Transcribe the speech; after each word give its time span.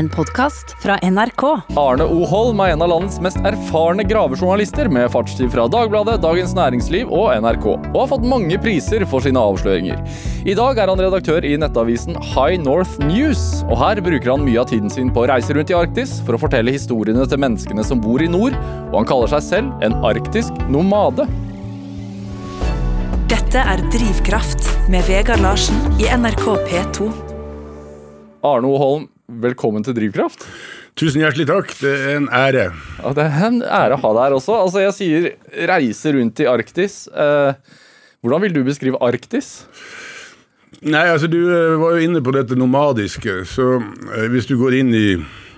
En 0.00 0.08
podkast 0.08 0.70
fra 0.82 0.94
NRK. 1.02 1.42
Arne 1.76 2.04
O. 2.08 2.22
Holm 2.24 2.60
er 2.64 2.70
en 2.72 2.80
av 2.80 2.88
landets 2.88 3.18
mest 3.20 3.36
erfarne 3.44 4.00
gravejournalister 4.08 4.88
med 4.88 5.10
fartstid 5.12 5.50
fra 5.52 5.66
Dagbladet, 5.68 6.14
Dagens 6.22 6.54
Næringsliv 6.56 7.10
og 7.12 7.34
NRK, 7.42 7.66
og 7.74 7.98
har 7.98 8.08
fått 8.14 8.24
mange 8.24 8.56
priser 8.64 9.04
for 9.10 9.20
sine 9.20 9.42
avsløringer. 9.44 10.00
I 10.48 10.54
dag 10.56 10.80
er 10.80 10.88
han 10.88 11.04
redaktør 11.04 11.44
i 11.44 11.52
nettavisen 11.60 12.16
High 12.30 12.56
North 12.64 12.96
News, 13.10 13.44
og 13.66 13.76
her 13.82 14.00
bruker 14.00 14.32
han 14.32 14.46
mye 14.46 14.62
av 14.64 14.70
tiden 14.72 14.88
sin 14.88 15.12
på 15.12 15.26
å 15.26 15.28
reise 15.34 15.52
rundt 15.52 15.74
i 15.74 15.76
Arktis 15.76 16.16
for 16.24 16.38
å 16.38 16.42
fortelle 16.46 16.72
historiene 16.72 17.28
til 17.28 17.44
menneskene 17.44 17.84
som 17.84 18.00
bor 18.00 18.24
i 18.24 18.32
nord, 18.32 18.56
og 18.88 19.02
han 19.02 19.12
kaller 19.12 19.34
seg 19.36 19.48
selv 19.50 19.84
en 19.84 20.00
arktisk 20.00 20.64
nomade. 20.72 21.28
Dette 23.28 23.68
er 23.76 23.84
Drivkraft 23.92 24.64
med 24.88 25.04
Vegard 25.12 25.44
Larsen 25.44 25.76
i 26.00 26.08
NRK 26.08 26.46
P2. 26.72 27.14
Arne 28.48 28.64
O. 28.64 28.78
Holm, 28.80 29.10
velkommen 29.42 29.84
til 29.86 29.94
Drivkraft. 29.96 30.44
Tusen 30.98 31.22
hjertelig 31.22 31.46
takk. 31.50 31.72
Det 31.80 31.92
er 31.94 32.16
en 32.18 32.28
ære. 32.34 32.66
Ja, 32.98 33.12
det 33.16 33.26
er 33.26 33.44
en 33.46 33.60
ære 33.62 33.96
å 33.96 34.02
ha 34.02 34.12
deg 34.16 34.24
her 34.26 34.36
også. 34.36 34.56
Altså, 34.58 34.82
jeg 34.82 34.96
sier 34.96 35.28
reise 35.70 36.14
rundt 36.16 36.42
i 36.42 36.48
Arktis. 36.50 36.96
Eh, 37.08 37.52
hvordan 38.20 38.44
vil 38.44 38.56
du 38.58 38.62
beskrive 38.66 39.00
Arktis? 39.04 39.52
Nei, 40.80 41.06
altså 41.12 41.28
Du 41.30 41.38
eh, 41.44 41.76
var 41.80 41.96
jo 41.96 42.08
inne 42.08 42.22
på 42.24 42.34
dette 42.34 42.56
nomadiske. 42.58 43.44
så 43.48 43.76
eh, 43.78 44.26
Hvis 44.32 44.48
du 44.50 44.56
går 44.60 44.80
inn 44.80 44.94
i 44.96 45.06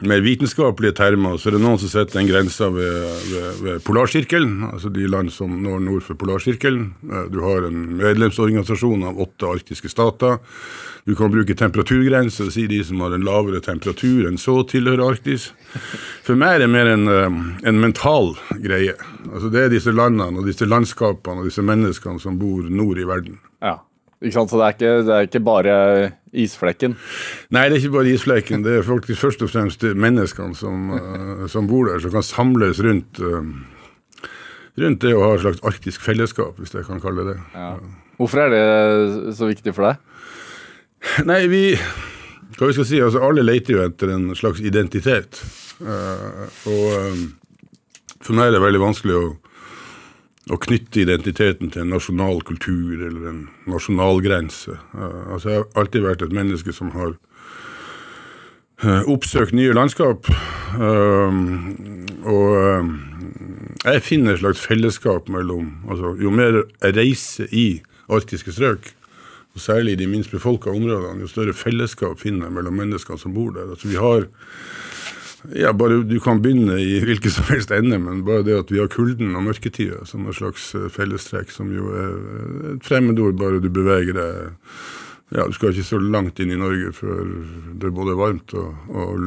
mer 0.08 0.22
vitenskapelige 0.24 0.96
termer, 0.98 1.38
så 1.38 1.50
er 1.50 1.56
det 1.56 1.62
noen 1.64 1.80
som 1.80 1.90
setter 1.90 2.20
en 2.20 2.28
grense 2.28 2.68
ved, 2.74 3.08
ved, 3.30 3.60
ved 3.64 3.82
polarsirkelen. 3.86 4.62
Altså 4.72 4.92
de 4.92 5.08
land 5.10 5.32
som 5.34 5.58
når 5.62 5.82
nord 5.84 6.06
for 6.06 6.18
polarsirkelen. 6.20 6.92
Eh, 7.08 7.28
du 7.32 7.40
har 7.44 7.68
en 7.68 7.84
medlemsorganisasjon 8.00 9.06
av 9.10 9.20
åtte 9.26 9.50
arktiske 9.58 9.92
stater. 9.92 10.40
Du 11.04 11.16
kan 11.18 11.32
bruke 11.34 11.54
temperaturgrenser, 11.58 12.50
sier 12.54 12.68
de 12.70 12.78
som 12.86 13.00
har 13.02 13.14
en 13.16 13.24
lavere 13.26 13.58
temperatur 13.64 14.28
enn 14.28 14.38
så 14.38 14.60
tilhører 14.70 15.02
Arktis. 15.02 15.48
For 16.22 16.38
meg 16.38 16.60
er 16.60 16.62
det 16.62 16.68
mer 16.70 16.90
en, 16.92 17.08
eh, 17.10 17.40
en 17.68 17.80
mental 17.80 18.36
greie. 18.62 18.94
Altså 19.32 19.50
Det 19.50 19.64
er 19.64 19.68
disse 19.68 19.90
landene 19.90 20.38
og 20.38 20.46
disse 20.46 20.66
landskapene 20.66 21.42
og 21.42 21.50
disse 21.50 21.62
menneskene 21.62 22.20
som 22.20 22.38
bor 22.38 22.62
nord 22.62 22.98
i 22.98 23.08
verden. 23.08 23.40
Ikke 24.22 24.36
sant? 24.36 24.52
Så 24.52 24.60
det 24.60 24.66
er 24.66 24.76
ikke, 24.76 24.92
det 25.06 25.14
er 25.16 25.28
ikke 25.28 25.42
bare 25.44 25.76
isflekken? 26.32 26.94
Nei, 27.52 27.66
det 27.66 27.76
er 27.76 27.80
ikke 27.82 27.96
bare 27.98 28.12
isflekken. 28.14 28.62
Det 28.64 28.78
er 28.78 28.86
faktisk 28.86 29.20
først 29.20 29.42
og 29.44 29.50
fremst 29.50 29.82
menneskene 29.82 30.56
som, 30.56 30.92
uh, 30.94 31.44
som 31.50 31.68
bor 31.70 31.90
der, 31.90 32.00
som 32.04 32.14
kan 32.14 32.26
samles 32.26 32.80
rundt 32.86 33.20
uh, 33.20 33.42
rundt 34.80 35.02
det 35.04 35.12
å 35.12 35.24
ha 35.24 35.34
et 35.34 35.42
slags 35.44 35.60
arktisk 35.68 36.04
fellesskap, 36.04 36.56
hvis 36.60 36.72
jeg 36.72 36.86
kan 36.86 37.02
kalle 37.02 37.26
det 37.26 37.34
det. 37.34 37.42
Ja. 37.56 37.74
Hvorfor 38.20 38.44
er 38.44 38.54
det 38.54 39.36
så 39.36 39.48
viktig 39.50 39.74
for 39.76 39.90
deg? 39.90 40.08
Nei, 41.28 41.42
vi 41.50 41.64
Hva 42.52 42.68
vi 42.68 42.74
skal 42.76 42.86
si, 42.86 42.98
altså 43.02 43.22
alle 43.24 43.42
leter 43.42 43.74
jo 43.74 43.82
etter 43.82 44.12
en 44.12 44.34
slags 44.38 44.60
identitet. 44.62 45.40
Uh, 45.82 46.46
og 46.70 48.20
for 48.22 48.36
meg 48.36 48.50
er 48.50 48.56
det 48.56 48.62
veldig 48.62 48.82
vanskelig 48.82 49.16
å, 49.18 49.22
å, 50.50 50.58
knytte 50.58 51.04
identiteten 51.04 51.70
til 51.70 51.84
en 51.84 51.92
nasjonal 51.94 52.42
kultur 52.46 52.96
eller 52.98 53.28
en 53.30 53.42
nasjonalgrense. 53.70 54.78
Altså 54.96 55.52
jeg 55.52 55.60
har 55.60 55.68
alltid 55.82 56.06
vært 56.06 56.24
et 56.26 56.34
menneske 56.34 56.74
som 56.74 56.90
har 56.96 57.14
uh, 58.82 59.02
oppsøkt 59.12 59.54
nye 59.54 59.74
landskap. 59.76 60.30
og 62.22 62.52
jeg 63.82 64.02
finner 64.06 64.32
et 64.32 64.40
slags 64.40 64.60
fellesskap 64.62 65.28
mellom 65.28 65.82
altså, 65.90 66.14
Jo 66.22 66.30
mer 66.30 66.62
jeg 66.62 66.96
reiser 66.96 67.50
i 67.50 67.82
arktiske 68.12 68.52
strøk, 68.52 68.92
og 69.54 69.60
særlig 69.60 69.92
i 69.92 70.00
de 70.02 70.06
minst 70.08 70.32
befolka 70.32 70.70
områdene, 70.70 71.20
jo 71.22 71.28
større 71.30 71.54
fellesskap 71.56 72.20
finner 72.20 72.48
jeg 72.48 72.56
mellom 72.56 72.78
menneskene 72.80 73.20
som 73.20 73.34
bor 73.34 73.52
der. 73.54 73.70
Altså 73.70 73.88
vi 73.88 74.00
har 74.00 74.26
ja, 75.50 75.72
bare 75.74 76.02
Du 76.06 76.18
kan 76.22 76.42
begynne 76.42 76.78
i 76.78 77.00
hvilken 77.02 77.30
som 77.34 77.48
helst 77.50 77.70
ende, 77.74 77.98
men 77.98 78.24
bare 78.26 78.44
det 78.46 78.58
at 78.58 78.72
vi 78.72 78.78
har 78.78 78.90
kulden 78.92 79.34
og 79.36 79.46
mørketida 79.48 80.04
som 80.06 80.28
et 80.28 80.38
slags 80.38 80.72
eh, 80.78 80.88
fellestrekk, 80.92 81.50
som 81.50 81.72
jo 81.74 81.90
er 81.90 82.10
et 82.76 82.86
fremmedord 82.86 83.38
bare 83.40 83.62
du 83.62 83.70
beveger 83.72 84.18
deg 84.18 84.52
ja, 85.32 85.46
Du 85.48 85.54
skal 85.56 85.72
ikke 85.72 85.88
så 85.88 85.98
langt 85.98 86.40
inn 86.44 86.52
i 86.52 86.60
Norge 86.60 86.92
før 86.92 87.22
det 87.80 87.88
er 87.88 87.94
både 87.96 88.16
varmt 88.18 88.52
og, 88.58 88.74
og, 88.92 89.22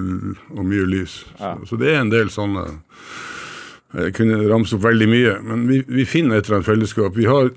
og 0.54 0.68
mye 0.68 0.86
lys. 0.86 1.24
Ja. 1.40 1.56
Så, 1.64 1.74
så, 1.74 1.80
det 1.82 1.92
er 1.92 2.04
en 2.04 2.14
del 2.14 2.30
sånne 2.30 2.68
Jeg 3.96 4.14
kunne 4.18 4.44
ramse 4.52 4.76
opp 4.78 4.84
veldig 4.86 5.08
mye, 5.10 5.38
men 5.48 5.68
vi, 5.70 5.82
vi 5.88 6.06
finner 6.06 6.38
et 6.38 6.46
eller 6.46 6.60
annet 6.60 6.70
fellesskap. 6.70 7.16
Vi 7.18 7.26
har 7.30 7.50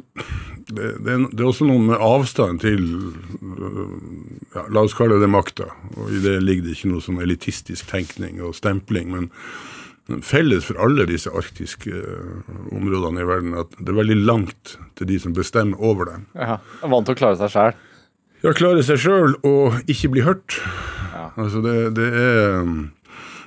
det, 0.68 0.92
det, 1.04 1.14
er, 1.14 1.24
det, 1.32 1.40
er 1.40 1.48
også 1.48 1.66
noe 1.68 1.80
med 1.80 2.02
avstand 2.04 2.60
til 2.64 2.84
ja, 4.54 4.66
La 4.74 4.84
oss 4.84 4.96
kalle 4.96 5.20
det 5.22 5.30
makta. 5.32 5.70
Og 5.96 6.12
I 6.12 6.22
det 6.24 6.36
ligger 6.44 6.68
det 6.68 6.76
ikke 6.76 6.92
noe 6.92 7.04
sånn 7.04 7.22
elitistisk 7.24 7.88
tenkning 7.90 8.42
og 8.44 8.56
stempling. 8.58 9.10
Men, 9.14 9.30
felles 10.24 10.64
for 10.64 10.78
alle 10.80 11.04
disse 11.08 11.28
arktiske 11.36 11.92
uh, 11.92 12.52
områdene 12.72 13.20
i 13.20 13.28
verden 13.28 13.56
at 13.60 13.74
det 13.76 13.92
er 13.92 13.98
veldig 13.98 14.16
langt 14.24 14.78
til 14.96 15.10
de 15.10 15.18
som 15.20 15.34
bestemmer 15.36 15.80
over 15.84 16.08
dem. 16.08 16.24
Ja, 16.32 16.56
Vant 16.80 17.08
til 17.08 17.16
å 17.16 17.20
klare 17.20 17.36
seg 17.40 17.52
sjøl? 17.52 17.74
Ja, 18.44 18.54
klare 18.56 18.84
seg 18.86 19.02
sjøl 19.02 19.36
og 19.44 19.76
ikke 19.90 20.12
bli 20.14 20.24
hørt. 20.24 20.56
Ja. 21.12 21.28
Altså 21.36 21.60
det, 21.64 21.76
det 21.98 22.08
er 22.08 22.70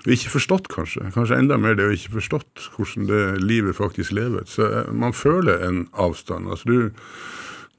um, 0.06 0.12
ikke 0.14 0.34
forstått, 0.34 0.68
kanskje. 0.74 1.12
Kanskje 1.16 1.38
enda 1.38 1.58
mer 1.62 1.78
det 1.78 1.88
å 1.88 1.96
ikke 1.96 2.16
forstått 2.18 2.70
hvordan 2.76 3.08
det 3.10 3.24
livet 3.44 3.78
faktisk 3.78 4.16
lever. 4.18 4.46
Så 4.50 4.66
eh, 4.68 4.94
man 4.94 5.14
føler 5.14 5.66
en 5.68 5.84
avstand. 5.94 6.50
Altså 6.50 6.70
du, 6.70 6.78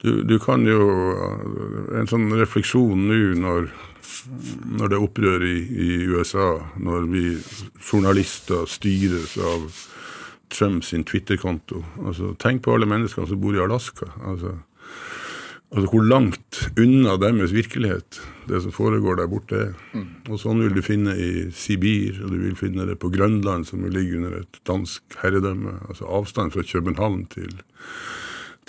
du, 0.03 0.11
du 0.27 0.37
kan 0.39 0.65
jo 0.67 0.83
eh, 1.13 1.99
En 1.99 2.09
sånn 2.09 2.31
refleksjon 2.39 3.07
nå 3.09 3.19
når, 3.39 3.71
når 4.79 4.91
det 4.91 4.97
er 4.97 5.03
opprør 5.03 5.43
i, 5.47 5.57
i, 5.61 5.89
USA, 6.09 6.55
når 6.79 7.09
vi 7.11 7.25
journalister 7.83 8.67
styres 8.71 9.37
av 9.37 9.67
Trump 10.53 10.83
sin 10.85 11.03
Twitter-konto. 11.03 11.81
Altså, 12.05 12.35
tenk 12.37 12.61
på 12.63 12.75
alle 12.75 12.87
menneskene 12.89 13.27
som 13.29 13.39
bor 13.41 13.55
i 13.57 13.61
Alaska. 13.63 14.11
Altså, 14.21 14.57
Altså 15.73 15.89
hvor 15.89 16.05
langt 16.05 16.59
unna 16.77 17.15
deres 17.17 17.53
virkelighet 17.53 18.19
det 18.45 18.59
som 18.61 18.73
foregår 18.75 19.17
der 19.17 19.29
borte 19.31 19.57
er. 19.57 19.71
Mm. 19.95 20.09
Og 20.29 20.41
sånn 20.41 20.61
vil 20.61 20.75
du 20.75 20.83
finne 20.85 21.15
i 21.17 21.47
Sibir, 21.55 22.19
og 22.21 22.33
du 22.33 22.43
vil 22.43 22.57
finne 22.59 22.85
det 22.85 22.99
på 23.01 23.09
Grønland, 23.13 23.65
som 23.65 23.85
ligger 23.87 24.19
under 24.19 24.35
et 24.43 24.59
dansk 24.69 25.17
herredømme. 25.23 25.79
Altså 25.87 26.05
avstanden 26.05 26.53
fra 26.53 26.65
København 26.67 27.25
til, 27.33 27.55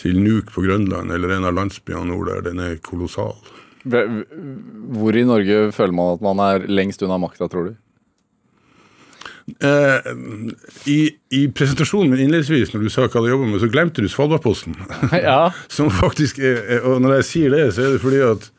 til 0.00 0.16
Nuuk 0.22 0.54
på 0.54 0.64
Grønland, 0.64 1.12
eller 1.12 1.36
en 1.36 1.48
av 1.50 1.58
landsbyene 1.58 2.08
nord 2.08 2.32
der, 2.32 2.44
den 2.48 2.62
er 2.64 2.80
kolossal. 2.84 3.36
Hvor 3.84 5.12
i 5.12 5.26
Norge 5.28 5.58
føler 5.76 5.92
man 5.92 6.14
at 6.16 6.24
man 6.24 6.40
er 6.46 6.68
lengst 6.70 7.04
unna 7.04 7.20
makta, 7.20 7.50
tror 7.52 7.68
du? 7.68 7.74
Eh, 9.44 10.10
i, 10.88 10.98
I 11.36 11.42
presentasjonen 11.52 12.10
min 12.10 12.22
innledningsvis, 12.24 12.72
når 12.72 12.86
du 12.86 12.92
sa 12.92 13.04
hva 13.04 13.22
du 13.24 13.28
jobber 13.28 13.50
med, 13.50 13.60
så 13.60 13.68
glemte 13.72 14.04
du 14.04 14.08
Svalbardposten. 14.08 14.76
ja. 15.12 15.52
Som 15.76 15.92
faktisk 15.92 16.40
er, 16.40 16.80
Og 16.88 17.02
når 17.04 17.20
jeg 17.20 17.30
sier 17.30 17.56
det, 17.56 17.66
så 17.76 17.84
er 17.84 17.96
det 17.96 18.04
fordi 18.04 18.22
at 18.24 18.50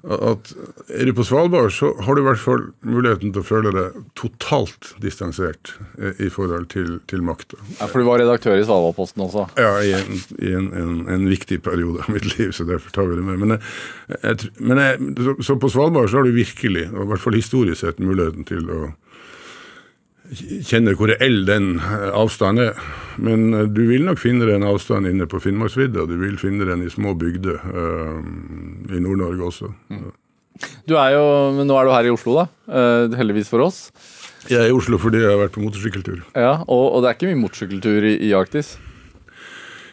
at 0.00 0.52
er 0.96 1.08
du 1.10 1.12
på 1.12 1.24
Svalbard, 1.28 1.72
så 1.76 1.90
har 2.00 2.16
du 2.16 2.22
i 2.22 2.24
hvert 2.24 2.40
fall 2.40 2.62
muligheten 2.80 3.34
til 3.34 3.42
å 3.42 3.44
føle 3.44 3.72
deg 3.74 3.98
totalt 4.16 4.94
distansert 5.02 5.74
eh, 6.00 6.16
i 6.24 6.30
forhold 6.32 6.70
til, 6.72 6.94
til 7.10 7.24
makta. 7.26 7.58
Ja, 7.76 7.84
for 7.84 8.00
du 8.00 8.08
var 8.08 8.22
redaktør 8.22 8.56
i 8.56 8.64
Svalbardposten 8.64 9.26
også? 9.26 9.44
Ja, 9.60 9.74
i, 9.84 9.92
en, 9.98 10.22
i 10.40 10.54
en, 10.56 10.70
en, 10.72 10.94
en, 11.04 11.28
viktig 11.28 11.60
periode 11.66 12.06
av 12.06 12.14
mitt 12.16 12.30
liv, 12.32 12.54
så 12.56 12.64
derfor 12.68 12.94
tar 12.96 13.10
vi 13.10 13.20
det 13.20 13.26
med. 13.28 13.42
Men, 13.44 13.58
jeg, 13.58 14.22
jeg, 14.24 14.50
men 14.56 14.80
jeg, 14.80 15.12
så, 15.20 15.36
så, 15.50 15.58
på 15.60 15.72
Svalbard 15.74 16.08
så 16.08 16.20
har 16.20 16.30
du 16.30 16.38
virkelig, 16.38 16.86
i 16.88 17.08
hvert 17.12 17.24
fall 17.26 17.36
historisk 17.36 17.84
sett, 17.84 18.00
muligheten 18.00 18.48
til 18.48 18.72
å 18.72 18.82
kjenner 20.36 20.96
hvor 20.98 21.10
reell 21.10 21.42
den 21.48 21.74
eh, 21.80 22.08
avstanden 22.16 22.70
er. 22.70 22.80
Men 23.20 23.50
eh, 23.54 23.66
du 23.70 23.82
vil 23.88 24.06
nok 24.06 24.20
finne 24.22 24.48
den 24.48 24.66
avstanden 24.66 25.14
inne 25.14 25.28
på 25.30 25.40
Finnmarksvidda. 25.42 26.06
Du 26.08 26.16
vil 26.20 26.38
finne 26.40 26.68
den 26.68 26.84
i 26.86 26.90
små 26.92 27.14
bygder 27.18 27.60
uh, 27.66 28.20
i 28.90 29.02
Nord-Norge 29.02 29.46
også. 29.50 29.70
Mm. 29.90 30.10
Du 30.88 30.96
er 31.00 31.14
jo, 31.16 31.24
men 31.56 31.68
Nå 31.68 31.76
er 31.78 31.88
du 31.88 31.94
her 31.94 32.10
i 32.10 32.12
Oslo, 32.12 32.42
da. 32.42 32.46
Uh, 32.68 33.16
heldigvis 33.18 33.50
for 33.52 33.64
oss. 33.64 33.88
Jeg 34.48 34.60
er 34.60 34.70
i 34.70 34.76
Oslo 34.76 34.98
fordi 35.00 35.20
jeg 35.20 35.32
har 35.32 35.40
vært 35.40 35.56
på 35.56 35.64
motorsykkeltur. 35.64 36.22
Ja, 36.34 36.60
og, 36.64 36.84
og 36.94 37.02
det 37.02 37.10
er 37.10 37.18
ikke 37.18 37.32
mye 37.32 37.42
motorsykkeltur 37.42 38.06
i, 38.08 38.14
i 38.28 38.32
Arktis? 38.36 38.76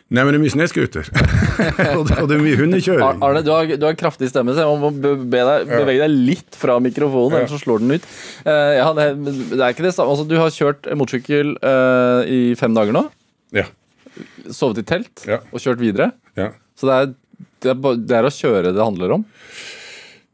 Nei, 0.07 0.23
men 0.23 0.31
det 0.31 0.37
er 0.37 0.43
mye 0.45 0.51
snøscooter. 0.53 1.07
og, 1.97 2.05
det 2.07 2.35
er 2.37 2.39
mye 2.39 2.55
hundekjøring. 2.55 3.23
Arne, 3.27 3.41
du 3.43 3.49
har, 3.51 3.67
du 3.75 3.81
har 3.83 3.95
kraftig 3.99 4.29
stemme, 4.31 4.53
så 4.55 4.63
jeg 4.63 4.79
må 4.79 4.91
deg, 5.03 5.25
bevege 5.27 5.99
deg 5.99 6.13
litt 6.29 6.55
fra 6.55 6.77
mikrofonen, 6.83 7.41
ellers 7.41 7.51
så 7.51 7.59
slår 7.59 7.83
den 7.83 7.97
ut. 7.97 8.05
Uh, 8.45 8.71
ja, 8.77 8.85
det, 8.95 9.07
det, 9.25 9.59
er 9.59 9.75
ikke 9.75 9.83
det 9.83 9.91
samme. 9.97 10.13
Altså, 10.15 10.23
du 10.29 10.37
har 10.39 10.53
kjørt 10.55 10.87
motorsykkel 10.95 11.57
uh, 11.59 12.21
i 12.23 12.55
fem 12.59 12.77
dager 12.77 12.95
nå. 12.95 13.03
Ja. 13.57 13.65
Sovet 14.47 14.79
i 14.79 14.85
telt 14.87 15.25
ja. 15.27 15.41
og 15.51 15.59
kjørt 15.59 15.83
videre. 15.83 16.13
Ja. 16.39 16.53
Så 16.79 16.87
det 16.87 16.95
er, 16.95 17.11
det, 17.65 17.73
er, 17.73 17.99
det 17.99 18.17
er 18.21 18.29
å 18.29 18.31
kjøre 18.31 18.71
det 18.71 18.85
handler 18.85 19.17
om? 19.17 19.27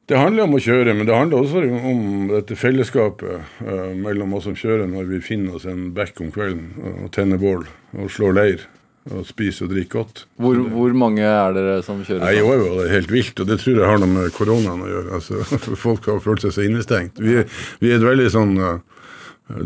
Det 0.05 0.19
handler 0.19 0.45
om 0.45 0.53
å 0.53 0.61
kjøre, 0.61 0.93
men 0.93 1.09
det 1.09 1.17
handler 1.17 1.41
også 1.41 1.65
om 1.89 2.29
dette 2.29 2.59
fellesskapet 2.59 3.57
uh, 3.65 3.89
mellom 3.97 4.37
oss 4.37 4.45
som 4.45 4.53
kjører, 4.53 4.85
når 4.93 5.09
vi 5.15 5.25
finner 5.25 5.57
oss 5.57 5.65
en 5.65 5.89
bekk 5.97 6.21
om 6.21 6.29
kvelden 6.35 6.69
og 6.99 7.09
tenner 7.17 7.41
bål 7.41 7.65
og 7.97 8.13
slår 8.13 8.37
leir. 8.37 8.69
Og 9.11 9.25
spise 9.27 9.65
og 9.65 9.73
drikke 9.73 9.97
godt. 9.97 10.23
Hvor, 10.39 10.59
hvor 10.71 10.95
mange 10.95 11.25
er 11.27 11.55
dere 11.55 11.75
som 11.83 12.00
kjører? 12.05 12.23
Nei, 12.23 12.38
I 12.38 12.39
sånn? 12.39 12.50
år 12.53 12.63
var 12.63 12.79
det 12.79 12.94
helt 12.94 13.11
vilt, 13.11 13.41
og 13.44 13.50
det 13.50 13.59
tror 13.59 13.75
jeg 13.75 13.89
har 13.89 14.00
noe 14.00 14.11
med 14.13 14.33
koronaen 14.35 14.85
å 14.85 14.89
gjøre. 14.89 15.19
Altså, 15.19 15.44
Folk 15.85 16.07
har 16.07 16.23
følt 16.23 16.45
seg 16.45 16.55
så 16.55 16.63
innestengt. 16.63 17.19
Vi, 17.19 17.41
vi 17.83 17.91
er 17.91 18.00
et 18.00 18.05
veldig 18.05 18.29
sånn 18.31 18.53
uh, 18.61 18.77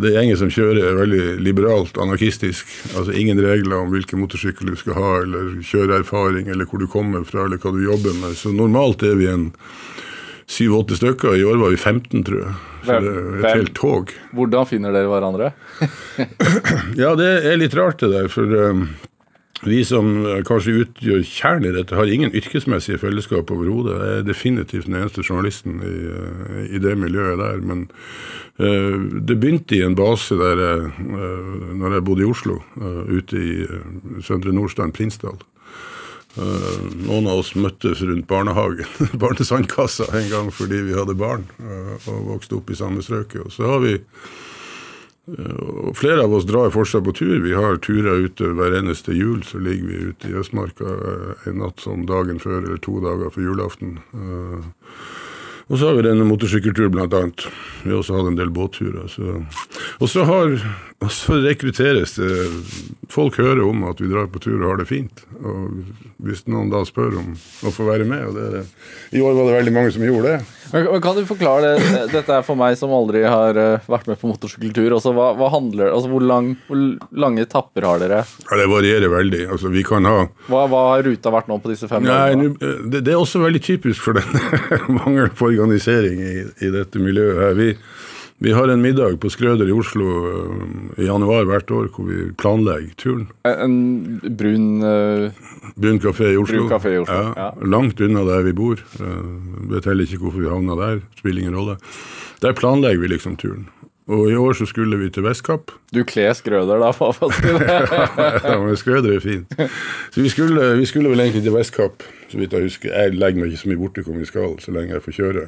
Det 0.01 0.15
gjengen 0.15 0.39
som 0.41 0.49
kjører, 0.53 0.81
er 0.81 0.97
veldig 0.97 1.25
liberalt, 1.45 1.99
anarkistisk. 2.01 2.71
Altså 2.95 3.13
Ingen 3.13 3.41
regler 3.45 3.77
om 3.77 3.93
hvilken 3.93 4.23
motorsykkel 4.23 4.73
du 4.73 4.79
skal 4.79 4.97
ha, 4.97 5.11
eller 5.27 5.59
kjøreerfaring, 5.61 6.49
eller 6.49 6.65
hvor 6.65 6.81
du 6.81 6.89
kommer 6.89 7.27
fra, 7.27 7.45
eller 7.45 7.61
hva 7.61 7.75
du 7.75 7.83
jobber 7.85 8.17
med. 8.23 8.33
Så 8.39 8.55
normalt 8.55 9.05
er 9.05 9.19
vi 9.21 9.29
en 9.29 9.51
syv-åtte 10.47 10.97
stykker. 10.97 11.35
I 11.37 11.45
år 11.45 11.61
var 11.61 11.75
vi 11.75 11.77
15, 11.77 12.23
tror 12.25 12.41
jeg. 12.41 12.55
Så 12.87 12.97
det 13.03 13.11
er 13.11 13.41
et 13.41 13.57
helt 13.59 13.73
tog. 13.75 14.13
Hvordan 14.33 14.67
finner 14.69 14.95
dere 14.95 15.11
hverandre? 15.11 15.51
Ja, 16.97 17.11
det 17.19 17.27
er 17.45 17.59
litt 17.59 17.75
rart 17.77 17.99
det 18.01 18.09
der, 18.13 18.29
for 18.31 18.47
um, 18.49 18.87
vi 19.65 19.81
som 19.85 20.09
uh, 20.25 20.39
kanskje 20.45 20.83
utgjør 20.83 21.23
kjernen 21.25 21.71
i 21.71 21.75
dette, 21.75 21.95
har 21.97 22.09
ingen 22.11 22.33
yrkesmessige 22.35 22.99
fellesskap 23.01 23.49
overhodet. 23.53 23.97
Jeg 23.97 24.21
er 24.21 24.27
definitivt 24.27 24.89
den 24.89 24.99
eneste 24.99 25.25
journalisten 25.25 25.79
i, 25.81 25.97
uh, 26.13 26.63
i 26.67 26.81
det 26.83 26.93
miljøet 26.99 27.41
der. 27.41 27.61
Men 27.65 27.87
uh, 28.61 28.95
det 29.17 29.39
begynte 29.39 29.79
i 29.79 29.83
en 29.85 29.97
base 29.97 30.37
der 30.37 30.61
jeg, 30.61 30.87
uh, 31.09 31.69
når 31.81 31.97
jeg 31.97 32.07
bodde 32.09 32.25
i 32.25 32.29
Oslo, 32.29 32.59
uh, 32.77 33.03
ute 33.09 33.41
i 33.41 33.53
Søndre 34.25 34.53
Nordstrand, 34.55 34.95
Prinsdal. 34.97 35.39
Noen 36.37 37.25
av 37.25 37.39
oss 37.41 37.55
møttes 37.57 38.03
rundt 38.05 38.27
barnehagen, 38.29 38.85
barnesandkassa, 39.23 40.05
en 40.19 40.27
gang 40.29 40.51
fordi 40.53 40.83
vi 40.85 40.93
hadde 40.93 41.15
barn 41.17 41.47
og 41.57 42.27
vokste 42.27 42.59
opp 42.59 42.69
i 42.69 42.77
samme 42.77 43.01
strøket. 43.01 43.41
Og 43.41 43.55
så 43.55 43.65
har 43.71 43.81
vi 43.81 43.95
flere 45.97 46.23
av 46.23 46.33
oss 46.33 46.45
drar 46.47 46.69
fortsatt 46.71 47.03
på 47.03 47.13
tur. 47.17 47.37
Vi 47.43 47.53
har 47.53 47.77
turer 47.83 48.23
ute 48.27 48.53
hver 48.55 48.77
eneste 48.79 49.11
jul. 49.15 49.43
Så 49.43 49.59
ligger 49.59 49.87
vi 49.87 50.01
ute 50.11 50.31
i 50.31 50.37
Østmarka 50.39 50.87
eh, 50.87 51.47
en 51.51 51.59
natt 51.63 51.83
som 51.83 52.05
dagen 52.07 52.39
før 52.39 52.61
eller 52.63 52.79
to 52.83 52.99
dager 53.03 53.33
før 53.35 53.49
julaften. 53.49 53.97
Eh, 54.13 54.67
Og 55.67 55.75
så 55.79 55.89
har 55.89 55.97
vi 55.97 56.03
denne 56.05 56.23
motorsykkeltur, 56.23 56.87
blant 56.93 57.11
annet. 57.13 57.41
Vi 57.83 57.91
har 57.91 57.97
også 57.99 58.15
hatt 58.15 58.29
en 58.29 58.37
del 58.39 58.51
båtturer. 58.55 59.09
Så. 59.11 59.33
Og 59.99 60.07
så, 60.07 60.23
har, 60.23 60.53
så 61.11 61.41
rekrutteres 61.43 62.15
det 62.15 62.29
Folk 63.11 63.35
hører 63.35 63.65
om 63.67 63.83
at 63.89 63.99
vi 63.99 64.07
drar 64.07 64.29
på 64.31 64.39
tur 64.39 64.61
og 64.61 64.69
har 64.69 64.79
det 64.79 64.87
fint. 64.87 65.25
Og 65.43 65.81
hvis 66.23 66.45
noen 66.47 66.71
da 66.71 66.85
spør 66.87 67.19
om 67.19 67.33
å 67.67 67.73
få 67.75 67.83
være 67.87 68.07
med 68.07 68.29
og 68.29 68.39
det 68.39 68.45
er 68.45 68.55
det. 68.61 68.63
I 69.19 69.23
år 69.23 69.35
var 69.35 69.49
det 69.49 69.57
veldig 69.57 69.75
mange 69.75 69.91
som 69.95 70.07
gjorde 70.07 70.37
det. 70.37 70.39
Men 70.73 71.01
Kan 71.01 71.15
du 71.15 71.23
forklare 71.29 71.73
det? 71.77 72.01
Dette 72.11 72.37
er 72.39 72.45
for 72.45 72.59
meg 72.59 72.77
som 72.79 72.91
aldri 72.95 73.23
har 73.27 73.57
eh, 73.59 73.85
vært 73.89 74.09
med 74.09 74.19
på 74.21 74.31
motorsykkeltur. 74.31 74.95
Altså, 74.97 75.13
hva, 75.15 75.29
hva 75.37 75.49
handler, 75.53 75.91
altså, 75.93 76.11
hvor, 76.11 76.25
lang, 76.27 76.53
hvor 76.67 76.81
lange 77.23 77.45
etapper 77.45 77.87
har 77.87 78.01
dere? 78.03 78.23
Ja, 78.47 78.59
det 78.61 78.67
varierer 78.71 79.11
veldig. 79.13 79.43
Altså, 79.55 79.71
vi 79.73 79.85
kan 79.87 80.07
ha 80.09 80.25
Hva, 80.49 80.65
hva 80.71 80.83
har 80.93 81.05
ruta 81.07 81.33
vært 81.33 81.51
nå 81.51 81.59
på 81.63 81.71
disse 81.73 81.89
fem 81.91 82.03
Nei, 82.07 82.17
dagene? 82.33 82.73
det, 82.91 83.03
det 83.07 83.13
er 83.13 83.21
også 83.21 83.41
veldig 83.43 83.63
typisk 83.63 84.03
for 84.09 84.19
den 84.19 84.41
mangelen 84.97 85.33
på 85.37 85.49
organisering 85.51 86.21
i, 86.23 86.35
i 86.65 86.73
dette 86.73 87.01
miljøet 87.01 87.41
her. 87.43 87.57
Vi, 87.57 87.71
vi 88.39 88.51
har 88.53 88.69
en 88.69 88.81
middag 88.81 89.15
på 89.21 89.29
Skrøder 89.33 89.65
i 89.65 89.73
Oslo 89.73 90.07
øh, 90.29 90.65
i 91.01 91.07
januar 91.07 91.47
hvert 91.49 91.71
år 91.73 91.87
hvor 91.95 92.05
vi 92.05 92.27
planlegger 92.37 92.93
turen. 92.97 93.23
En 93.49 93.77
brun 94.37 94.83
uh, 94.83 95.31
Brun 95.73 95.97
kafé 96.03 96.29
i 96.35 96.37
Oslo. 96.37 96.67
Brun 96.67 96.69
kafé 96.69 96.93
i 96.93 96.99
Oslo, 97.01 97.15
Ja, 97.15 97.31
ja. 97.37 97.49
Langt 97.65 98.01
unna 98.01 98.21
der 98.27 98.45
vi 98.45 98.53
bor. 98.53 98.77
Uh, 99.01 99.71
vet 99.71 99.89
heller 99.89 100.05
ikke 100.05 100.21
hvorfor 100.21 100.43
vi 100.43 100.53
havna 100.53 100.77
der. 100.77 101.01
Spiller 101.17 101.41
ingen 101.41 101.57
rolle. 101.57 101.79
Der 102.41 102.53
planlegger 102.53 103.01
vi 103.01 103.07
liksom 103.15 103.35
turen. 103.41 103.65
Og 104.07 104.29
i 104.31 104.35
år 104.35 104.53
så 104.53 104.65
skulle 104.65 104.97
vi 104.97 105.09
til 105.09 105.25
Vestkapp. 105.25 105.71
Du 105.93 106.03
kler 106.07 106.33
skrøder, 106.33 106.79
da. 106.79 106.91
det. 106.93 107.65
ja, 108.51 108.59
men 108.61 108.77
Skrøder 108.77 109.15
er 109.15 109.19
fint. 109.19 109.51
Så 110.11 110.21
vi 110.21 110.29
skulle, 110.29 110.77
vi 110.77 110.85
skulle 110.85 111.09
vel 111.09 111.19
egentlig 111.19 111.43
til 111.43 111.53
Vestkapp, 111.53 112.03
så 112.29 112.37
vidt 112.37 112.53
jeg 112.53 112.69
husker. 112.69 112.93
Jeg 112.93 113.17
legger 113.17 113.41
meg 113.41 113.51
ikke 113.51 113.63
så 113.65 113.71
mye 113.73 113.81
borti 113.81 114.05
hvor 114.05 114.15
vi 114.15 114.29
skal, 114.29 114.55
så 114.63 114.71
lenge 114.71 114.93
jeg 114.93 115.03
får 115.03 115.17
kjøre. 115.17 115.47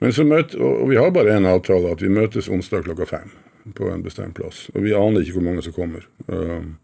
Men 0.00 0.12
så 0.16 0.24
møt, 0.24 0.54
og 0.54 0.88
vi 0.90 0.98
har 1.00 1.10
bare 1.14 1.36
én 1.36 1.48
avtale, 1.48 1.92
at 1.92 2.02
vi 2.02 2.12
møtes 2.12 2.48
onsdag 2.48 2.86
klokka 2.86 3.08
fem 3.10 3.32
på 3.76 3.90
en 3.92 4.02
bestemt 4.02 4.34
plass. 4.38 4.68
Og 4.74 4.84
vi 4.86 4.94
aner 4.96 5.20
ikke 5.20 5.38
hvor 5.38 5.46
mange 5.50 5.64
som 5.66 5.76
kommer. 5.76 6.06
Um, 6.26 6.76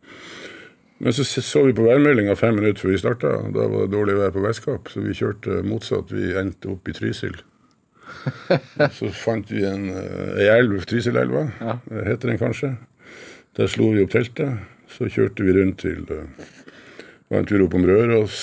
men 0.99 1.13
så 1.13 1.25
så 1.25 1.63
vi 1.67 1.75
på 1.77 1.85
værmeldinga 1.85 2.35
fem 2.35 2.55
minutter 2.57 2.81
før 2.81 2.93
vi 2.95 2.99
starta. 2.99 3.33
Da 3.53 3.67
var 3.69 3.85
det 3.85 3.93
dårlig 3.93 4.17
vær 4.17 4.33
på 4.33 4.45
Vestkapp, 4.45 4.89
så 4.89 5.03
vi 5.05 5.17
kjørte 5.17 5.61
motsatt. 5.67 6.13
Vi 6.13 6.33
endte 6.41 6.73
opp 6.73 6.89
i 6.89 6.95
Trysil. 6.97 7.37
Så 8.97 9.11
fant 9.11 9.51
vi 9.51 9.65
en, 9.67 9.89
eh, 9.91 10.39
ei 10.41 10.47
elv, 10.55 10.79
Trysilelva, 10.87 11.43
eh, 11.61 12.05
heter 12.07 12.31
den 12.31 12.39
kanskje. 12.39 12.77
Der 13.59 13.67
slo 13.67 13.91
vi 13.93 14.05
opp 14.07 14.15
teltet. 14.15 14.63
Så 14.89 15.11
kjørte 15.11 15.45
vi 15.45 15.53
rundt 15.57 15.81
til 15.83 16.07
eh, 16.15 16.47
var 17.31 17.39
en 17.43 17.47
tur 17.49 17.65
opp 17.67 17.75
om 17.75 17.87
Røros. 17.89 18.37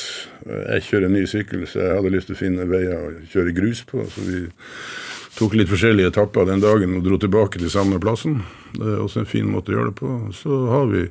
Eh, 0.45 0.75
Jeg 0.75 0.85
kjører 0.89 1.06
en 1.09 1.13
ny 1.18 1.25
sykkel, 1.30 1.65
så 1.68 1.80
jeg 1.83 1.95
hadde 1.97 2.12
lyst 2.13 2.27
til 2.31 2.35
å 2.38 2.41
finne 2.44 2.68
veier 2.69 3.00
å 3.00 3.12
kjøre 3.31 3.56
grus 3.56 3.83
på. 3.88 4.03
Så 4.12 4.25
vi 4.27 4.44
tok 5.38 5.56
litt 5.57 5.71
forskjellige 5.71 6.12
etapper 6.13 6.45
den 6.50 6.62
dagen 6.62 6.97
og 7.00 7.03
dro 7.07 7.18
tilbake 7.18 7.59
til 7.62 7.71
samme 7.74 8.00
plassen. 8.03 8.41
Det 8.75 8.85
er 8.97 9.01
også 9.06 9.24
en 9.24 9.30
fin 9.30 9.47
måte 9.50 9.71
å 9.71 9.77
gjøre 9.77 9.91
det 9.94 10.00
på. 10.01 10.12
Så 10.38 10.59
har 10.69 10.88
vi 10.91 11.07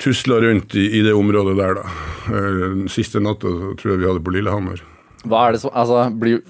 tusla 0.00 0.40
rundt 0.40 0.74
i, 0.80 0.86
i 0.98 1.02
det 1.04 1.12
området 1.16 1.56
der, 1.60 1.74
da. 1.82 1.84
Eh, 2.30 2.54
Den 2.76 2.88
siste 2.92 3.20
natta 3.22 3.50
tror 3.80 3.94
jeg 3.94 4.00
vi 4.02 4.08
hadde 4.10 4.24
på 4.24 4.32
Lillehammer. 4.34 4.80
Hva 5.28 5.46
er 5.48 5.52
det 5.56 5.60
som 5.62 5.70
Altså, 5.76 6.06
blir 6.16 6.40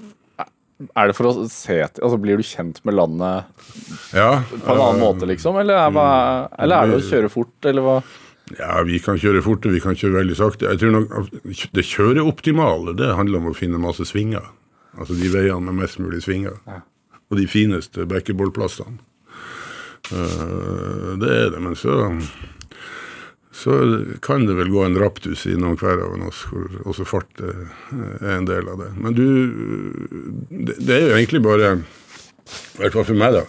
er 0.97 1.11
det 1.11 1.17
for 1.19 1.29
å 1.29 1.33
se 1.51 1.75
til 1.93 2.05
Altså, 2.07 2.17
Blir 2.23 2.39
du 2.41 2.45
kjent 2.47 2.79
med 2.89 2.95
landet 2.97 3.45
Ja, 4.17 4.41
på 4.49 4.63
en 4.73 4.81
annen 4.81 5.03
måte, 5.03 5.27
liksom? 5.29 5.59
Eller 5.61 5.77
er, 5.77 5.99
eller 6.57 6.77
er 6.79 6.89
det 6.89 7.01
å 7.03 7.09
kjøre 7.11 7.29
fort, 7.33 7.53
eller 7.69 7.85
hva? 7.85 7.97
Ja, 8.59 8.81
vi 8.83 8.99
kan 9.03 9.19
kjøre 9.21 9.43
forte, 9.45 9.71
vi 9.71 9.83
kan 9.83 9.99
kjøre 9.99 10.21
veldig 10.21 10.37
sakte. 10.39 10.71
Jeg 10.71 10.81
tror 10.81 10.95
nok 10.97 11.69
Det 11.75 11.85
kjøreoptimale 11.87 12.97
det 12.99 13.13
handler 13.15 13.39
om 13.39 13.51
å 13.53 13.57
finne 13.57 13.79
masse 13.83 14.07
svinger. 14.09 14.49
Altså 14.99 15.15
de 15.15 15.31
veiene 15.31 15.63
med 15.69 15.85
mest 15.85 16.01
mulig 16.03 16.25
svinger. 16.25 16.59
Og 17.31 17.39
de 17.39 17.47
fineste 17.47 18.09
backeballplassene. 18.11 18.99
Uh, 20.11 21.15
det 21.21 21.29
er 21.31 21.53
det, 21.55 21.61
men 21.63 21.77
så 21.79 22.17
så 23.61 24.05
kan 24.23 24.47
det 24.47 24.55
vel 24.57 24.71
gå 24.73 24.85
en 24.85 24.97
raptus 24.99 25.43
i 25.51 25.57
noen 25.59 25.77
hver 25.77 26.01
av 26.01 26.15
oss, 26.25 26.45
hvor 26.49 26.71
også 26.89 27.05
fart 27.05 27.43
er 27.45 27.67
er 28.23 28.37
en 28.39 28.47
del 28.49 28.69
av 28.71 28.79
det. 28.81 28.91
Men 28.97 29.15
du 29.15 29.27
Det, 30.49 30.79
det 30.79 30.95
er 30.95 31.09
jo 31.09 31.17
egentlig 31.17 31.43
bare, 31.43 31.75
i 31.77 32.79
hvert 32.81 32.95
fall 32.95 33.05
for 33.05 33.19
meg, 33.19 33.37
da, 33.37 33.45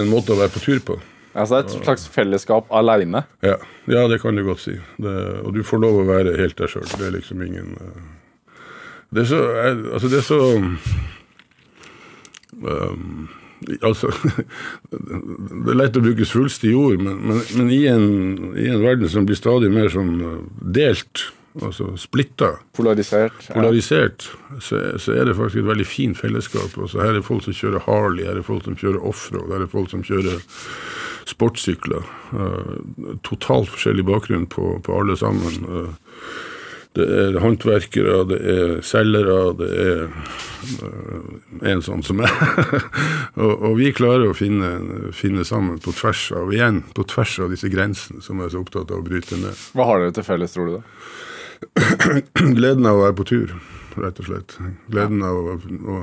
en 0.00 0.08
måte 0.10 0.32
å 0.32 0.38
være 0.38 0.54
på 0.54 0.62
tur 0.64 0.80
på. 0.80 0.96
Altså, 1.34 1.58
det 1.58 1.64
er 1.64 1.78
et 1.80 1.84
slags 1.88 2.08
fellesskap 2.14 2.68
aleine. 2.70 3.24
Ja, 3.42 3.56
ja 3.90 4.06
det 4.10 4.20
kan 4.22 4.36
du 4.38 4.44
godt 4.46 4.62
si. 4.62 4.76
Det, 5.02 5.14
og 5.42 5.54
du 5.56 5.64
får 5.66 5.82
lov 5.82 6.02
å 6.02 6.08
være 6.08 6.36
helt 6.38 6.58
deg 6.60 6.70
sjøl. 6.70 6.86
Det 6.94 7.08
er 7.08 7.16
liksom 7.16 7.42
ingen 7.42 7.74
eh, 7.74 8.04
Det 9.14 9.24
er 9.24 9.30
så 9.32 9.40
Altså, 9.66 10.10
det 10.12 10.20
er 10.20 10.28
så 10.28 10.40
um, 12.62 13.28
Altså 13.82 14.12
Det 14.94 15.72
er 15.72 15.80
lett 15.80 15.98
å 15.98 16.04
bruke 16.04 16.26
svulstige 16.28 16.78
ord, 16.78 17.02
men, 17.02 17.18
men, 17.26 17.40
men 17.58 17.70
i, 17.72 17.82
en, 17.90 18.06
i 18.54 18.68
en 18.70 18.82
verden 18.84 19.10
som 19.10 19.26
blir 19.26 19.38
stadig 19.38 19.72
mer 19.74 19.90
sånn 19.90 20.14
eh, 20.20 20.40
delt, 20.76 21.30
altså 21.58 21.94
splitta, 21.98 22.50
Polarisert. 22.76 23.48
Ja. 23.48 23.56
polarisert, 23.56 24.28
så, 24.62 24.82
så 25.00 25.14
er 25.16 25.30
det 25.30 25.36
faktisk 25.38 25.62
et 25.64 25.70
veldig 25.70 25.86
fint 25.88 26.18
fellesskap. 26.18 26.76
Altså, 26.76 27.00
her 27.02 27.18
er 27.18 27.26
folk 27.26 27.46
som 27.46 27.56
kjører 27.56 27.86
Harley, 27.88 28.26
her 28.28 28.38
er 28.38 28.46
folk 28.46 28.66
som 28.66 28.76
kjører 28.78 29.02
offroad, 29.02 29.50
her 29.54 29.64
er 29.64 29.72
folk 29.72 29.90
som 29.94 30.04
kjører 30.06 30.42
sportssykler. 31.28 32.08
Eh, 32.32 32.74
totalt 33.26 33.70
forskjellig 33.72 34.04
bakgrunn 34.08 34.48
på, 34.50 34.78
på 34.84 34.98
alle 35.00 35.16
sammen. 35.20 35.68
Eh, 35.68 36.18
det 36.94 37.06
er 37.10 37.40
håndverkere, 37.42 38.20
det 38.30 38.36
er 38.52 38.72
selgere, 38.86 39.38
det 39.58 39.68
er 39.82 40.02
eh, 40.86 41.72
en 41.72 41.82
sånn 41.82 42.04
som 42.06 42.20
meg. 42.20 42.30
og, 43.42 43.50
og 43.50 43.72
vi 43.80 43.90
klarer 43.96 44.30
å 44.30 44.36
finne, 44.38 45.10
finne 45.16 45.46
sammen 45.48 45.80
på 45.82 45.94
tvers 45.96 46.28
av 46.38 46.52
igjen, 46.54 46.84
på 46.94 47.06
tvers 47.10 47.38
av 47.42 47.50
disse 47.54 47.70
grensene 47.72 48.22
som 48.22 48.38
jeg 48.38 48.50
er 48.50 48.54
så 48.54 48.62
opptatt 48.62 48.94
av 48.94 49.02
å 49.02 49.06
bryte 49.06 49.40
ned. 49.40 49.58
Hva 49.74 49.88
har 49.90 50.04
dere 50.04 50.14
til 50.14 50.28
felles, 50.28 50.54
tror 50.54 50.70
du? 50.70 50.76
da? 50.78 50.84
Gleden 52.60 52.86
av 52.86 53.00
å 53.00 53.02
være 53.08 53.18
på 53.18 53.26
tur, 53.32 53.56
rett 53.98 54.22
og 54.22 54.30
slett. 54.30 54.56
Gleden 54.92 55.26
av 55.26 55.40
å, 55.40 55.58
å 55.58 55.98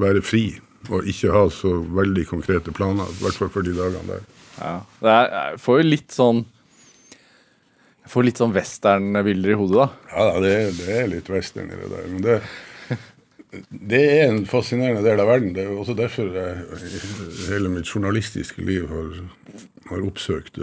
være 0.00 0.24
fri 0.26 0.48
og 0.88 1.08
ikke 1.10 1.32
ha 1.34 1.44
så 1.52 1.74
veldig 2.00 2.24
konkrete 2.30 2.72
planer. 2.76 3.10
I 3.10 3.24
hvert 3.24 3.36
fall 3.42 3.52
for 3.52 3.66
de 3.66 3.74
dagene 3.76 4.06
der. 4.08 4.24
Ja. 4.60 4.72
Det 5.00 5.12
er, 5.12 5.28
jeg 5.34 5.60
får 5.64 5.78
jo 5.80 5.86
litt 5.88 6.12
sånn 6.12 6.40
Jeg 8.00 8.10
får 8.12 8.26
litt 8.26 8.40
sånn 8.40 8.54
westernbilder 8.56 9.52
i 9.52 9.58
hodet, 9.60 9.84
da. 9.84 10.14
Ja, 10.16 10.40
det, 10.42 10.54
det 10.80 10.94
er 10.96 11.10
litt 11.12 11.28
western 11.30 11.70
i 11.70 11.78
det 11.78 11.90
der. 11.92 12.06
Men 12.10 12.24
det, 12.24 12.38
det 13.92 14.00
er 14.16 14.24
en 14.28 14.46
fascinerende 14.50 15.04
del 15.04 15.20
av 15.22 15.30
verden. 15.30 15.52
Det 15.54 15.66
er 15.66 15.74
også 15.74 15.94
derfor 15.98 16.32
jeg 16.34 16.80
hele 17.50 17.70
mitt 17.70 17.90
journalistiske 17.90 18.64
liv 18.66 18.88
har, 18.90 19.20
har 19.92 20.08
oppsøkt 20.08 20.58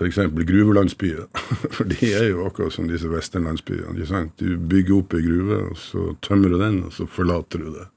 f.eks. 0.00 0.20
gruvelandsbyer. 0.46 1.26
For 1.76 1.88
de 1.90 2.12
er 2.12 2.30
jo 2.30 2.46
akkurat 2.46 2.74
som 2.74 2.88
disse 2.88 3.10
westernlandsbyene. 3.10 4.30
Du 4.40 4.54
bygger 4.56 4.96
opp 4.96 5.16
ei 5.18 5.24
gruve, 5.26 5.60
og 5.70 5.80
så 5.80 6.06
tømmer 6.24 6.54
du 6.54 6.60
den, 6.62 6.82
og 6.88 6.94
så 6.96 7.08
forlater 7.10 7.62
du 7.62 7.74
det. 7.74 7.88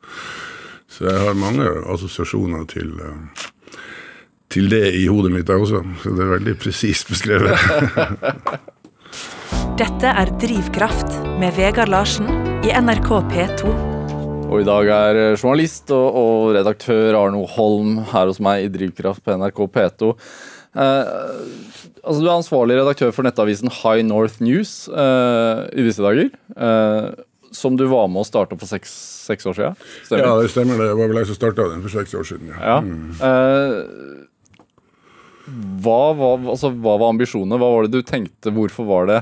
Så 0.93 1.07
jeg 1.07 1.21
har 1.25 1.33
mange 1.33 1.65
assosiasjoner 1.89 2.67
til, 2.69 2.91
eh, 3.01 3.77
til 4.53 4.67
det 4.69 4.91
i 4.93 5.07
hodet 5.09 5.31
mitt 5.33 5.49
jeg 5.49 5.63
også, 5.63 5.81
så 6.03 6.13
det 6.13 6.21
er 6.21 6.35
veldig 6.35 6.53
presist 6.61 7.09
beskrevet. 7.09 7.57
Dette 9.81 10.11
er 10.21 10.29
Drivkraft 10.37 11.15
med 11.41 11.57
Vegard 11.57 11.89
Larsen 11.89 12.29
i 12.61 12.69
NRK 12.77 13.09
P2. 13.31 13.73
Og 14.53 14.61
i 14.61 14.67
dag 14.67 14.93
er 14.93 15.21
eh, 15.23 15.33
journalist 15.33 15.89
og, 15.95 16.13
og 16.13 16.53
redaktør 16.59 17.17
Arno 17.23 17.41
Holm 17.49 18.03
her 18.13 18.29
hos 18.29 18.37
meg 18.43 18.67
i 18.67 18.71
Drivkraft 18.77 19.25
på 19.25 19.33
NRK 19.41 19.65
P2. 19.73 20.13
Eh, 20.77 21.13
altså 22.05 22.19
Du 22.21 22.27
er 22.27 22.37
ansvarlig 22.37 22.77
redaktør 22.77 23.09
for 23.17 23.25
nettavisen 23.25 23.73
High 23.81 24.05
North 24.05 24.45
News 24.45 24.83
eh, 24.93 25.65
i 25.73 25.89
disse 25.89 26.05
dager. 26.05 26.29
Eh, 26.53 27.13
som 27.55 27.77
du 27.79 27.85
var 27.91 28.09
med 28.11 28.23
å 28.23 28.27
starte 28.27 28.57
for 28.59 28.69
seks, 28.69 28.91
seks 29.29 29.47
år 29.49 29.57
siden? 29.57 29.87
Stemmer? 30.07 30.25
Ja, 30.25 30.35
det 30.41 30.51
stemmer. 30.53 30.81
Det 30.81 30.97
var 30.99 31.11
vel 31.11 31.21
jeg 31.21 31.29
som 31.31 31.39
starta 31.39 31.69
den 31.71 31.83
for 31.85 31.93
seks 31.93 32.15
år 32.17 32.27
siden. 32.27 32.51
Ja. 32.53 32.59
Ja. 32.65 32.79
Eh, 33.29 33.77
hva, 35.83 36.01
var, 36.17 36.43
altså, 36.55 36.71
hva 36.71 36.97
var 37.01 37.13
ambisjonene? 37.13 37.59
Hva 37.59 37.71
var 37.75 37.87
det 37.87 37.97
du 37.97 38.07
tenkte? 38.07 38.53
Hvorfor 38.55 38.87
var 38.89 39.09
det 39.11 39.21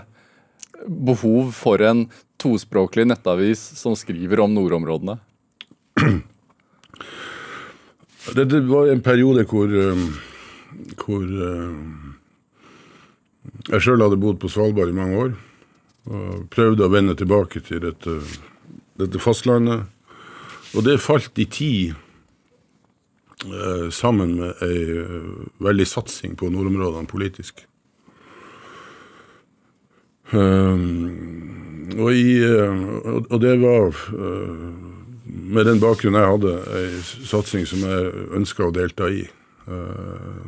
behov 0.88 1.54
for 1.58 1.82
en 1.86 2.08
tospråklig 2.42 3.08
nettavis 3.10 3.62
som 3.78 3.96
skriver 3.98 4.44
om 4.46 4.54
nordområdene? 4.58 5.20
Det, 8.22 8.44
det 8.46 8.60
var 8.70 8.86
en 8.86 9.00
periode 9.02 9.42
hvor, 9.50 9.66
um, 9.66 10.04
hvor 11.02 11.24
um, 11.26 12.12
jeg 13.66 13.82
sjøl 13.82 14.04
hadde 14.06 14.20
bodd 14.22 14.38
på 14.38 14.52
Svalbard 14.54 14.92
i 14.92 14.96
mange 14.96 15.18
år. 15.18 15.32
Og 16.10 16.48
prøvde 16.54 16.86
å 16.86 16.92
vende 16.92 17.16
tilbake 17.18 17.62
til 17.66 17.84
dette, 17.84 18.20
dette 19.00 19.22
fastlandet. 19.22 19.86
Og 20.76 20.86
det 20.88 21.02
falt 21.04 21.38
i 21.42 21.46
tid 21.52 21.94
eh, 23.46 23.90
sammen 23.94 24.38
med 24.40 24.64
ei 24.66 24.80
eh, 25.04 25.28
veldig 25.62 25.88
satsing 25.88 26.38
på 26.40 26.50
nordområdene 26.50 27.10
politisk. 27.12 27.66
Um, 30.32 31.92
og, 32.00 32.14
i, 32.16 32.40
eh, 32.40 32.86
og, 33.28 33.36
det 33.44 33.58
var 33.60 33.92
med 35.28 35.68
den 35.68 35.82
bakgrunnen 35.84 36.22
jeg 36.22 36.32
hadde, 36.32 36.54
ei 36.80 37.02
satsing 37.28 37.68
som 37.68 37.84
jeg 37.84 38.28
ønska 38.40 38.70
å 38.70 38.76
delta 38.76 39.10
i. 39.12 39.26
Eh, 39.68 40.42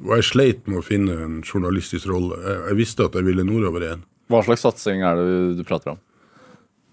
og 0.00 0.14
jeg 0.16 0.26
sleit 0.26 0.66
med 0.68 0.80
å 0.80 0.84
finne 0.84 1.16
en 1.24 1.40
journalistisk 1.44 2.08
rolle. 2.10 2.38
Jeg, 2.44 2.58
jeg 2.70 2.80
visste 2.80 3.06
at 3.06 3.16
jeg 3.18 3.26
ville 3.28 3.46
nordover 3.46 3.86
igjen. 3.86 4.04
Hva 4.30 4.44
slags 4.46 4.62
satsing 4.62 5.02
er 5.02 5.18
det 5.18 5.58
du 5.58 5.64
prater 5.66 5.96
om? 5.96 6.00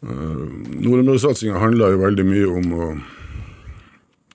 Nordområdesatsinga 0.02 1.58
handla 1.62 1.92
jo 1.94 2.02
veldig 2.04 2.26
mye 2.28 2.50
om 2.60 2.74
å 2.74 2.90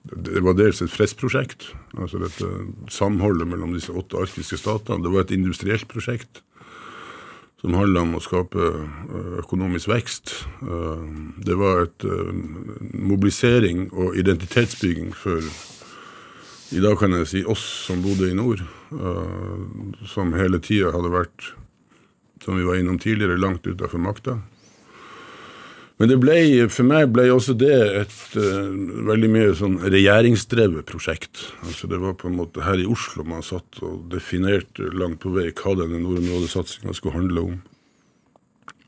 Det 0.03 0.41
var 0.43 0.57
dels 0.59 0.81
et 0.83 0.91
fredsprosjekt, 0.91 1.69
altså 1.95 2.19
dette 2.19 2.47
samholdet 2.91 3.47
mellom 3.47 3.71
disse 3.73 3.91
åtte 3.95 4.19
arktiske 4.19 4.59
statene. 4.59 4.99
Det 5.01 5.11
var 5.13 5.23
et 5.23 5.31
industrielt 5.31 5.87
prosjekt 5.87 6.41
som 7.61 7.77
handla 7.79 8.03
om 8.03 8.17
å 8.17 8.21
skape 8.21 8.59
øh, 8.59 9.37
økonomisk 9.39 9.87
vekst. 9.87 10.33
Øh, 10.67 11.07
Det 11.47 11.55
var 11.55 11.87
et 11.87 12.05
mobilisering 12.93 13.87
og 13.93 14.19
identitetsbygging 14.19 15.15
for 15.15 15.39
i 16.73 16.81
dag 16.83 16.97
kan 16.99 17.13
jeg 17.13 17.27
si 17.29 17.45
oss 17.45 17.63
som 17.87 18.01
bodde 18.01 18.31
i 18.31 18.33
nord, 18.33 18.63
som 20.09 20.31
hele 20.33 20.57
tida 20.63 20.89
hadde 20.89 21.11
vært, 21.13 21.51
som 22.43 22.59
vi 22.59 22.67
var 22.67 22.79
innom 22.79 22.99
tidligere, 22.99 23.39
langt 23.39 23.67
utafor 23.67 24.01
makta. 24.03 24.37
Men 26.01 26.09
det 26.09 26.17
ble, 26.19 26.35
for 26.73 26.87
meg 26.89 27.11
ble 27.13 27.27
også 27.31 27.53
det 27.55 27.75
et 28.01 28.15
uh, 28.35 28.71
veldig 29.07 29.29
mye 29.31 29.51
sånn 29.55 29.77
regjeringsdrevet 29.83 30.87
prosjekt. 30.89 31.45
Altså 31.63 31.87
Det 31.87 31.99
var 32.01 32.17
på 32.19 32.27
en 32.27 32.39
måte 32.39 32.65
her 32.65 32.81
i 32.81 32.87
Oslo 32.89 33.25
man 33.27 33.45
satt 33.45 33.79
og 33.85 34.09
definerte 34.11 34.89
langt 34.97 35.21
på 35.23 35.31
vei 35.35 35.51
hva 35.51 35.77
denne 35.79 36.01
nordområdesatsinga 36.01 36.97
skulle 36.97 37.19
handle 37.21 37.45
om. 37.45 37.61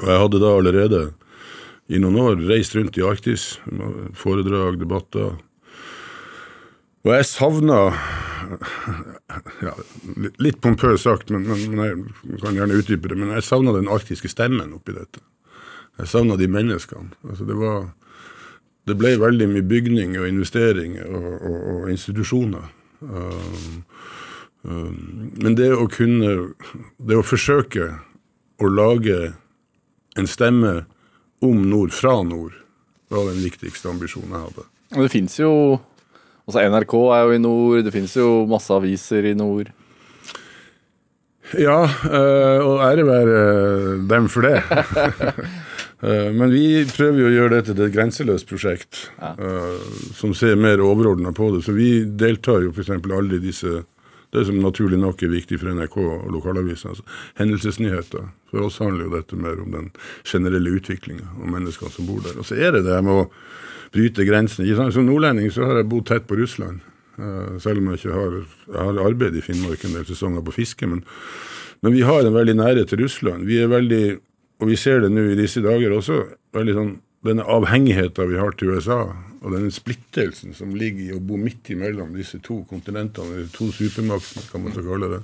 Og 0.01 0.09
jeg 0.11 0.23
hadde 0.25 0.41
da 0.41 0.51
allerede 0.57 1.01
i 1.87 2.01
noen 2.01 2.17
år 2.19 2.41
reist 2.49 2.73
rundt 2.75 2.97
i 2.97 3.05
Arktis, 3.05 3.59
foredrag, 4.17 4.79
debatter. 4.81 5.37
Og 7.05 7.11
jeg 7.13 7.25
savna 7.29 7.79
ja, 9.61 9.73
litt- 10.41 10.61
pompøst 10.61 11.05
sagt, 11.05 11.29
men, 11.29 11.45
men, 11.45 11.75
men 11.75 12.33
jeg 12.33 12.41
kan 12.41 12.57
gjerne 12.57 12.79
utdype 12.79 13.11
det. 13.11 13.17
Men 13.19 13.33
jeg 13.35 13.45
savna 13.45 13.73
den 13.75 13.89
arktiske 13.91 14.31
stemmen 14.31 14.73
oppi 14.73 14.95
dette. 14.95 15.21
Jeg 15.99 16.09
savna 16.11 16.37
de 16.39 16.47
menneskene. 16.51 17.13
Altså 17.29 17.45
det, 17.47 17.55
var, 17.59 17.87
det 18.89 18.97
ble 18.99 19.15
veldig 19.21 19.47
mye 19.53 19.67
bygning 19.69 20.17
og 20.19 20.27
investering 20.27 20.97
og, 21.05 21.29
og, 21.37 21.57
og 21.75 21.93
institusjoner. 21.93 22.67
Um, 23.05 23.83
um, 24.63 25.31
men 25.37 25.57
det 25.59 25.67
å 25.75 25.83
kunne 25.91 26.53
Det 26.97 27.17
å 27.19 27.25
forsøke 27.25 27.89
å 28.57 28.69
lage 28.71 29.33
en 30.15 30.29
stemme 30.31 30.85
om 31.43 31.65
nord 31.69 31.91
fra 31.93 32.21
nord, 32.23 32.55
var 33.11 33.27
den 33.27 33.43
viktigste 33.43 33.91
ambisjonen 33.91 34.31
jeg 34.31 34.45
hadde. 34.47 34.63
Og 34.95 35.01
Det 35.03 35.11
fins 35.11 35.35
jo 35.37 35.51
altså 36.45 36.63
NRK 36.69 36.93
er 37.15 37.23
jo 37.25 37.35
i 37.35 37.41
nord, 37.41 37.83
det 37.85 37.93
finnes 37.93 38.15
jo 38.17 38.45
masse 38.49 38.73
aviser 38.73 39.31
i 39.31 39.35
nord. 39.37 39.71
Ja, 41.53 41.83
øh, 41.85 42.59
og 42.65 42.81
ære 42.87 43.05
være 43.05 43.39
dem 44.09 44.29
for 44.29 44.41
det. 44.49 44.59
Eh, 46.03 46.27
Men 46.35 46.51
vi 46.51 46.83
prøver 46.91 47.21
jo 47.21 47.27
å 47.29 47.33
gjøre 47.33 47.53
dette 47.55 47.73
til 47.73 47.85
et 47.87 47.93
grenseløst 47.95 48.49
prosjekt 48.49 48.97
øh, 49.39 49.77
som 50.13 50.33
ser 50.37 50.57
mer 50.59 50.83
overordna 50.83 51.31
på 51.33 51.47
det. 51.55 51.61
Så 51.65 51.71
vi 51.73 52.03
deltar 52.03 52.65
jo 52.65 52.73
f.eks. 52.75 52.91
aldri 52.99 53.39
i 53.39 53.45
disse 53.45 53.77
Det 54.35 54.45
som 54.49 54.57
naturlig 54.59 54.99
nok 54.99 55.21
er 55.23 55.31
viktig 55.31 55.59
for 55.61 55.71
NRK 55.71 55.95
og 56.03 56.25
lokalavisene. 56.33 56.91
Altså, 56.91 57.05
hendelsesnyheter. 57.39 58.25
For 58.51 58.67
oss 58.67 58.81
handler 58.83 59.07
jo 59.07 59.13
dette 59.13 59.39
mer 59.39 59.61
om 59.63 59.71
den 59.71 59.91
generelle 60.27 60.73
utviklinga 60.75 61.29
og 61.37 61.53
menneskene 61.53 61.93
som 61.93 62.09
bor 62.09 62.19
der. 62.25 62.35
Og 62.41 62.47
så 62.49 62.59
er 62.59 62.75
det 62.75 62.83
det 62.89 62.97
med 63.05 63.23
å 63.23 63.29
bryte 63.95 64.27
grensene. 64.27 64.91
Som 64.91 65.07
nordlending 65.07 65.53
så 65.55 65.69
har 65.69 65.79
jeg 65.79 65.89
bodd 65.93 66.09
tett 66.09 66.27
på 66.27 66.37
Russland. 66.39 66.83
Eh, 67.15 67.55
selv 67.63 67.79
om 67.79 67.91
jeg 67.91 68.01
ikke 68.01 68.15
har, 68.17 68.37
jeg 68.73 68.87
har 68.89 69.01
arbeid 69.05 69.37
i 69.39 69.43
Finnmark 69.43 69.85
en 69.87 69.95
del 69.95 70.07
sesonger 70.09 70.43
på 70.45 70.55
fiske. 70.57 70.89
Men, 70.89 71.05
men 71.85 71.95
vi 71.95 72.03
har 72.07 72.25
en 72.25 72.35
veldig 72.35 72.57
nærhet 72.59 72.91
til 72.91 73.05
Russland. 73.05 73.47
Vi 73.47 73.61
er 73.63 73.71
veldig, 73.71 74.03
og 74.59 74.71
vi 74.71 74.79
ser 74.79 75.05
det 75.05 75.13
nå 75.13 75.29
i 75.31 75.39
disse 75.39 75.63
dager 75.63 75.95
også, 75.95 76.21
veldig 76.55 76.75
sånn, 76.75 76.95
denne 77.25 77.45
avhengigheten 77.49 78.29
vi 78.31 78.39
har 78.39 78.55
til 78.57 78.75
USA, 78.75 78.99
og 79.45 79.53
denne 79.53 79.73
splittelsen 79.73 80.55
som 80.57 80.73
ligger 80.77 81.05
i 81.05 81.15
å 81.15 81.21
bo 81.21 81.37
midt 81.37 81.69
imellom 81.73 82.15
disse 82.17 82.39
to 82.45 82.63
kontinentene, 82.69 83.41
eller 83.41 83.53
to 83.53 83.69
supermaktene, 83.73 84.45
kan 84.51 84.63
man 84.65 84.73
så 84.75 84.83
kalle 84.85 85.11
det, 85.17 85.21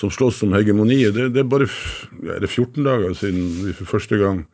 som 0.00 0.12
slåss 0.12 0.42
om 0.46 0.56
hegemoniet. 0.56 1.14
Det, 1.16 1.30
det 1.34 1.44
er 1.44 1.48
bare 1.48 1.68
ja, 1.68 2.38
det 2.40 2.48
er 2.48 2.52
14 2.52 2.84
dager 2.84 3.16
siden 3.16 3.52
vi 3.66 3.76
for 3.76 3.96
første 3.98 4.20
gang 4.20 4.44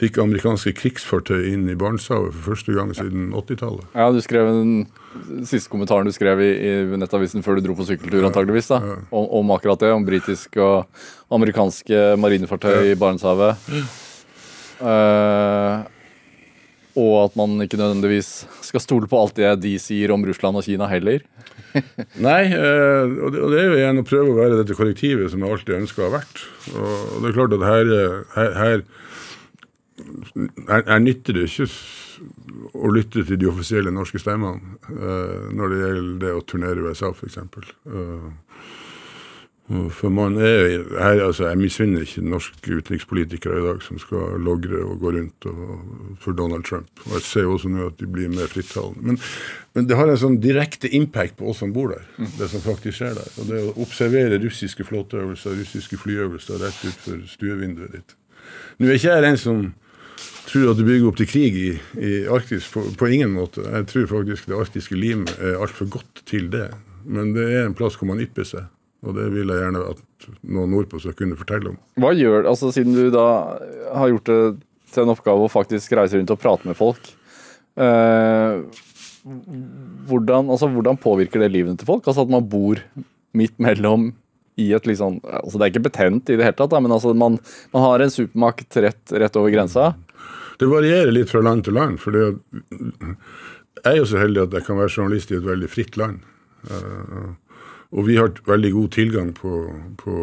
fikk 0.00 0.16
amerikanske 0.22 0.72
krigsfartøy 0.78 1.50
inn 1.50 1.66
i 1.68 1.76
Barentshavet 1.76 2.32
for 2.32 2.54
første 2.54 2.72
gang 2.72 2.92
siden 2.96 3.34
80-tallet. 3.36 3.84
Ja, 3.92 4.08
du 4.14 4.20
skrev 4.24 4.48
den 4.48 5.44
siste 5.48 5.68
kommentaren 5.72 6.08
du 6.08 6.14
skrev 6.16 6.40
i, 6.40 6.50
i 6.56 7.00
nettavisen 7.00 7.44
før 7.44 7.58
du 7.58 7.66
dro 7.66 7.76
på 7.76 7.84
sykkeltur, 7.88 8.24
antageligvis, 8.28 8.70
da, 8.72 8.80
om, 9.10 9.26
om 9.42 9.52
akkurat 9.56 9.82
det. 9.82 9.92
Om 9.92 10.06
britiske 10.08 10.64
og 10.64 11.04
amerikanske 11.36 12.14
marinefartøy 12.20 12.94
i 12.94 12.96
Barentshavet. 13.00 13.60
Eh, 14.80 15.82
og 17.00 17.12
at 17.22 17.36
man 17.38 17.60
ikke 17.62 17.78
nødvendigvis 17.78 18.30
skal 18.66 18.82
stole 18.82 19.08
på 19.08 19.18
alt 19.20 19.36
det 19.38 19.52
de 19.62 19.76
sier 19.80 20.12
om 20.14 20.24
Russland 20.26 20.58
og 20.58 20.66
Kina 20.66 20.88
heller. 20.90 21.22
Nei, 22.26 22.42
eh, 22.50 23.12
og 23.20 23.30
det, 23.36 23.60
er 23.60 23.68
jo 23.68 23.78
igjen 23.78 24.02
å 24.02 24.06
prøve 24.08 24.32
å 24.32 24.40
være 24.40 24.58
dette 24.62 24.76
kollektivet 24.78 25.30
som 25.30 25.44
jeg 25.44 25.54
alltid 25.54 25.78
ønska 25.82 26.02
å 26.02 26.08
ha 26.08 26.16
vært. 26.18 26.42
Og, 26.74 26.90
det 27.20 27.30
er 27.30 27.38
klart 27.38 27.56
at 27.56 27.66
her, 27.68 27.94
eh, 27.94 28.18
her, 28.34 28.52
her, 28.58 28.84
her, 30.90 31.02
nytter 31.04 31.38
det 31.38 31.46
ikke 31.46 31.70
å 32.76 32.90
lytte 32.92 33.24
til 33.24 33.38
de 33.40 33.48
offisielle 33.48 33.92
norske 33.94 34.20
stemmene 34.20 34.60
når 35.56 35.70
det 35.72 35.78
gjelder 35.80 36.16
det 36.20 36.32
å 36.36 36.42
turnere 36.44 36.82
i 36.82 36.90
USA, 36.90 37.08
f.eks. 37.14 37.38
Uh, 39.70 39.86
for 39.94 40.10
man 40.10 40.34
er 40.36 40.82
her, 40.98 41.20
altså 41.22 41.46
Jeg 41.46 41.58
misunner 41.60 42.02
ikke 42.02 42.24
norske 42.26 42.76
utenrikspolitikere 42.80 43.60
i 43.60 43.66
dag 43.68 43.82
som 43.86 44.00
skal 44.02 44.40
logre 44.42 44.80
og 44.82 44.96
gå 44.98 45.12
rundt 45.14 45.46
og, 45.46 45.68
for 46.20 46.34
Donald 46.34 46.64
Trump. 46.66 46.90
Og 47.06 47.18
Jeg 47.20 47.26
ser 47.28 47.46
jo 47.46 47.52
også 47.54 47.70
nå 47.70 47.86
at 47.86 48.00
de 48.00 48.08
blir 48.10 48.32
mer 48.32 48.50
frittalende. 48.50 49.02
Men, 49.02 49.20
men 49.74 49.86
det 49.86 49.98
har 49.98 50.10
en 50.10 50.18
sånn 50.18 50.40
direkte 50.42 50.90
impact 50.96 51.38
på 51.38 51.52
oss 51.52 51.62
som 51.62 51.74
bor 51.76 51.94
der, 51.94 52.08
det 52.38 52.50
som 52.50 52.64
faktisk 52.64 52.98
skjer 52.98 53.14
der. 53.20 53.30
Og 53.38 53.52
det 53.52 53.60
å 53.62 53.76
observere 53.86 54.40
russiske 54.42 54.86
flåteøvelser, 54.88 55.54
russiske 55.62 56.00
flyøvelser 56.02 56.64
rett 56.64 56.82
utfor 56.90 57.22
stuevinduet 57.30 57.94
ditt. 57.94 58.18
Nå 58.80 58.88
er 58.88 58.98
ikke 58.98 59.14
jeg 59.14 59.30
en 59.30 59.38
som 59.38 59.62
tror 60.50 60.72
at 60.72 60.80
det 60.80 60.86
bygger 60.88 61.08
opp 61.10 61.18
til 61.20 61.30
krig 61.30 61.56
i, 61.56 61.70
i 62.02 62.12
Arktis, 62.32 62.66
på, 62.72 62.82
på 62.98 63.10
ingen 63.14 63.30
måte. 63.36 63.62
Jeg 63.62 63.86
tror 63.92 64.10
faktisk 64.16 64.50
det 64.50 64.58
arktiske 64.58 64.98
limet 64.98 65.30
er 65.38 65.60
altfor 65.62 65.86
godt 65.98 66.24
til 66.26 66.50
det. 66.50 66.68
Men 67.06 67.34
det 67.36 67.46
er 67.54 67.68
en 67.68 67.76
plass 67.76 67.96
hvor 67.98 68.10
man 68.10 68.20
ypper 68.22 68.46
seg. 68.48 68.66
Og 69.06 69.16
det 69.16 69.30
vil 69.32 69.48
jeg 69.48 69.62
gjerne 69.62 69.84
at 69.94 70.28
noen 70.44 70.74
nordpå 70.74 71.00
skal 71.00 71.16
kunne 71.16 71.38
fortelle 71.38 71.72
om. 71.72 71.78
Hva 72.00 72.12
gjør 72.16 72.48
altså 72.50 72.68
Siden 72.74 72.96
du 72.96 73.08
da 73.14 73.26
har 73.96 74.12
gjort 74.12 74.28
det 74.28 74.40
til 74.92 75.04
en 75.06 75.12
oppgave 75.14 75.46
å 75.46 75.52
faktisk 75.52 75.94
reise 75.96 76.18
rundt 76.18 76.32
og 76.34 76.40
prate 76.42 76.68
med 76.68 76.76
folk. 76.78 77.12
eh, 77.80 78.60
hvordan, 80.10 80.50
altså, 80.50 80.68
hvordan 80.72 80.98
påvirker 81.00 81.40
det 81.40 81.52
livene 81.52 81.78
til 81.78 81.88
folk? 81.88 82.06
Altså 82.06 82.24
At 82.26 82.32
man 82.32 82.48
bor 82.48 82.80
midt 83.36 83.56
mellom 83.62 84.10
i 84.60 84.72
et 84.76 84.86
liksom 84.88 85.20
altså 85.24 85.56
Det 85.56 85.64
er 85.64 85.72
ikke 85.72 85.86
betent 85.88 86.30
i 86.32 86.36
det 86.36 86.44
hele 86.44 86.56
tatt, 86.58 86.72
da, 86.72 86.80
men 86.82 86.92
altså 86.92 87.14
man, 87.16 87.38
man 87.72 87.84
har 87.86 88.02
en 88.02 88.12
supermakt 88.12 88.76
rett, 88.82 89.12
rett 89.12 89.36
over 89.38 89.52
grensa. 89.54 89.94
Det 90.60 90.68
varierer 90.68 91.12
litt 91.14 91.30
fra 91.30 91.40
land 91.40 91.64
til 91.64 91.78
land. 91.78 92.00
for 92.02 92.16
Jeg 92.16 92.34
er 93.86 93.96
jo 93.96 94.08
så 94.08 94.20
heldig 94.20 94.42
at 94.44 94.58
jeg 94.58 94.66
kan 94.66 94.80
være 94.80 94.92
journalist 94.92 95.30
i 95.32 95.38
et 95.38 95.46
veldig 95.46 95.70
fritt 95.72 95.96
land. 95.96 96.20
Uh, 96.68 97.32
og 97.90 98.06
vi 98.06 98.16
har 98.20 98.30
veldig 98.46 98.70
god 98.72 98.90
tilgang 98.94 99.30
på, 99.34 99.52
på, 99.98 100.16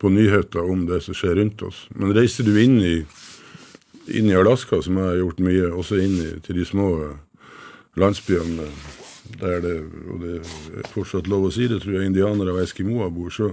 på, 0.00 0.12
nyheter 0.12 0.64
om 0.64 0.86
det 0.88 1.02
som 1.04 1.16
skjer 1.16 1.36
rundt 1.36 1.62
oss. 1.66 1.82
Men 1.92 2.14
reiser 2.16 2.48
du 2.48 2.54
inn 2.56 2.78
i, 2.80 2.94
inn 4.16 4.30
i 4.30 4.36
Alaska, 4.38 4.80
som 4.84 4.96
jeg 4.96 5.10
har 5.10 5.18
gjort 5.20 5.42
mye, 5.44 5.68
også 5.68 6.00
inn 6.00 6.16
i, 6.24 6.30
til 6.46 6.60
de 6.60 6.64
små 6.68 6.88
landsbyene 7.98 8.70
der 9.38 9.60
det, 9.60 9.74
og 10.08 10.22
det 10.24 10.34
er 10.40 10.88
fortsatt 10.94 11.28
lov 11.28 11.48
å 11.48 11.52
si 11.52 11.68
det, 11.68 11.82
tror 11.82 11.98
jeg 11.98 12.08
indianere 12.08 12.54
og 12.54 12.62
eskimoer 12.62 13.12
bor, 13.12 13.28
så, 13.34 13.50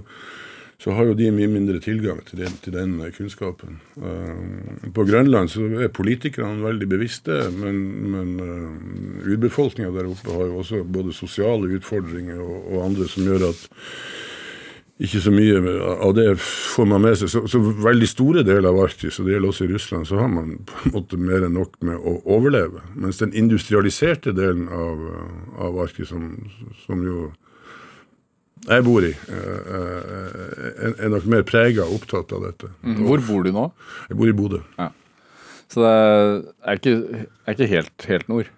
så 0.78 0.92
har 0.92 1.08
jo 1.08 1.16
de 1.16 1.30
mye 1.32 1.48
mindre 1.48 1.78
tilgang 1.80 2.20
til 2.28 2.42
den, 2.42 2.58
til 2.60 2.74
den 2.76 2.98
kunnskapen. 3.16 3.78
Uh, 3.96 4.90
på 4.92 5.06
Grønland 5.08 5.48
så 5.52 5.64
er 5.80 5.92
politikerne 5.94 6.64
veldig 6.64 6.88
bevisste, 6.90 7.46
men, 7.56 7.80
men 8.12 8.34
uh, 8.42 9.32
urbefolkninga 9.32 9.94
der 9.94 10.10
oppe 10.10 10.34
har 10.34 10.50
jo 10.50 10.60
også 10.60 10.82
både 10.84 11.16
sosiale 11.16 11.72
utfordringer 11.78 12.42
og, 12.42 12.58
og, 12.74 12.84
andre 12.90 13.08
som 13.08 13.24
gjør 13.24 13.48
at 13.48 13.64
ikke 15.06 15.20
så 15.20 15.32
mye 15.32 15.72
av 16.04 16.12
det 16.16 16.28
får 16.40 16.86
man 16.88 17.02
med 17.04 17.18
seg. 17.20 17.28
Så, 17.28 17.42
så, 17.52 17.60
veldig 17.60 18.06
store 18.08 18.44
deler 18.48 18.70
av 18.70 18.78
Arktis, 18.86 19.18
og 19.20 19.26
det 19.26 19.34
gjelder 19.34 19.52
også 19.52 19.66
i 19.66 19.72
Russland, 19.74 20.08
så 20.08 20.20
har 20.20 20.30
man 20.32 20.54
på 20.68 20.78
en 20.84 20.94
måte 20.94 21.18
mer 21.20 21.44
enn 21.44 21.56
nok 21.56 21.76
med 21.84 22.00
å 22.00 22.14
overleve. 22.36 22.84
Mens 22.96 23.20
den 23.20 23.34
industrialiserte 23.36 24.32
delen 24.36 24.70
av, 24.72 25.02
av 25.68 25.82
Arktis, 25.84 26.08
som, 26.12 26.30
som 26.86 27.04
jo 27.04 27.26
jeg 28.66 28.84
bor 28.86 29.04
i, 29.06 29.12
eh, 29.12 29.78
eh, 29.78 30.92
er 30.98 31.10
nok 31.12 31.26
mer 31.30 31.44
prega 31.46 31.84
og 31.86 32.00
opptatt 32.00 32.32
av 32.34 32.46
dette. 32.48 32.70
Mm. 32.82 33.02
Hvor 33.06 33.22
bor 33.28 33.46
du 33.46 33.52
nå? 33.54 33.66
Jeg 34.10 34.18
bor 34.18 34.30
i 34.30 34.36
Bodø. 34.36 34.62
Ja. 34.78 34.90
Så 35.70 35.82
det 35.82 35.92
er 36.66 36.80
ikke, 36.80 37.26
er 37.46 37.56
ikke 37.56 37.70
helt, 37.70 38.06
helt, 38.10 38.28
nord? 38.30 38.50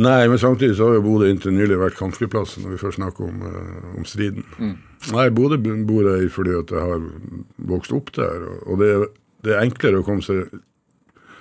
Nei, 0.00 0.28
men 0.28 0.40
samtidig 0.40 0.76
så 0.78 0.88
har 0.88 0.98
jo 0.98 1.04
Bodø 1.04 1.28
inntil 1.28 1.52
nylig 1.52 1.76
vært 1.80 1.98
kampflyplassen, 1.98 2.64
når 2.64 2.76
vi 2.76 2.80
først 2.80 3.00
snakker 3.00 3.28
om, 3.28 3.42
eh, 3.44 3.98
om 4.00 4.08
striden. 4.08 4.46
Mm. 4.58 4.76
Nei, 5.12 5.28
Bodø 5.36 5.60
bor 5.60 6.08
jeg 6.14 6.24
i 6.24 6.32
fordi 6.32 6.56
at 6.56 6.72
jeg 6.72 6.80
har 6.80 7.06
vokst 7.72 7.92
opp 7.96 8.12
der. 8.16 8.48
Og 8.66 8.80
det 8.80 8.90
er, 8.94 9.06
det 9.44 9.56
er 9.56 9.64
enklere 9.66 10.00
å 10.00 10.06
komme 10.06 10.24
seg 10.24 10.48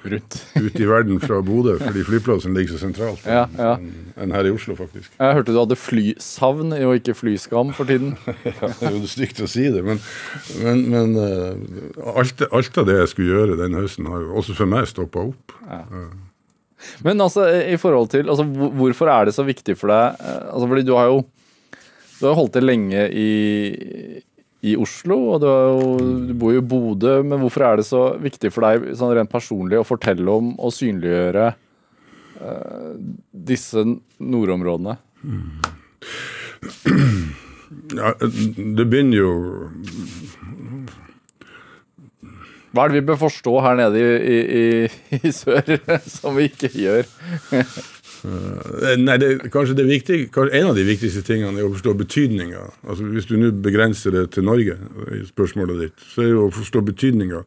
rundt 0.03 0.37
ut 0.63 0.79
i 0.79 0.87
verden 0.87 1.19
fra 1.23 1.39
Bodø, 1.45 1.75
fordi 1.81 2.03
flyplassen 2.07 2.55
ligger 2.57 2.75
så 2.75 2.83
sentralt 2.85 3.25
ja, 3.27 3.45
ja. 3.57 3.73
enn 4.19 4.35
her 4.35 4.47
i 4.47 4.53
Oslo, 4.53 4.75
faktisk. 4.79 5.11
Jeg 5.15 5.37
hørte 5.39 5.55
du 5.55 5.59
hadde 5.59 5.79
flysavn 5.79 6.75
og 6.77 6.95
ikke 6.99 7.17
flyskam 7.17 7.73
for 7.77 7.89
tiden. 7.89 8.15
ja, 8.47 8.55
det 8.61 8.89
er 8.91 8.95
jo 8.95 9.11
stygt 9.11 9.43
å 9.43 9.49
si 9.49 9.67
det, 9.73 9.83
men, 9.85 10.01
men, 10.63 10.85
men 10.93 11.17
uh, 11.19 12.15
alt, 12.15 12.45
alt, 12.49 12.81
av 12.81 12.87
det 12.89 12.99
jeg 13.01 13.13
skulle 13.13 13.35
gjøre 13.35 13.59
den 13.59 13.77
høsten, 13.79 14.09
har 14.11 14.23
jo 14.23 14.39
også 14.39 14.57
for 14.57 14.71
meg 14.71 14.89
stoppa 14.89 15.29
opp. 15.31 15.57
Ja. 15.67 15.83
Men 17.03 17.19
altså, 17.19 17.43
i 17.59 17.75
forhold 17.75 18.07
til 18.13 18.29
altså, 18.31 18.45
Hvorfor 18.47 19.09
er 19.11 19.27
det 19.27 19.33
så 19.35 19.43
viktig 19.43 19.75
for 19.75 19.91
deg? 19.91 20.15
Eh, 20.23 20.45
altså, 20.47 20.69
fordi 20.71 20.85
du 20.87 20.93
har 20.95 21.09
jo 21.11 21.19
du 22.19 22.25
har 22.27 22.35
holdt 22.35 22.57
det 22.57 22.65
lenge 22.65 23.05
i, 23.15 23.29
i 24.65 24.75
Oslo, 24.79 25.17
og 25.35 25.41
du, 25.43 25.47
jo, 25.47 25.97
du, 26.27 26.33
bor 26.39 26.53
jo 26.53 26.61
i 26.61 26.69
Bodø. 26.73 27.13
Men 27.23 27.39
hvorfor 27.43 27.65
er 27.65 27.79
det 27.79 27.87
så 27.87 28.01
viktig 28.19 28.51
for 28.51 28.67
deg 28.67 28.91
sånn 28.99 29.13
rent 29.15 29.31
personlig 29.31 29.79
å 29.79 29.87
fortelle 29.87 30.33
om 30.33 30.51
og 30.59 30.73
synliggjøre 30.75 31.45
uh, 32.41 32.93
disse 33.31 33.85
nordområdene? 34.19 34.97
Ja, 37.93 38.15
det 38.17 38.85
begynner 38.89 39.17
jo 39.19 39.31
Hva 42.73 42.83
er 42.83 42.89
det 42.89 42.97
vi 42.97 43.03
bør 43.05 43.19
forstå 43.21 43.53
her 43.61 43.75
nede 43.77 44.01
i, 44.01 44.39
i, 44.61 44.63
i 45.19 45.31
sør 45.33 45.75
som 46.17 46.37
vi 46.37 46.47
ikke 46.49 46.71
gjør? 46.73 47.05
Uh, 48.25 48.95
nei, 48.99 49.15
det, 49.21 49.29
kanskje 49.53 49.77
det 49.77 49.85
viktige, 49.87 50.27
kanskje 50.33 50.59
En 50.59 50.69
av 50.71 50.75
de 50.75 50.83
viktigste 50.83 51.21
tingene 51.23 51.61
er 51.61 51.67
å 51.67 51.73
forstå 51.73 51.93
betydninga. 52.01 52.63
Altså, 52.83 53.07
hvis 53.13 53.29
du 53.29 53.37
nå 53.39 53.51
begrenser 53.63 54.15
det 54.15 54.25
til 54.35 54.47
Norge, 54.47 54.75
i 55.15 55.21
spørsmålet 55.27 55.83
ditt, 55.85 56.07
så 56.11 56.25
er 56.25 56.33
det 56.33 56.41
å 56.41 56.49
forstå 56.53 56.83
betydninga 56.89 57.43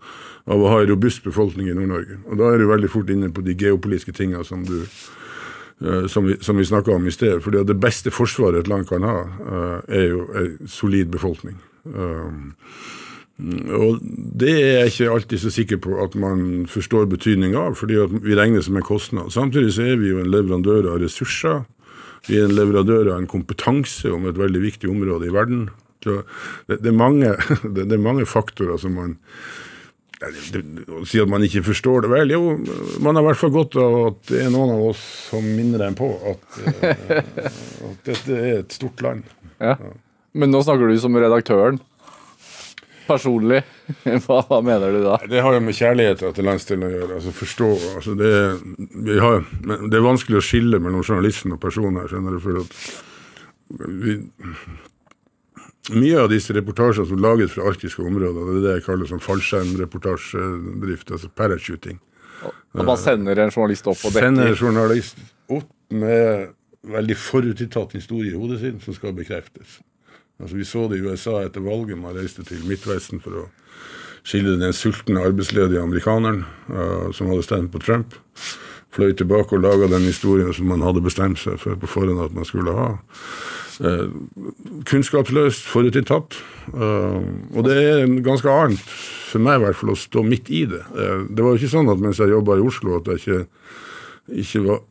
av 0.53 0.63
å 0.63 0.71
ha 0.73 0.81
en 0.83 0.89
robust 0.91 1.25
befolkning 1.27 1.69
i 1.69 1.77
Nord-Norge. 1.77 2.23
Og 2.31 2.41
Da 2.41 2.53
er 2.53 2.63
du 2.63 2.71
veldig 2.71 2.91
fort 2.91 3.13
inne 3.13 3.31
på 3.33 3.45
de 3.45 3.57
geopolitiske 3.59 4.17
tinga 4.17 4.45
som, 4.49 4.65
uh, 4.65 6.07
som 6.09 6.31
vi, 6.31 6.39
som 6.41 6.57
vi 6.57 6.69
snakka 6.69 6.97
om 6.97 7.07
i 7.07 7.15
sted. 7.15 7.43
fordi 7.43 7.65
Det 7.65 7.81
beste 7.81 8.11
forsvaret 8.11 8.65
et 8.65 8.73
land 8.73 8.89
kan 8.89 9.03
ha, 9.03 9.21
uh, 9.23 9.79
er 9.89 10.09
jo 10.09 10.27
en 10.35 10.69
solid 10.69 11.13
befolkning. 11.13 11.61
Uh, 11.87 12.53
og 13.41 14.03
Det 14.39 14.53
er 14.53 14.73
jeg 14.83 14.91
ikke 14.93 15.13
alltid 15.13 15.41
så 15.41 15.51
sikker 15.51 15.79
på 15.83 15.97
at 16.05 16.15
man 16.19 16.67
forstår 16.71 17.09
betydning 17.11 17.57
av, 17.59 17.75
fordi 17.81 17.99
vi 18.23 18.37
regner 18.39 18.63
som 18.63 18.77
en 18.77 18.87
kostnad. 18.87 19.33
Samtidig 19.33 19.73
så 19.77 19.87
er 19.89 19.97
vi 20.01 20.13
jo 20.13 20.21
en 20.21 20.31
leverandør 20.31 20.91
av 20.93 21.01
ressurser. 21.03 21.65
Vi 22.29 22.39
er 22.39 22.47
en 22.47 22.55
leverandør 22.55 23.15
av 23.15 23.23
en 23.23 23.31
kompetanse 23.31 24.13
om 24.13 24.29
et 24.29 24.39
veldig 24.39 24.63
viktig 24.63 24.91
område 24.91 25.27
i 25.27 25.35
verden. 25.35 25.67
Det, 26.05 26.23
det, 26.69 26.87
er, 26.87 26.97
mange, 26.97 27.35
det, 27.75 27.89
det 27.89 27.99
er 27.99 28.03
mange, 28.03 28.27
faktorer 28.27 28.79
som 28.83 28.97
man 28.99 29.19
Å 30.23 31.03
si 31.07 31.19
at 31.23 31.31
man 31.31 31.43
ikke 31.43 31.65
forstår 31.67 32.05
det 32.05 32.11
vel, 32.13 32.33
jo, 32.35 32.43
man 33.03 33.19
har 33.19 33.25
i 33.25 33.29
hvert 33.31 33.41
fall 33.41 33.55
godt 33.55 33.75
av 33.83 33.97
at 34.05 34.21
det 34.31 34.45
er 34.45 34.53
noen 34.55 34.71
av 34.77 34.85
oss 34.93 35.03
som 35.33 35.47
minner 35.47 35.83
dem 35.83 35.97
på 35.99 36.13
at, 36.31 36.61
eh, 36.87 37.23
at 37.89 38.07
dette 38.07 38.37
er 38.37 38.61
et 38.61 38.77
stort 38.77 39.03
land. 39.03 39.27
Ja. 39.59 39.75
Men 40.39 40.55
nå 40.55 40.63
snakker 40.63 40.91
du 40.91 41.01
som 41.03 41.19
redaktøren 41.19 41.81
personlig? 43.07 43.63
Hva, 44.25 44.39
hva, 44.49 44.61
mener 44.65 44.95
du 44.95 45.03
da? 45.05 45.17
Det 45.29 45.43
har 45.45 45.57
jo 45.57 45.63
med 45.65 45.77
kjærlighet 45.77 46.23
til 46.37 46.47
landsdelen 46.47 46.87
å 46.87 46.93
gjøre. 46.93 47.19
altså 47.19 47.33
forstå, 47.37 47.69
altså 47.97 48.15
det, 48.19 48.31
har, 49.21 49.43
det, 49.67 49.97
er 49.99 50.07
vanskelig 50.07 50.39
å 50.39 50.45
skille 50.45 50.81
mellom 50.83 51.05
journalisten 51.05 51.53
og 51.55 51.61
personen 51.63 52.01
her. 52.01 52.09
skjønner 52.13 52.39
du, 52.39 52.41
for 52.43 52.63
at 52.63 53.91
vi, 54.03 54.17
Mye 55.91 56.19
av 56.23 56.29
disse 56.31 56.55
reportasjene 56.55 57.09
som 57.11 57.19
lages 57.19 57.57
fra 57.57 57.67
arktiske 57.67 58.05
områder, 58.07 58.39
det 58.47 58.59
er 58.61 58.65
det 58.65 58.75
jeg 58.77 58.85
kaller 58.87 59.09
sånn 59.11 59.23
fallskjermreportasjedrift, 59.25 61.11
altså 61.11 61.31
parachuting. 61.35 61.99
Når 62.73 62.87
man 62.87 63.01
sender 63.03 63.41
en 63.43 63.51
journalist 63.51 63.89
opp 63.91 64.05
og 64.07 64.15
dekker? 64.15 64.29
Sender 64.29 64.53
en 64.53 64.61
journalist 64.61 65.19
opp 65.51 65.73
med 65.91 66.53
veldig 66.83 67.17
forutinntatt 67.19 67.97
historie 67.99 68.31
i 68.31 68.39
hodet 68.39 68.61
sitt 68.63 68.87
som 68.87 68.95
skal 68.95 69.15
bekreftes. 69.17 69.81
Altså, 70.43 70.57
vi 70.59 70.67
så 70.67 70.89
det 70.91 70.99
i 70.99 71.07
USA 71.07 71.39
etter 71.45 71.63
valget. 71.63 71.99
Man 71.99 72.17
reiste 72.19 72.43
til 72.47 72.65
Midtvesten 72.67 73.23
for 73.23 73.45
å 73.45 73.47
skille 74.27 74.59
den 74.59 74.75
sultne 74.75 75.23
arbeidsledige 75.23 75.83
amerikaneren 75.83 76.45
uh, 76.71 77.11
som 77.15 77.31
hadde 77.31 77.47
stemt 77.47 77.73
på 77.73 77.83
Trump. 77.83 78.17
Fløy 78.93 79.15
tilbake 79.17 79.57
og 79.57 79.65
laga 79.65 79.89
den 79.95 80.05
historien 80.11 80.53
som 80.55 80.69
man 80.69 80.85
hadde 80.85 81.03
bestemt 81.05 81.41
seg 81.41 81.57
for 81.63 81.79
på 81.81 81.89
forhånd 81.91 82.21
at 82.27 82.35
man 82.37 82.47
skulle 82.49 82.75
ha. 82.77 82.91
Uh, 83.83 84.11
kunnskapsløst, 84.91 85.67
forutinntatt. 85.71 86.39
Uh, 86.75 87.23
og 87.55 87.67
det 87.67 87.79
er 87.79 88.15
ganske 88.27 88.51
annet, 88.51 88.95
for 89.33 89.43
meg 89.43 89.61
i 89.61 89.65
hvert 89.65 89.79
fall, 89.79 89.95
å 89.95 89.99
stå 89.99 90.27
midt 90.27 90.51
i 90.53 90.67
det. 90.69 90.83
Det 90.93 91.41
var 91.41 91.55
jo 91.55 91.63
ikke 91.63 91.73
sånn 91.73 91.89
at 91.89 92.03
mens 92.03 92.21
jeg 92.21 92.35
jobba 92.35 92.59
i 92.59 92.67
Oslo, 92.67 92.99
at 92.99 93.09
jeg 93.09 93.23
ikke, 93.23 93.39
ikke 94.43 94.65
var 94.67 94.83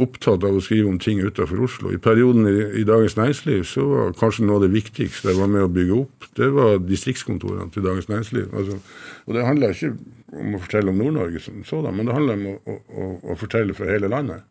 opptatt 0.00 0.44
av 0.46 0.56
å 0.56 0.62
skrive 0.64 0.88
om 0.90 0.98
ting 1.02 1.20
utenfor 1.20 1.60
Oslo. 1.66 1.92
I 1.92 2.00
perioden 2.02 2.48
i, 2.48 2.54
i, 2.80 2.84
Dagens 2.88 3.16
Næringsliv 3.18 3.64
så 3.68 3.84
var 3.90 4.16
kanskje 4.18 4.46
noe 4.46 4.60
av 4.60 4.66
det 4.66 4.72
viktigste 4.74 5.30
jeg 5.30 5.38
var 5.40 5.50
med 5.52 5.66
å 5.66 5.72
bygge 5.72 6.00
opp, 6.00 6.28
det 6.38 6.50
var 6.54 6.80
distriktskontorene 6.84 7.68
til 7.74 7.86
Dagens 7.86 8.10
Næringsliv. 8.10 8.48
Altså, 8.56 8.78
og 9.26 9.36
det 9.36 9.46
handler 9.46 9.74
ikke 9.74 9.92
om 10.36 10.56
å 10.56 10.62
fortelle 10.64 10.92
om 10.92 11.00
Nord-Norge 11.00 11.42
som 11.44 11.62
sådan, 11.68 11.96
men 11.96 12.08
det 12.08 12.16
handler 12.16 12.40
om 12.40 12.46
å, 12.52 12.76
å, 12.76 13.08
å 13.32 13.38
fortelle 13.40 13.76
fra 13.76 13.90
hele 13.90 14.10
landet. 14.12 14.44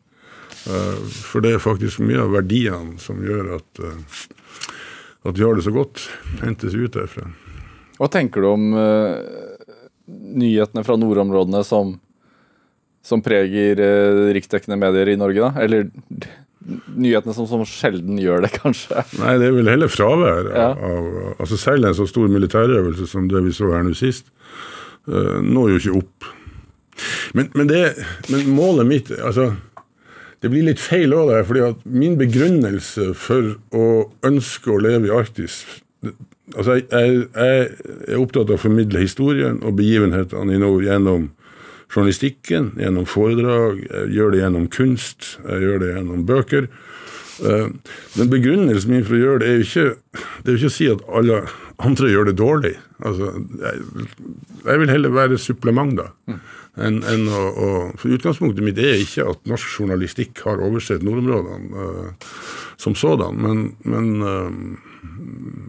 Uh, 0.65 0.97
for 1.27 1.45
det 1.45 1.55
er 1.55 1.61
faktisk 1.61 2.01
mye 2.01 2.23
av 2.23 2.33
verdiene 2.33 2.95
som 3.01 3.19
gjør 3.21 3.57
at, 3.59 3.83
uh, 3.83 4.71
at 5.29 5.37
vi 5.37 5.45
har 5.45 5.57
det 5.57 5.65
så 5.67 5.73
godt, 5.75 6.07
hentes 6.41 6.73
ut 6.73 6.95
derfra. 6.95 7.27
Hva 7.99 8.09
tenker 8.11 8.43
du 8.43 8.49
om 8.49 8.71
uh, 8.73 9.19
nyhetene 10.07 10.83
fra 10.85 10.97
nordområdene 10.99 11.61
som 11.67 11.95
som 13.05 13.21
preger 13.25 13.81
eh, 13.81 14.23
riksdekkende 14.35 14.79
medier 14.81 15.11
i 15.13 15.19
Norge, 15.19 15.45
da? 15.45 15.61
Eller 15.61 15.89
nyhetene 16.65 17.35
som, 17.37 17.45
som, 17.49 17.61
sjelden 17.69 18.17
gjør 18.21 18.45
det, 18.45 18.53
kanskje? 18.63 19.05
Nei, 19.21 19.35
det 19.41 19.49
er 19.49 19.59
vel 19.59 19.69
heller 19.69 19.91
fravær 19.91 20.49
ja. 20.49 20.71
av, 20.73 21.11
altså 21.35 21.59
Selv 21.61 21.89
en 21.89 21.97
så 21.97 22.07
stor 22.09 22.31
militærøvelse 22.33 23.07
som 23.11 23.29
det 23.29 23.43
vi 23.45 23.53
så 23.55 23.69
her 23.75 23.85
nå 23.85 23.93
sist, 23.97 24.31
uh, 25.11 25.37
når 25.45 25.75
jo 25.75 25.79
ikke 25.81 25.95
opp. 26.01 26.33
Men, 27.37 27.51
men, 27.53 27.69
det, 27.69 27.85
men 28.31 28.45
målet 28.55 28.87
mitt 28.87 29.09
altså, 29.19 29.49
Det 30.39 30.47
blir 30.47 30.63
litt 30.63 30.79
feil 30.79 31.11
òg, 31.11 31.33
fordi 31.43 31.65
at 31.65 31.81
min 31.83 32.15
begrunnelse 32.17 33.09
for 33.19 33.57
å 33.75 33.87
ønske 34.25 34.71
å 34.71 34.79
leve 34.79 35.11
i 35.11 35.13
Arktis 35.13 35.65
altså 36.53 36.77
jeg, 36.77 36.85
jeg, 36.91 37.25
jeg 37.33 38.13
er 38.13 38.21
opptatt 38.21 38.51
av 38.51 38.59
å 38.59 38.61
formidle 38.61 39.01
historien 39.03 39.57
og 39.65 39.77
begivenhetene 39.79 40.55
i 40.55 40.61
nord 40.61 40.85
gjennom 40.85 41.29
journalistikken, 41.93 42.73
gjennom 42.79 43.05
foredrag, 43.09 43.83
jeg 43.85 44.15
gjør 44.17 44.33
det 44.33 44.41
gjennom 44.41 44.67
kunst, 44.73 45.35
jeg 45.45 45.65
gjør 45.65 45.81
det 45.83 45.93
gjennom 45.93 46.25
bøker. 46.27 46.67
Eh, 47.43 47.67
Men 48.15 48.31
begrunnelsen 48.31 48.91
min 48.91 49.05
for 49.05 49.17
å 49.17 49.21
gjøre 49.21 49.43
det 49.43 49.47
er 49.51 49.57
jo 49.59 49.67
ikke, 49.67 49.87
det 50.15 50.49
er 50.49 50.53
jo 50.53 50.59
ikke 50.61 50.73
å 50.73 50.75
si 50.77 50.91
at 50.91 51.07
alle 51.19 51.39
andre 51.83 52.11
gjør 52.11 52.29
det 52.29 52.37
dårlig. 52.39 52.75
Altså, 53.03 53.31
jeg, 53.59 54.05
jeg 54.63 54.81
vil 54.81 54.93
heller 54.93 55.15
være 55.15 55.39
supplement, 55.41 55.97
da. 55.99 56.37
Enn, 56.75 57.01
en 57.07 57.27
å, 57.31 57.41
å, 57.55 57.67
for 57.99 58.11
Utgangspunktet 58.15 58.63
mitt 58.63 58.79
er 58.79 58.99
ikke 58.99 59.27
at 59.31 59.45
norsk 59.47 59.77
journalistikk 59.79 60.41
har 60.43 60.63
oversett 60.63 61.03
nordområdene 61.07 61.71
uh, 61.71 62.31
som 62.79 62.97
sådan, 62.99 63.37
men, 63.39 63.61
men 63.87 64.09
uh, 64.19 64.49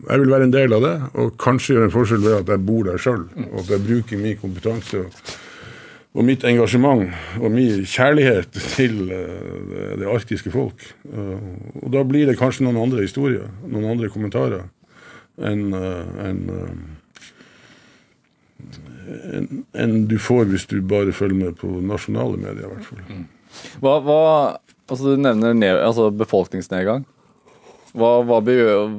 jeg 0.08 0.22
vil 0.22 0.32
være 0.32 0.48
en 0.48 0.54
del 0.54 0.74
av 0.74 0.82
det, 0.82 0.94
og 1.14 1.36
kanskje 1.42 1.76
gjøre 1.76 1.90
en 1.90 1.94
forskjell 1.94 2.24
ved 2.24 2.38
at 2.40 2.50
jeg 2.54 2.64
bor 2.66 2.86
der 2.88 3.02
sjøl, 3.02 3.26
og 3.52 3.60
at 3.62 3.74
jeg 3.74 3.84
bruker 3.86 4.22
min 4.22 4.40
kompetanse. 4.40 5.04
og 5.06 5.45
og 6.16 6.24
mitt 6.24 6.44
engasjement 6.48 7.10
og 7.36 7.50
min 7.52 7.84
kjærlighet 7.84 8.56
til 8.72 9.02
uh, 9.10 9.98
det, 10.00 10.08
arktiske 10.08 10.52
folk. 10.54 10.80
Uh, 11.12 11.36
og 11.82 11.90
da 11.92 12.04
blir 12.08 12.30
det 12.30 12.38
kanskje 12.40 12.64
noen 12.64 12.80
andre 12.86 13.04
historier, 13.04 13.50
noen 13.68 13.90
andre 13.92 14.10
kommentarer, 14.12 14.64
enn 15.36 15.68
en, 15.76 16.38
en, 18.96 19.58
en, 19.76 19.96
du 20.08 20.16
får 20.16 20.48
hvis 20.48 20.64
du 20.70 20.78
bare 20.80 21.12
følger 21.12 21.36
med 21.36 21.58
på 21.60 21.68
nasjonale 21.84 22.40
medier, 22.40 22.64
i 22.64 22.70
hvert 22.72 22.88
fall. 22.88 23.02
Mm. 23.10 23.26
Hva, 23.82 23.98
hva, 24.04 24.22
altså 24.88 25.12
Du 25.12 25.20
nevner 25.20 25.52
ned, 25.56 25.76
altså 25.80 26.08
befolkningsnedgang. 26.10 27.04
Hva, 27.96 28.10
hva, 28.28 28.40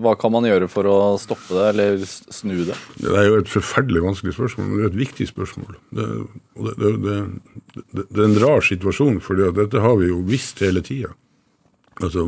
hva, 0.01 0.13
kan 0.17 0.33
man 0.33 0.47
gjøre 0.47 0.67
for 0.71 0.87
å 0.89 0.95
stoppe 1.21 1.53
det, 1.53 1.65
eller 1.69 1.99
snu 2.07 2.55
det? 2.65 2.77
Det 2.97 3.11
er 3.13 3.27
jo 3.27 3.35
et 3.43 3.51
forferdelig 3.51 4.01
vanskelig 4.01 4.33
spørsmål, 4.33 4.71
men 4.71 4.79
det 4.79 4.87
er 4.87 4.89
et 4.89 5.01
viktig 5.03 5.27
spørsmål. 5.29 5.75
Det, 5.99 6.07
det, 6.81 6.93
det, 7.03 7.17
det 8.01 8.17
er 8.17 8.25
en 8.25 8.39
rar 8.41 8.65
situasjon, 8.65 9.19
for 9.21 9.37
dette 9.59 9.83
har 9.83 9.99
vi 10.01 10.09
jo 10.09 10.23
visst 10.25 10.63
hele 10.65 10.81
tida. 10.85 11.13
Altså, 12.01 12.25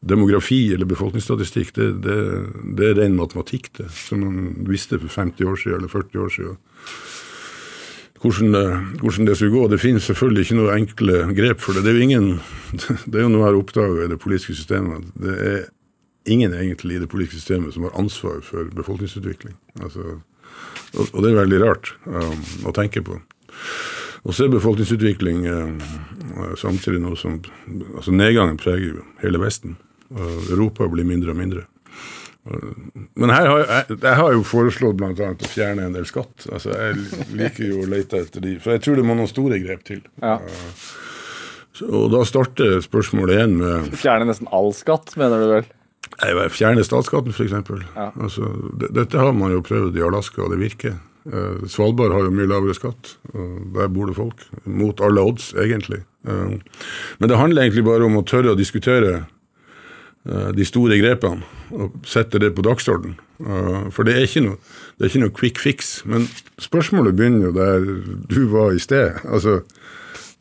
demografi 0.00 0.60
eller 0.74 0.88
befolkningsstatistikk, 0.88 1.74
det, 1.74 2.14
er 2.86 2.94
ren 3.00 3.18
matematikk, 3.18 3.72
det. 3.80 3.88
Som 3.94 4.22
man 4.24 4.38
visste 4.70 5.00
for 5.02 5.10
50 5.10 5.50
år 5.50 5.58
siden 5.58 5.80
eller 5.80 5.90
40 5.90 6.22
år 6.22 6.32
siden. 6.36 6.62
Hvordan 8.20 8.54
hvordan 9.00 9.26
det 9.26 9.36
skulle 9.36 9.58
gå. 9.58 9.66
Det 9.72 9.80
finnes 9.80 10.06
selvfølgelig 10.06 10.46
ikke 10.46 10.56
noe 10.58 10.76
enkle 10.76 11.20
grep 11.34 11.60
for 11.64 11.72
det. 11.72 11.84
Det 11.84 11.92
er 11.92 11.98
jo 11.98 12.08
ingen, 12.08 12.32
det 13.10 13.16
er 13.16 13.26
jo 13.26 13.32
noe 13.32 13.42
jeg 13.42 13.48
har 13.48 13.60
oppdaga 13.60 14.06
i 14.06 14.10
det 14.12 14.22
politiske 14.22 14.54
systemet. 14.54 15.06
Det 15.18 15.36
er 15.50 15.62
ingen 16.30 16.54
egentlig 16.54 16.96
i 16.96 17.02
det 17.02 17.10
politiske 17.10 17.40
systemet 17.40 17.74
som 17.74 17.86
har 17.86 17.96
ansvar 17.98 18.40
for 18.46 18.70
befolkningsutvikling. 18.76 19.56
Altså, 19.82 20.20
og, 20.94 21.06
og, 21.12 21.18
det 21.22 21.30
er 21.30 21.40
veldig 21.42 21.60
rart 21.62 21.92
um, 22.06 22.44
å 22.66 22.74
tenke 22.76 23.02
på. 23.06 23.18
Og 24.26 24.36
så 24.36 24.44
er 24.44 24.54
befolkningsutvikling 24.54 25.44
uh, 25.48 26.54
samtidig 26.60 27.00
noe 27.02 27.18
som 27.18 27.38
altså 27.96 28.14
Nedgangen 28.14 28.60
preger 28.60 28.96
jo 28.96 29.04
hele 29.22 29.40
Vesten. 29.42 29.78
Uh, 30.10 30.50
Europa 30.50 30.88
blir 30.90 31.08
mindre 31.08 31.34
og 31.34 31.40
mindre. 31.40 31.66
Uh, 32.48 33.04
men 33.20 33.32
her 33.32 33.48
har 33.48 33.62
jeg, 33.62 34.00
jeg 34.00 34.16
har 34.22 34.34
jo 34.34 34.46
foreslått 34.46 34.98
bl.a. 35.00 35.12
å 35.14 35.52
fjerne 35.52 35.88
en 35.88 35.96
del 35.96 36.08
skatt. 36.08 36.48
Altså, 36.50 36.74
Jeg 36.74 37.28
liker 37.38 37.70
jo 37.70 37.84
å 37.84 37.90
lete 37.90 38.24
etter 38.26 38.44
de, 38.44 38.58
for 38.62 38.76
jeg 38.76 38.84
tror 38.86 39.00
det 39.00 39.06
må 39.08 39.16
noen 39.16 39.30
store 39.30 39.62
grep 39.62 39.86
til. 39.88 40.04
Ja. 40.20 40.38
Uh, 40.40 41.06
og 41.88 42.10
da 42.12 42.24
starter 42.28 42.80
spørsmålet 42.84 43.38
igjen 43.38 43.54
med 43.56 43.94
Fjerne 43.96 44.26
nesten 44.28 44.50
all 44.52 44.74
skatt, 44.76 45.14
mener 45.16 45.40
du 45.40 45.52
vel? 45.54 45.68
Fjerne 46.50 46.84
statsskatten, 46.84 47.32
f.eks. 47.32 47.54
Ja. 47.94 48.10
Altså, 48.20 48.50
dette 48.80 49.18
har 49.18 49.32
man 49.36 49.54
jo 49.54 49.64
prøvd 49.64 49.96
i 49.96 50.04
Alaska, 50.04 50.42
og 50.44 50.54
det 50.54 50.60
virker. 50.60 50.98
Uh, 51.24 51.66
Svalbard 51.68 52.14
har 52.14 52.24
jo 52.26 52.34
mye 52.34 52.48
lavere 52.48 52.76
skatt. 52.76 53.16
og 53.34 53.74
der 53.76 53.90
bor 53.92 54.08
det 54.10 54.16
folk. 54.16 54.46
Mot 54.64 55.00
alle 55.00 55.20
odds, 55.20 55.52
egentlig. 55.54 56.02
Uh, 56.26 56.58
men 57.18 57.30
det 57.30 57.38
handler 57.38 57.62
egentlig 57.62 57.86
bare 57.86 58.08
om 58.08 58.18
å 58.20 58.26
tørre 58.26 58.54
å 58.54 58.58
diskutere 58.58 59.24
de 60.20 60.64
store 60.68 60.98
grepene 61.00 61.46
og 61.72 61.94
sette 62.04 62.36
det 62.42 62.50
på 62.52 62.60
dagsorden. 62.60 63.14
for 63.88 64.04
det 64.04 64.18
er, 64.18 64.26
ikke 64.26 64.42
noe, 64.44 64.58
det 64.98 65.06
er 65.06 65.08
ikke 65.08 65.22
noe 65.22 65.32
quick 65.32 65.58
fix. 65.58 66.02
Men 66.04 66.26
spørsmålet 66.60 67.16
begynner 67.16 67.46
jo 67.46 67.52
der 67.56 67.86
du 68.28 68.42
var 68.52 68.74
i 68.76 68.82
sted. 68.84 69.16
altså 69.24 69.62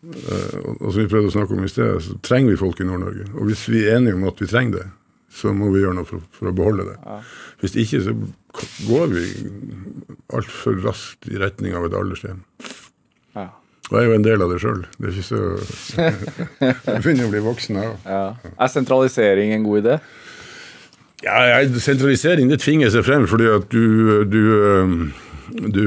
og 0.04 0.94
som 0.94 1.02
vi 1.02 1.10
prøvde 1.12 1.28
å 1.28 1.34
snakke 1.34 1.56
om 1.56 1.64
i 1.64 1.72
sted, 1.72 1.98
så 2.04 2.16
trenger 2.24 2.54
vi 2.54 2.60
folk 2.60 2.80
i 2.80 2.88
Nord-Norge. 2.88 3.26
Og 3.36 3.50
hvis 3.50 3.66
vi 3.68 3.86
er 3.86 3.98
enige 3.98 4.16
om 4.16 4.28
at 4.30 4.40
vi 4.40 4.48
trenger 4.48 4.78
det, 4.78 4.86
så 5.30 5.54
må 5.54 5.70
vi 5.74 5.84
gjøre 5.84 6.00
noe 6.00 6.10
for, 6.10 6.24
for 6.36 6.50
å 6.50 6.56
beholde 6.56 6.88
det. 6.90 6.98
Ja. 7.06 7.20
Hvis 7.62 7.76
ikke 7.80 8.02
så 8.06 8.16
går 8.88 9.12
vi 9.14 9.26
altfor 10.34 10.80
raskt 10.84 11.30
i 11.30 11.40
retning 11.40 11.76
av 11.78 11.86
et 11.88 11.98
aldershjem. 11.98 12.42
Ja. 13.38 13.50
Og 13.90 13.98
jeg 13.98 14.02
er 14.02 14.10
jo 14.10 14.18
en 14.18 14.26
del 14.26 14.46
av 14.46 14.54
det 14.54 14.60
sjøl. 14.64 14.82
Det 14.98 15.10
er 15.10 15.14
ikke 15.18 15.30
så 15.30 15.42
Jeg 16.90 17.04
begynner 17.04 17.30
å 17.30 17.34
bli 17.34 17.44
voksen, 17.46 17.80
jeg 17.82 17.94
ja. 18.06 18.24
Er 18.58 18.74
sentralisering 18.74 19.54
en 19.56 19.66
god 19.66 19.84
idé? 19.84 20.00
Ja, 21.26 21.60
Sentralisering 21.84 22.48
det 22.52 22.62
tvinger 22.64 22.94
seg 22.94 23.04
frem 23.04 23.26
fordi 23.28 23.50
at 23.52 23.66
du, 23.74 24.24
du, 24.30 24.44
du, 25.68 25.86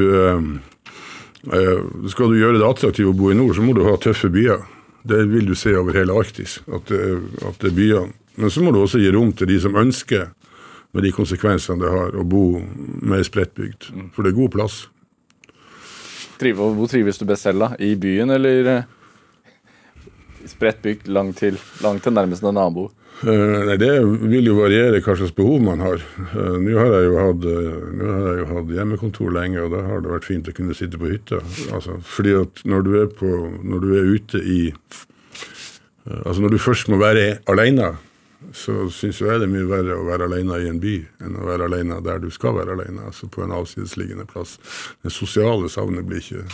du 1.46 2.08
Skal 2.12 2.34
du 2.34 2.36
gjøre 2.36 2.60
det 2.60 2.68
attraktivt 2.68 3.10
å 3.10 3.16
bo 3.16 3.30
i 3.32 3.38
nord, 3.38 3.56
så 3.56 3.64
må 3.64 3.74
du 3.76 3.84
ha 3.86 3.96
tøffe 3.96 4.30
byer. 4.32 4.60
Det 5.08 5.24
vil 5.32 5.48
du 5.48 5.56
se 5.58 5.72
over 5.74 5.96
hele 5.98 6.14
Arktis. 6.14 6.60
At, 6.68 6.92
at 6.92 7.56
det 7.62 7.72
er 7.72 7.78
byene 7.78 8.21
men 8.36 8.50
så 8.50 8.62
må 8.64 8.72
du 8.72 8.80
også 8.82 9.00
gi 9.02 9.10
rom 9.12 9.32
til 9.36 9.50
de 9.50 9.58
som 9.60 9.76
ønsker, 9.76 10.30
med 10.92 11.06
de 11.06 11.12
konsekvensene 11.14 11.80
det 11.80 11.90
har, 11.92 12.16
å 12.16 12.24
bo 12.28 12.60
mer 13.00 13.22
spredtbygd. 13.24 13.88
Mm. 13.92 14.08
For 14.12 14.24
det 14.24 14.32
er 14.32 14.40
god 14.42 14.52
plass. 14.52 14.80
Hvor 16.42 16.88
trives 16.90 17.20
du 17.20 17.24
best 17.28 17.46
selv, 17.46 17.62
da? 17.62 17.68
I 17.80 17.94
byen, 17.96 18.32
eller 18.34 18.68
eh, 18.72 18.90
spredt 20.50 20.82
bygd 20.82 21.08
langt 21.14 21.38
til, 21.40 21.56
langt 21.84 22.04
til 22.04 22.12
nærmeste 22.16 22.52
nabo? 22.52 22.90
Uh, 23.22 23.62
nei, 23.68 23.76
Det 23.78 23.90
vil 24.02 24.48
jo 24.50 24.56
variere 24.58 24.98
hva 25.04 25.14
slags 25.14 25.34
behov 25.36 25.62
man 25.62 25.82
har. 25.84 26.02
Uh, 26.32 26.58
Nå 26.58 26.74
har, 26.74 26.92
jeg 26.96 27.06
jo 27.06 27.18
hatt, 27.20 27.48
har 28.02 28.24
jeg 28.26 28.40
jo 28.40 28.48
hatt 28.50 28.72
hjemmekontor 28.76 29.34
lenge, 29.36 29.62
og 29.62 29.74
da 29.76 29.84
har 29.86 30.02
det 30.02 30.14
vært 30.16 30.28
fint 30.28 30.50
å 30.50 30.56
kunne 30.56 30.76
sitte 30.76 30.98
på 30.98 31.12
hytta. 31.12 31.38
Altså, 31.70 32.00
fordi 32.02 32.34
at 32.40 32.64
når 32.68 32.88
du 32.88 32.94
er, 33.04 33.10
på, 33.20 33.32
når 33.62 33.84
du 33.84 33.90
er 33.96 34.14
ute 34.16 34.42
i 34.42 34.62
Altså 36.02 36.42
Når 36.42 36.50
du 36.50 36.58
først 36.58 36.88
må 36.90 36.96
være 36.98 37.36
alene 37.46 37.92
så 38.52 38.86
syns 38.92 39.20
jeg 39.22 39.40
det 39.40 39.46
er 39.46 39.52
mye 39.52 39.68
verre 39.68 39.98
å 39.98 40.06
være 40.06 40.26
alene 40.28 40.58
i 40.62 40.70
en 40.70 40.80
by 40.82 40.94
enn 41.24 41.36
å 41.38 41.46
være 41.46 41.68
alene 41.68 42.00
der 42.04 42.22
du 42.22 42.28
skal 42.34 42.56
være 42.58 42.76
alene, 42.76 43.06
altså 43.08 43.28
på 43.32 43.44
en 43.44 43.54
avsidesliggende 43.54 44.26
plass. 44.30 44.56
Det 45.04 45.12
sosiale 45.14 45.70
savnet 45.72 46.08
blir 46.08 46.22
ikke 46.22 46.44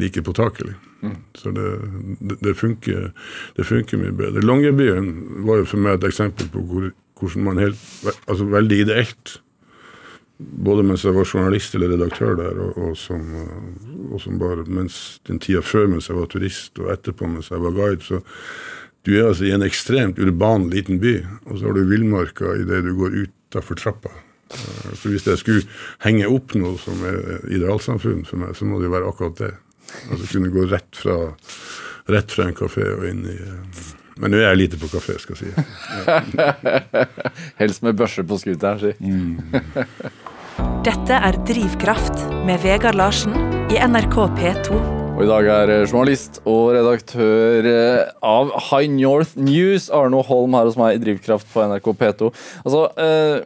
like 0.00 0.24
påtakelig. 0.26 0.74
Mm. 1.02 1.16
Så 1.38 1.52
det, 1.54 1.68
det, 2.20 2.40
det, 2.40 2.56
funker, 2.58 3.08
det, 3.56 3.68
funker, 3.68 4.00
mye 4.02 4.16
bedre. 4.16 4.44
Longyearbyen 4.44 5.08
var 5.46 5.62
jo 5.62 5.70
for 5.72 5.84
meg 5.84 5.98
et 5.98 6.10
eksempel 6.12 6.50
på 6.52 6.66
hvor, 6.68 6.92
hvordan 7.18 7.48
man 7.48 7.62
helt 7.62 7.88
Altså 8.26 8.46
veldig 8.50 8.84
ideelt 8.84 9.38
både 10.42 10.82
mens 10.86 11.04
jeg 11.04 11.14
var 11.14 11.28
journalist 11.28 11.74
eller 11.74 11.92
redaktør 11.94 12.34
der, 12.38 12.58
og, 12.58 12.78
og, 12.78 12.96
som, 12.98 13.22
og 14.10 14.20
som, 14.20 14.38
bare 14.40 14.64
mens 14.66 15.20
den 15.28 15.40
tida 15.42 15.62
før 15.64 15.90
mens 15.92 16.08
jeg 16.08 16.18
var 16.18 16.30
turist, 16.32 16.78
og 16.80 16.92
etterpå 16.92 17.28
mens 17.30 17.50
jeg 17.52 17.62
var 17.62 17.76
guide, 17.76 18.02
så 18.02 18.22
du 19.02 19.14
er 19.16 19.28
altså 19.28 19.48
i 19.48 19.54
en 19.54 19.64
ekstremt 19.66 20.20
urban 20.22 20.68
liten 20.70 21.00
by, 21.02 21.16
og 21.50 21.58
så 21.58 21.68
har 21.68 21.78
du 21.78 21.88
villmarka 21.90 22.54
idet 22.60 22.84
du 22.86 22.92
går 22.98 23.16
utafor 23.24 23.78
trappa. 23.80 24.12
Eh, 24.52 24.92
så 24.98 25.10
hvis 25.10 25.26
jeg 25.26 25.40
skulle 25.40 25.64
henge 26.04 26.30
opp 26.30 26.54
noe 26.58 26.78
som 26.80 27.02
er 27.08 27.42
idealsamfunn 27.50 28.22
for 28.28 28.44
meg, 28.44 28.54
så 28.58 28.68
må 28.68 28.78
det 28.78 28.90
jo 28.90 28.94
være 28.94 29.10
akkurat 29.10 29.40
det. 29.42 29.52
Altså 30.12 30.28
kunne 30.30 30.52
gå 30.54 30.68
rett 30.70 30.96
fra, 30.96 31.16
rett 32.14 32.32
fra 32.32 32.46
en 32.46 32.56
kafé 32.56 32.86
og 32.94 33.04
inn 33.10 33.26
i 33.28 33.34
eh, 33.36 33.82
Men 34.22 34.32
nå 34.32 34.38
er 34.38 34.52
jeg 34.52 34.60
lite 34.60 34.78
på 34.78 34.90
kafé, 34.92 35.16
skal 35.18 35.38
jeg 35.40 35.50
si. 35.50 35.66
Ja. 36.06 36.20
Helst 37.62 37.82
med 37.82 37.96
børse 37.98 38.22
på 38.22 38.38
scooteren, 38.38 38.78
si. 38.78 38.92
Mm. 39.00 39.40
Dette 40.86 41.16
er 41.16 41.40
Drivkraft 41.48 42.26
med 42.46 42.60
Vegard 42.62 43.00
Larsen 43.00 43.34
i 43.72 43.80
NRK 43.80 44.18
P2. 44.36 45.01
Og 45.12 45.26
I 45.26 45.28
dag 45.28 45.48
er 45.52 45.70
eh, 45.70 45.84
journalist 45.84 46.40
og 46.48 46.72
redaktør 46.72 47.66
eh, 47.68 48.12
av 48.24 48.52
High 48.70 48.88
North 48.94 49.36
News, 49.36 49.90
Arno 49.92 50.22
Holm, 50.24 50.56
her 50.56 50.66
hos 50.66 50.78
meg 50.80 50.96
i 50.96 51.02
Drivkraft 51.02 51.50
på 51.52 51.66
NRK 51.68 51.90
P2. 52.00 52.30
Altså, 52.64 52.86
eh, 52.96 53.44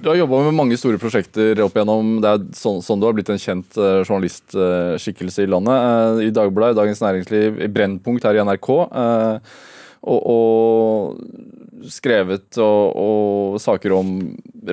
du 0.00 0.08
har 0.08 0.16
jobba 0.20 0.42
med 0.46 0.56
mange 0.56 0.76
store 0.80 1.00
prosjekter 1.00 1.58
opp 1.64 1.74
igjennom. 1.76 2.18
Det 2.24 2.28
er 2.30 2.44
sånn, 2.56 2.80
sånn 2.84 3.00
du 3.00 3.08
har 3.08 3.16
blitt 3.16 3.32
en 3.32 3.40
kjent 3.40 3.80
eh, 3.80 4.00
journalistskikkelse 4.04 5.44
i 5.44 5.50
landet. 5.50 5.76
Eh, 5.76 6.28
I 6.28 6.34
Dagbladet, 6.36 6.78
Dagens 6.78 7.02
Næringsliv, 7.04 7.60
i 7.64 7.72
Brennpunkt 7.72 8.28
her 8.28 8.36
i 8.36 8.44
NRK. 8.44 8.70
Eh, 9.02 9.58
og, 10.00 10.20
og 10.32 11.69
skrevet 11.88 12.58
og, 12.60 12.96
og, 12.98 13.56
saker 13.62 13.94
om 13.96 14.12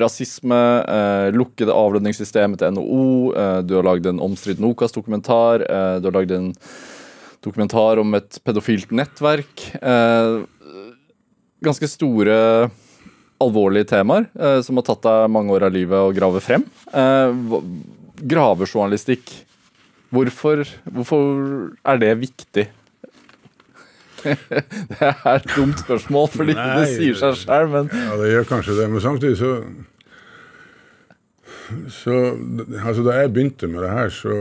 rasisme, 0.04 0.60
eh, 0.84 1.30
lukkede 1.36 1.76
avlønningssystemet 1.76 2.62
til 2.62 2.76
NHO, 2.76 3.08
eh, 3.32 3.60
du 3.64 3.78
har 3.78 3.88
lagd 3.88 4.10
en 4.10 4.22
omstridt 4.24 4.62
Nokas-dokumentar, 4.64 5.64
eh, 5.64 5.96
du 6.02 6.10
har 6.10 6.18
lagd 6.20 6.36
en 6.36 6.52
dokumentar 7.46 8.02
om 8.02 8.18
et 8.18 8.40
pedofilt 8.44 8.92
nettverk. 8.92 9.66
Eh, 9.80 10.44
ganske 11.64 11.90
store, 11.90 12.38
alvorlige 13.42 13.92
temaer 13.92 14.26
eh, 14.34 14.62
som 14.66 14.80
har 14.80 14.88
tatt 14.88 15.04
deg 15.06 15.30
mange 15.30 15.54
år 15.54 15.68
av 15.68 15.76
livet 15.76 16.02
å 16.02 16.14
grave 16.16 16.42
frem. 16.44 16.66
Eh, 16.92 17.62
gravejournalistikk, 18.28 19.44
Hvorfor, 20.08 20.64
hvorfor 20.88 21.74
er 21.84 21.98
det 22.00 22.14
viktig? 22.22 22.64
det 24.92 25.12
er 25.12 25.30
et 25.36 25.52
dumt 25.56 25.80
spørsmål, 25.84 26.32
fordi 26.34 26.56
det 26.58 26.88
sier 26.94 27.20
seg 27.20 27.38
selv, 27.44 27.74
men 27.76 27.92
Ja, 27.94 28.18
det 28.22 28.32
gjør 28.34 28.50
kanskje 28.56 28.78
det, 28.80 28.90
men 28.94 29.04
samtidig 29.04 29.40
så 29.42 29.54
så, 31.92 32.14
altså 32.80 33.04
Da 33.04 33.18
jeg 33.18 33.34
begynte 33.36 33.68
med 33.68 33.84
det 33.84 33.90
her, 33.92 34.12
så 34.14 34.32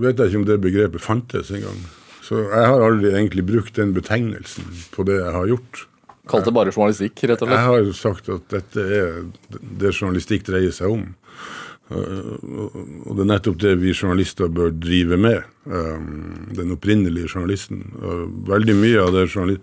vet 0.00 0.16
jeg 0.16 0.30
ikke 0.30 0.40
om 0.40 0.46
det 0.48 0.56
begrepet 0.64 1.04
fantes 1.04 1.50
engang. 1.52 1.82
Så 2.24 2.40
jeg 2.48 2.70
har 2.70 2.82
aldri 2.82 3.12
egentlig 3.12 3.44
brukt 3.46 3.76
den 3.76 3.92
betegnelsen 3.94 4.64
på 4.94 5.04
det 5.06 5.18
jeg 5.20 5.34
har 5.36 5.50
gjort. 5.52 5.84
kalt 6.26 6.48
det 6.48 6.54
bare 6.56 6.72
journalistikk, 6.74 7.22
rett 7.30 7.42
og 7.44 7.50
slett? 7.50 7.60
Jeg 7.60 7.68
har 7.68 7.84
jo 7.84 7.92
sagt 7.94 8.30
at 8.34 8.48
dette 8.50 8.86
er 8.96 9.20
det 9.52 9.92
journalistikk 9.92 10.48
dreier 10.48 10.74
seg 10.74 10.90
om. 10.90 11.04
Uh, 11.86 12.34
Og 13.06 13.12
det 13.14 13.22
er 13.22 13.28
nettopp 13.30 13.60
det 13.62 13.76
vi 13.78 13.92
journalister 13.94 14.48
bør 14.50 14.72
drive 14.74 15.16
med. 15.16 15.44
um, 15.70 16.48
Den 16.56 16.72
opprinnelige 16.74 17.28
journalisten. 17.30 17.84
Og 18.02 18.32
Veldig 18.50 18.74
mye 18.80 19.04
av 19.04 19.12
det 19.14 19.28
journali 19.30 19.60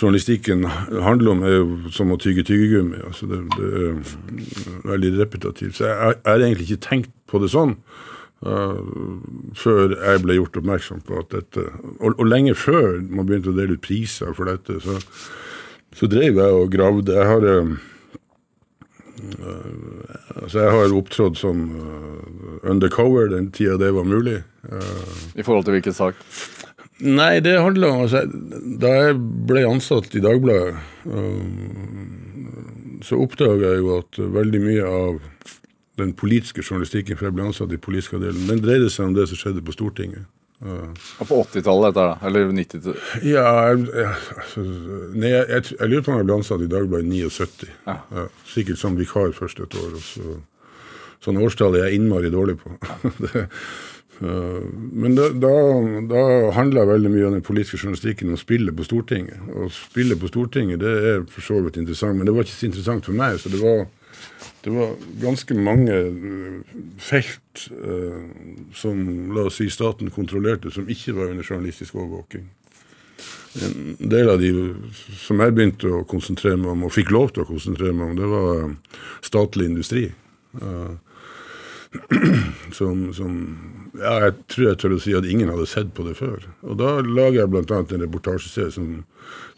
journalistikken 0.00 0.64
handler 1.02 1.30
om, 1.32 1.40
er 1.42 1.54
jo 1.56 1.90
som 1.92 2.12
å 2.14 2.16
tygge 2.18 2.44
tyggegummi. 2.46 3.00
Altså 3.08 3.26
det, 3.26 3.40
det 3.56 3.70
er 3.80 3.96
veldig 4.86 5.10
repetitivt. 5.18 5.76
Så 5.76 5.88
jeg 5.88 5.96
har 6.24 6.38
egentlig 6.46 6.68
ikke 6.70 6.86
tenkt 6.88 7.10
på 7.30 7.40
det 7.42 7.50
sånn. 7.52 7.76
uh, 8.46 8.78
før 9.54 9.94
jeg 9.98 10.22
ble 10.24 10.38
gjort 10.38 10.56
oppmerksom 10.56 11.02
på 11.04 11.18
at 11.20 11.28
dette 11.34 11.60
Og, 12.00 12.14
og 12.16 12.26
lenge 12.26 12.54
før 12.56 13.00
man 13.10 13.26
begynte 13.28 13.50
å 13.52 13.56
dele 13.58 13.76
ut 13.76 13.84
priser 13.84 14.32
for 14.32 14.48
dette, 14.48 14.78
så, 14.80 14.96
så 15.92 16.06
drev 16.08 16.38
jeg 16.38 16.58
og 16.62 16.70
gravde. 16.72 17.12
Jeg 17.18 17.26
har 17.26 17.48
um, 17.60 17.74
Altså 20.40 20.64
jeg 20.64 20.72
har 20.76 20.94
opptrådt 20.96 21.38
som 21.40 21.62
uh, 21.74 22.70
undercover 22.70 23.30
den 23.32 23.50
tida 23.54 23.76
det 23.80 23.92
var 23.96 24.08
mulig. 24.08 24.40
I 25.34 25.42
forhold 25.42 25.64
til 25.66 25.78
hvilken 25.78 25.96
sak. 25.96 26.18
Nei, 27.00 27.40
det 27.40 27.54
handler 27.56 27.94
om 27.94 28.02
altså, 28.04 28.26
Da 28.80 28.90
jeg 28.92 29.14
ble 29.48 29.62
ansatt 29.64 30.12
i 30.12 30.20
Dagbladet, 30.20 30.74
så 33.06 33.16
oppdaga 33.24 33.70
jeg 33.72 33.80
jo 33.80 33.94
at 34.02 34.20
veldig 34.36 34.60
mye 34.60 34.84
av 34.84 35.22
den 36.00 36.12
politiske 36.16 36.62
journalistikken, 36.64 37.16
for 37.16 37.28
jeg 37.28 37.36
ble 37.36 37.48
ansatt 37.48 37.72
i 37.72 37.80
politisk 37.80 38.18
avdeling, 38.18 38.48
den 38.48 38.62
dreide 38.64 38.90
seg 38.92 39.08
om 39.08 39.16
det 39.16 39.26
som 39.30 39.40
skjedde 39.40 39.64
på 39.64 39.74
Stortinget. 39.76 40.28
Og 40.60 41.24
På 41.24 41.40
80-tallet, 41.40 41.94
dette 41.94 42.02
da. 42.04 42.16
Eller 42.28 42.50
90-tallet? 42.52 43.04
ja, 43.24 43.44
jeg, 43.70 43.86
jeg, 43.96 44.64
nei, 45.14 45.30
jeg, 45.32 45.46
jeg, 45.72 45.88
lurer 45.88 46.04
på 46.04 46.12
om 46.12 46.18
jeg 46.20 46.28
ble 46.28 46.36
ansatt 46.36 46.64
i 46.64 46.68
Dagbladet 46.68 47.08
i 47.08 47.22
79. 47.24 47.70
Ja. 47.86 47.94
Ja, 48.12 48.26
sikkert 48.50 48.80
som 48.82 48.98
vikar 49.00 49.32
først 49.36 49.62
et 49.64 49.78
år. 49.80 49.94
Så, 50.04 50.36
sånn 51.24 51.40
årstall 51.40 51.78
er 51.78 51.88
jeg 51.88 52.00
innmari 52.00 52.32
dårlig 52.32 52.58
på. 52.60 52.74
det, 53.24 53.46
men 54.20 55.16
da, 55.16 55.30
da, 55.32 55.52
da 56.10 56.24
handla 56.52 56.84
veldig 56.90 57.12
mye 57.14 57.30
av 57.30 57.38
den 57.38 57.44
politiske 57.46 57.80
journalistikken 57.80 58.34
om 58.34 58.40
spillet 58.40 58.76
på 58.76 58.84
Stortinget. 58.84 59.40
Og 59.56 59.72
spillet 59.72 60.20
på 60.20 60.28
Stortinget 60.28 60.82
det 60.84 60.92
er 61.14 61.24
for 61.32 61.46
så 61.46 61.62
vidt 61.64 61.80
interessant, 61.80 62.18
men 62.18 62.28
det 62.28 62.36
var 62.36 62.44
ikke 62.44 62.58
så 62.58 62.68
interessant 62.68 63.08
for 63.08 63.16
meg. 63.16 63.40
så 63.40 63.52
det 63.52 63.62
var 63.64 63.86
det 64.64 64.70
var 64.70 64.94
ganske 65.20 65.54
mange 65.54 65.92
øh, 65.92 66.60
felt 66.98 67.68
eh, 67.84 68.24
som 68.76 69.32
la 69.34 69.46
oss 69.48 69.56
si 69.60 69.70
staten 69.72 70.10
kontrollerte, 70.12 70.70
som 70.70 70.88
ikke 70.88 71.14
var 71.16 71.32
under 71.32 71.44
journalistisk 71.50 71.94
overvåking. 71.94 72.50
En 73.64 74.10
del 74.10 74.28
av 74.30 74.38
de 74.40 74.50
som 75.18 75.40
jeg 75.40 75.54
begynte 75.56 75.88
å 75.90 76.04
konsentrere 76.08 76.60
meg 76.60 76.74
om, 76.74 76.84
og 76.86 76.92
fikk 76.94 77.10
lov 77.10 77.32
til 77.32 77.42
å 77.42 77.48
konsentrere 77.48 77.96
meg 77.96 78.12
om, 78.12 78.18
det 78.20 78.28
var 78.30 78.50
øh, 78.66 79.06
statlig 79.24 79.70
industri. 79.72 80.04
Eh, 80.60 80.92
som, 82.78 83.08
som 83.16 83.40
ja, 84.00 84.14
jeg 84.26 84.34
tror 84.50 84.66
jeg 84.68 84.78
tør 84.80 84.94
å 84.96 85.00
si 85.02 85.12
at 85.16 85.26
ingen 85.28 85.50
hadde 85.52 85.66
sett 85.68 85.92
på 85.96 86.04
det 86.06 86.16
før. 86.18 86.46
Og 86.64 86.78
da 86.80 86.96
lager 87.04 87.42
jeg 87.42 87.50
bl.a. 87.52 87.78
en 87.80 88.02
reportasjeserie 88.04 88.72
som, 88.74 88.88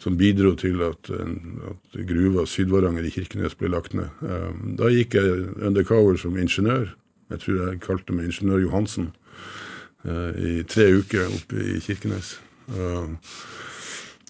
som 0.03 0.17
bidro 0.19 0.53
til 0.59 0.83
at, 0.85 1.09
at 1.13 1.97
gruva 2.09 2.45
Sydvaranger 2.49 3.07
i 3.07 3.13
Kirkenes 3.15 3.55
ble 3.59 3.71
lagt 3.73 3.95
ned. 3.97 4.11
Eh, 4.27 4.51
Da 4.79 4.91
gikk 4.93 5.15
jeg 5.19 5.47
undercover 5.63 6.19
som 6.19 6.37
ingeniør. 6.37 6.91
Jeg 7.33 7.43
tror 7.45 7.59
jeg 7.63 7.81
kalte 7.87 8.13
meg 8.13 8.29
ingeniør 8.29 8.65
Johansen 8.67 9.09
eh, 10.05 10.31
i 10.37 10.53
tre 10.69 10.89
uker 10.99 11.27
oppe 11.31 11.63
i 11.73 11.79
Kirkenes. 11.83 12.35
Eh, 12.75 13.07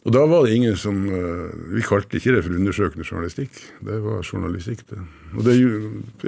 Og 0.04 0.12
da 0.12 0.26
var 0.28 0.44
det 0.44 0.56
ingen 0.58 0.76
som 0.76 0.98
eh, 1.08 1.52
Vi 1.78 1.82
kalte 1.88 2.18
ikke 2.20 2.34
det 2.36 2.42
for 2.46 2.56
undersøkende 2.58 3.06
journalistikk. 3.08 3.60
Det 3.82 4.00
var 4.04 4.24
journalistikk, 4.24 4.82
det. 4.90 5.00
Og 5.38 5.46
det 5.48 5.58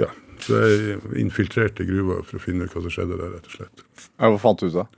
ja, 0.00 0.08
så 0.44 0.60
jeg 0.64 0.98
infiltrerte 1.22 1.86
gruva 1.88 2.20
for 2.26 2.38
å 2.38 2.42
finne 2.42 2.66
ut 2.66 2.74
hva 2.74 2.82
som 2.84 2.92
skjedde 2.92 3.16
der, 3.20 3.32
rett 3.36 3.48
og 3.50 3.56
slett. 3.58 3.84
Hva 4.20 4.38
fant 4.42 4.60
du 4.62 4.68
ut 4.68 4.78
av? 4.82 4.88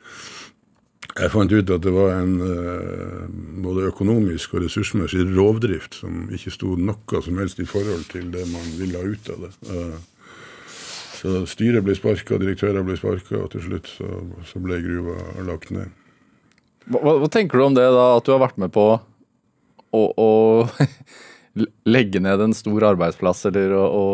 Jeg 1.19 1.31
fant 1.33 1.51
ut 1.51 1.71
at 1.75 1.83
det 1.83 1.91
var 1.95 2.13
en 2.15 2.35
eh, 2.45 3.23
både 3.65 3.89
økonomisk 3.89 4.55
og 4.55 4.63
ressursmessig 4.67 5.25
rovdrift 5.35 5.97
som 6.03 6.27
ikke 6.35 6.53
sto 6.55 6.75
noe 6.79 7.23
som 7.25 7.41
helst 7.41 7.59
i 7.63 7.67
forhold 7.67 8.05
til 8.13 8.29
det 8.35 8.45
man 8.53 8.67
ville 8.79 9.01
ha 9.01 9.09
ut 9.09 9.31
av 9.35 9.47
det. 9.47 9.51
Eh, 9.73 9.97
så 11.19 11.41
styret 11.51 11.83
ble 11.83 11.97
sparka, 11.99 12.39
direktører 12.39 12.85
ble 12.87 12.95
sparka, 13.01 13.41
og 13.41 13.49
til 13.51 13.65
slutt 13.65 13.89
så, 13.91 14.07
så 14.47 14.61
ble 14.63 14.79
gruva 14.85 15.17
lagt 15.49 15.73
ned. 15.75 15.91
Hva, 16.87 17.01
hva- 17.19 17.31
tenker 17.35 17.59
du 17.59 17.65
om 17.67 17.75
det, 17.75 17.89
da, 17.97 18.05
at 18.21 18.29
du 18.29 18.31
har 18.37 18.45
vært 18.45 18.61
med 18.63 18.71
på 18.77 18.85
å, 18.95 20.03
å 20.15 20.29
legge 21.97 22.23
ned 22.23 22.45
en 22.45 22.55
stor 22.55 22.87
arbeidsplass, 22.93 23.43
eller 23.51 23.75
å 23.75 24.05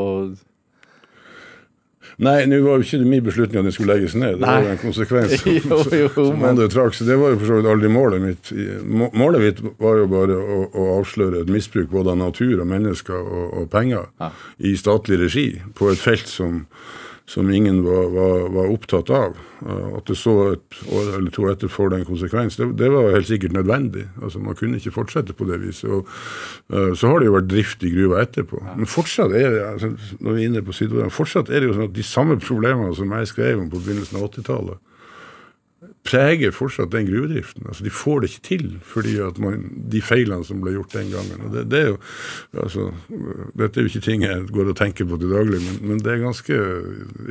Nei, 2.22 2.44
nå 2.46 2.60
var 2.62 2.78
jo 2.78 2.84
ikke 2.86 2.98
det 3.02 3.08
min 3.10 3.24
beslutning 3.26 3.58
at 3.58 3.66
den 3.66 3.74
skulle 3.74 3.94
legges 3.96 4.14
ned. 4.14 4.36
Det 4.38 4.46
var 4.46 4.62
jo 4.62 4.70
en 4.74 4.78
konsekvens 4.82 5.32
Jo, 5.46 5.78
jo, 5.90 6.08
som 6.14 6.38
men- 6.38 6.48
andre 6.52 6.68
trakk. 6.70 6.94
Så 6.94 7.06
det 7.08 7.16
var 7.18 7.34
jo 7.34 7.40
for 7.40 7.50
så 7.50 7.56
vidt 7.58 7.70
aldri 7.72 7.90
målet 7.90 8.22
mitt. 8.22 8.52
Målet 9.18 9.42
mitt 9.42 9.62
var 9.82 9.98
jo 9.98 10.06
bare 10.12 10.36
å, 10.38 10.58
å 10.70 10.88
avsløre 11.00 11.42
et 11.42 11.50
misbruk 11.50 11.90
både 11.90 12.14
av 12.14 12.20
natur 12.22 12.60
og 12.62 12.68
mennesker 12.70 13.18
og, 13.18 13.46
og 13.62 13.70
penger 13.74 14.06
Ja. 14.22 14.30
i 14.62 14.76
statlig 14.78 15.18
regi 15.24 15.46
på 15.74 15.90
et 15.90 15.98
felt 15.98 16.30
som, 16.30 16.64
som 17.26 17.50
ingen 17.50 17.82
var, 17.84 18.08
var, 18.12 18.48
var 18.52 18.70
opptatt 18.72 19.10
av. 19.10 19.36
Uh, 19.64 19.96
At 19.96 20.08
det 20.10 20.16
så 20.20 20.34
et 20.52 20.80
år 20.92 21.14
eller 21.16 21.32
to 21.32 21.46
etter 21.48 21.72
får 21.72 21.94
den 21.94 22.04
konsekvens, 22.04 22.58
det, 22.60 22.68
det 22.80 22.90
var 22.92 23.14
helt 23.14 23.28
sikkert 23.30 23.56
nødvendig. 23.56 24.04
Altså 24.22 24.42
Man 24.44 24.58
kunne 24.58 24.76
ikke 24.76 24.92
fortsette 24.98 25.36
på 25.36 25.48
det 25.48 25.60
viset. 25.62 25.88
Og, 25.88 26.08
uh, 26.74 26.92
så 26.92 27.08
har 27.08 27.20
det 27.20 27.30
jo 27.30 27.36
vært 27.38 27.50
drift 27.52 27.84
i 27.84 27.92
gruva 27.94 28.20
etterpå. 28.24 28.60
Men 28.76 28.90
fortsatt 28.90 29.32
er 29.32 29.56
det 29.56 29.62
altså, 29.70 29.94
når 30.20 30.36
vi 30.36 30.42
er 30.42 30.50
inne 30.52 30.64
på 30.66 30.76
siden, 30.76 31.14
fortsatt 31.14 31.48
er 31.48 31.62
det 31.62 31.70
jo 31.70 31.78
sånn 31.78 31.88
at 31.88 31.96
de 31.96 32.06
samme 32.06 32.36
problemene 32.42 32.92
som 32.98 33.16
jeg 33.16 33.32
skrev 33.32 33.62
om 33.62 33.70
på 33.72 33.80
begynnelsen 33.80 34.20
av 34.20 34.28
80-tallet, 34.28 34.82
preger 36.04 36.52
fortsatt 36.52 36.92
den 36.92 37.06
gruvedriften. 37.08 37.64
Altså, 37.68 37.84
de 37.84 37.92
får 37.92 38.20
det 38.20 38.30
ikke 38.30 38.44
til 38.48 38.64
fordi 38.84 39.14
at 39.24 39.38
man, 39.40 39.62
de 39.92 40.02
feilene 40.04 40.44
som 40.44 40.60
ble 40.60 40.74
gjort 40.74 40.92
den 40.92 41.08
gangen. 41.12 41.46
Og 41.46 41.54
det, 41.54 41.64
det 41.72 41.80
er 41.80 41.88
jo, 41.92 41.96
altså, 42.64 42.90
dette 43.56 43.80
er 43.80 43.86
jo 43.86 43.92
ikke 43.92 44.04
ting 44.04 44.26
jeg 44.26 44.42
går 44.52 44.72
og 44.72 44.76
tenker 44.78 45.08
på 45.08 45.18
til 45.20 45.32
daglig, 45.32 45.62
men, 45.64 45.78
men 45.88 46.02
det 46.04 46.12
er 46.12 46.26
ganske 46.26 46.58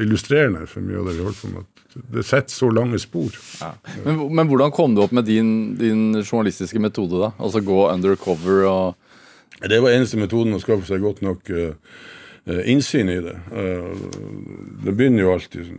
illustrerende 0.01 0.65
for 0.69 0.85
mye 0.85 1.01
av 1.01 1.09
det 1.09 1.17
vi 1.19 1.27
holder 1.27 1.41
på 1.43 1.51
med. 1.53 1.67
at 1.67 2.09
Det 2.17 2.25
setter 2.25 2.55
så 2.55 2.71
lange 2.73 3.01
spor. 3.01 3.37
ja. 3.61 3.73
men, 4.07 4.23
men 4.39 4.49
hvordan 4.49 4.73
kom 4.73 4.97
du 4.97 5.03
opp 5.05 5.13
med 5.13 5.29
din, 5.29 5.53
din 5.77 6.23
journalistiske 6.23 6.81
metode, 6.81 7.21
da? 7.21 7.33
Altså 7.37 7.61
gå 7.61 7.85
undercover 7.91 8.65
og 8.69 9.69
Det 9.69 9.79
var 9.79 9.93
eneste 9.93 10.17
metoden 10.17 10.57
å 10.57 10.59
skaffe 10.59 10.89
seg 10.89 11.05
godt 11.05 11.21
nok 11.23 11.49
eh, 11.53 11.77
innsyn 12.67 13.07
i 13.07 13.21
det. 13.23 13.37
Uh, 13.53 13.93
det 14.83 14.91
begynner 14.97 15.23
jo 15.23 15.35
alltid 15.37 15.69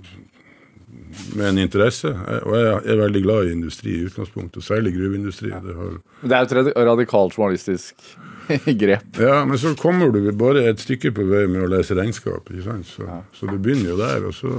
med 1.38 1.48
en 1.48 1.58
interesse, 1.62 2.10
og 2.44 2.54
jeg 2.58 2.78
er 2.90 3.00
veldig 3.00 3.22
glad 3.22 3.48
i 3.48 3.52
industri 3.54 3.92
i 3.94 4.04
utgangspunktet, 4.08 4.58
og 4.60 4.66
særlig 4.66 4.94
gruveindustri. 4.96 5.50
Det 5.50 5.76
har 5.78 5.98
Det 6.22 6.32
er 6.32 6.62
et 6.64 6.72
radikalt 6.76 7.38
journalistisk 7.38 7.94
grep. 8.82 9.20
Ja, 9.20 9.44
men 9.44 9.58
så 9.58 9.74
kommer 9.78 10.10
du 10.12 10.32
bare 10.32 10.66
et 10.68 10.82
stykke 10.82 11.12
på 11.16 11.24
vei 11.28 11.46
med 11.46 11.64
å 11.64 11.70
lese 11.70 11.96
regnskap. 11.96 12.50
ikke 12.50 12.66
sant? 12.66 12.90
Så, 12.90 13.06
så 13.32 13.48
det 13.50 13.60
begynner 13.62 13.94
jo 13.94 14.00
der. 14.00 14.26
Og 14.28 14.34
så, 14.36 14.50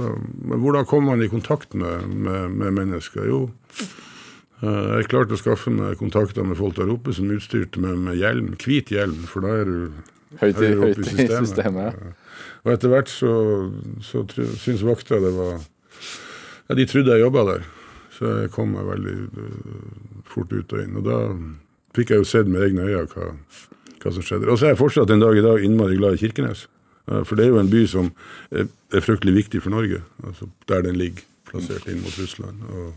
men 0.42 0.62
hvordan 0.64 0.88
kommer 0.88 1.14
man 1.14 1.22
i 1.26 1.30
kontakt 1.30 1.74
med, 1.74 2.08
med, 2.08 2.50
med 2.56 2.74
mennesker? 2.80 3.28
Jo, 3.28 3.44
eh, 4.62 4.82
jeg 4.96 5.08
klarte 5.12 5.36
å 5.36 5.40
skaffe 5.40 5.70
meg 5.70 6.00
kontakter 6.02 6.46
med 6.46 6.58
folk 6.58 6.76
der 6.80 6.90
oppe 6.92 7.14
som 7.14 7.30
utstyrte 7.30 7.82
meg 7.82 8.00
med 8.08 8.18
hjelm, 8.20 8.54
hvit 8.62 8.90
hjelm, 8.94 9.22
for 9.30 9.46
da 9.46 9.56
er 9.62 9.70
du 9.70 10.04
Høyt 10.36 10.58
i, 10.60 10.72
høyt 10.74 10.98
i 11.00 11.28
systemet. 11.30 11.94
ja. 11.94 12.14
Og 12.66 12.72
etter 12.74 12.90
hvert 12.90 13.08
så, 13.08 13.30
så 14.04 14.24
syns 14.58 14.82
vakta 14.84 15.20
det 15.22 15.30
var 15.36 15.60
Ja, 16.68 16.76
de 16.78 16.86
trodde 16.90 17.14
jeg 17.14 17.24
jobba 17.26 17.46
der. 17.52 17.66
Så 18.16 18.32
jeg 18.42 18.52
kom 18.54 18.72
meg 18.72 18.86
veldig 18.88 19.16
øh, 19.16 20.22
fort 20.28 20.52
ut 20.54 20.72
og 20.72 20.82
inn. 20.82 20.96
Og 20.96 21.04
da 21.06 21.18
fikk 21.96 22.12
jeg 22.12 22.22
jo 22.22 22.28
sett 22.28 22.48
med 22.48 22.64
egne 22.64 22.86
øyne 22.88 23.04
hva, 23.12 23.32
hva 24.02 24.14
som 24.14 24.24
skjedde. 24.24 24.48
Og 24.50 24.58
så 24.58 24.68
er 24.68 24.74
jeg 24.74 24.80
fortsatt 24.80 25.12
en 25.12 25.22
dag 25.22 25.36
i 25.36 25.44
dag 25.44 25.64
innmari 25.64 25.98
glad 26.00 26.16
i 26.16 26.22
Kirkenes. 26.24 26.66
Eh, 27.10 27.22
For 27.24 27.38
det 27.38 27.46
er 27.46 27.54
jo 27.54 27.62
en 27.62 27.72
by 27.72 27.82
som 27.90 28.12
er, 28.50 28.68
fryktelig 29.00 29.34
viktig 29.42 29.62
for 29.64 29.74
Norge, 29.74 30.02
altså 30.24 30.48
der 30.70 30.86
den 30.86 30.96
ligger, 30.98 31.26
plassert 31.46 31.86
inn 31.90 32.00
mot 32.02 32.14
Russland. 32.18 32.62
Og, 32.72 32.94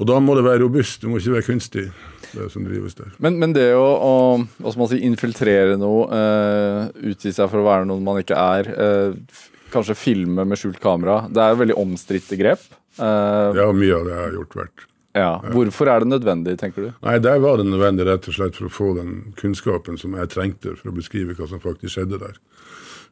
og 0.00 0.08
da 0.08 0.20
må 0.20 0.36
det 0.36 0.46
være 0.46 0.62
robust, 0.64 1.02
det 1.02 1.10
må 1.10 1.20
ikke 1.20 1.36
være 1.36 1.48
kunstig, 1.48 1.86
det 2.32 2.46
som 2.52 2.64
drives 2.66 2.96
der. 2.98 3.12
Men, 3.22 3.38
men 3.40 3.52
det 3.56 3.70
å, 3.76 4.36
å 4.36 4.88
si, 4.90 5.00
infiltrere 5.04 5.76
noe, 5.80 6.06
uh, 6.08 7.10
utgi 7.12 7.32
seg 7.32 7.50
for 7.52 7.62
å 7.62 7.66
være 7.68 7.88
noe 7.88 8.04
man 8.04 8.20
ikke 8.20 8.36
er, 8.36 8.70
eh, 8.72 9.44
kanskje 9.76 9.96
filme 9.98 10.44
med 10.48 10.60
skjult 10.60 10.80
kamera. 10.82 11.22
Det 11.30 11.42
er 11.42 11.54
jo 11.54 11.62
veldig 11.62 11.78
omstridte 11.80 12.38
grep. 12.40 12.66
Uh, 12.96 13.52
ja, 13.56 13.70
mye 13.76 13.96
av 13.96 14.06
det 14.08 14.14
jeg 14.14 14.22
har 14.22 14.36
gjort 14.40 14.60
vært. 14.64 14.86
Ja. 15.16 15.30
Hvorfor 15.48 15.88
er 15.88 16.04
det 16.04 16.10
nødvendig, 16.10 16.58
tenker 16.60 16.88
du? 16.88 16.88
Nei, 17.06 17.18
Der 17.24 17.38
var 17.40 17.56
det 17.56 17.64
nødvendig 17.70 18.04
rett 18.04 18.28
og 18.28 18.36
slett 18.36 18.56
for 18.58 18.68
å 18.68 18.72
få 18.72 18.88
den 18.98 19.32
kunnskapen 19.40 19.96
som 20.00 20.16
jeg 20.18 20.28
trengte 20.32 20.74
for 20.76 20.92
å 20.92 20.96
beskrive 20.96 21.36
hva 21.38 21.48
som 21.48 21.62
faktisk 21.62 21.96
skjedde 21.96 22.20
der. 22.20 22.36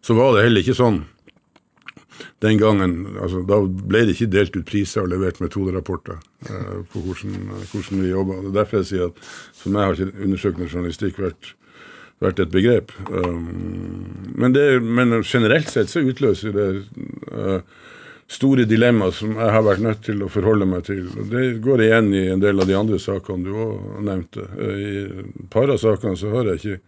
Så 0.05 0.16
var 0.18 0.35
det 0.37 0.44
heller 0.44 0.64
ikke 0.64 0.77
sånn 0.77 1.05
den 2.44 2.61
gangen, 2.61 3.16
altså, 3.18 3.40
Da 3.42 3.59
ble 3.64 4.05
det 4.07 4.14
ikke 4.14 4.31
delt 4.31 4.57
ut 4.57 4.66
priser 4.68 5.03
og 5.03 5.11
levert 5.11 5.40
metoderapporter 5.42 6.20
eh, 6.46 6.81
på 6.92 7.03
hvordan, 7.03 7.48
hvordan 7.72 8.03
vi 8.05 8.12
jobba. 8.12 8.37
Derfor 8.55 8.83
jeg 8.83 8.90
sier 8.90 9.11
at 9.11 9.18
for 9.57 9.74
meg 9.74 9.88
har 9.88 9.98
ikke 9.98 10.24
undersøkende 10.29 10.68
journalistikk 10.68 11.18
vært 11.24 11.55
vært 12.24 12.42
et 12.44 12.52
begrep. 12.52 12.92
Um, 13.08 13.48
men, 14.34 14.54
det, 14.56 14.66
men, 14.82 15.20
generelt 15.22 15.70
sett 15.70 15.92
så 15.92 16.02
utløser 16.04 16.54
det 16.54 16.68
uh, 17.30 17.60
store 18.30 18.64
dilemmaer 18.68 19.14
som 19.14 19.37
jeg 19.37 19.52
har 19.56 19.66
vært 19.66 19.84
nødt 19.84 20.02
til 20.06 20.24
å 20.24 20.30
forholde 20.32 20.68
meg 20.68 20.87
til. 20.88 21.06
Og 21.12 21.28
det 21.32 21.44
går 21.64 21.84
igjen 21.87 22.10
i 22.16 22.24
en 22.32 22.42
del 22.42 22.60
av 22.60 22.70
de 22.70 22.78
andre 22.78 22.98
sakene 23.02 23.46
du 23.46 23.52
òg 23.54 24.02
nevnte. 24.08 24.48
Uh, 24.56 24.74
I 24.74 24.90
et 25.04 25.46
par 25.52 25.72
av 25.72 25.80
sakene 25.82 26.18
så 26.20 26.32
har 26.34 26.52
jeg 26.52 26.62
ikke 26.62 26.80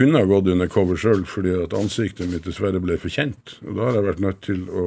kunnet 0.00 0.28
gått 0.30 0.52
under 0.52 0.70
cover 0.70 0.98
sjøl 1.00 1.24
fordi 1.26 1.56
at 1.64 1.74
ansiktet 1.74 2.30
mitt 2.30 2.46
dessverre 2.46 2.82
ble 2.82 3.00
for 3.00 3.10
kjent. 3.12 3.58
Og 3.66 3.74
da 3.78 3.88
har 3.88 3.98
jeg 3.98 4.08
vært 4.12 4.24
nødt 4.28 4.40
til 4.46 4.64
å 4.68 4.86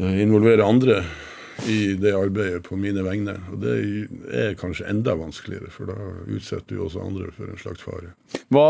uh, 0.00 0.14
involvere 0.24 0.66
andre 0.66 1.04
i 1.66 1.94
det 2.00 2.12
arbeidet 2.16 2.62
på 2.66 2.78
mine 2.80 3.02
vegne. 3.06 3.36
Og 3.52 3.60
det 3.62 3.74
er 4.34 4.58
kanskje 4.58 4.88
enda 4.90 5.16
vanskeligere, 5.18 5.70
for 5.74 5.90
da 5.90 5.96
utsetter 6.26 6.76
du 6.76 6.84
også 6.86 7.04
andre 7.04 7.32
for 7.36 7.50
en 7.50 7.60
slags 7.60 7.84
fare. 7.84 8.12
Hva, 8.54 8.68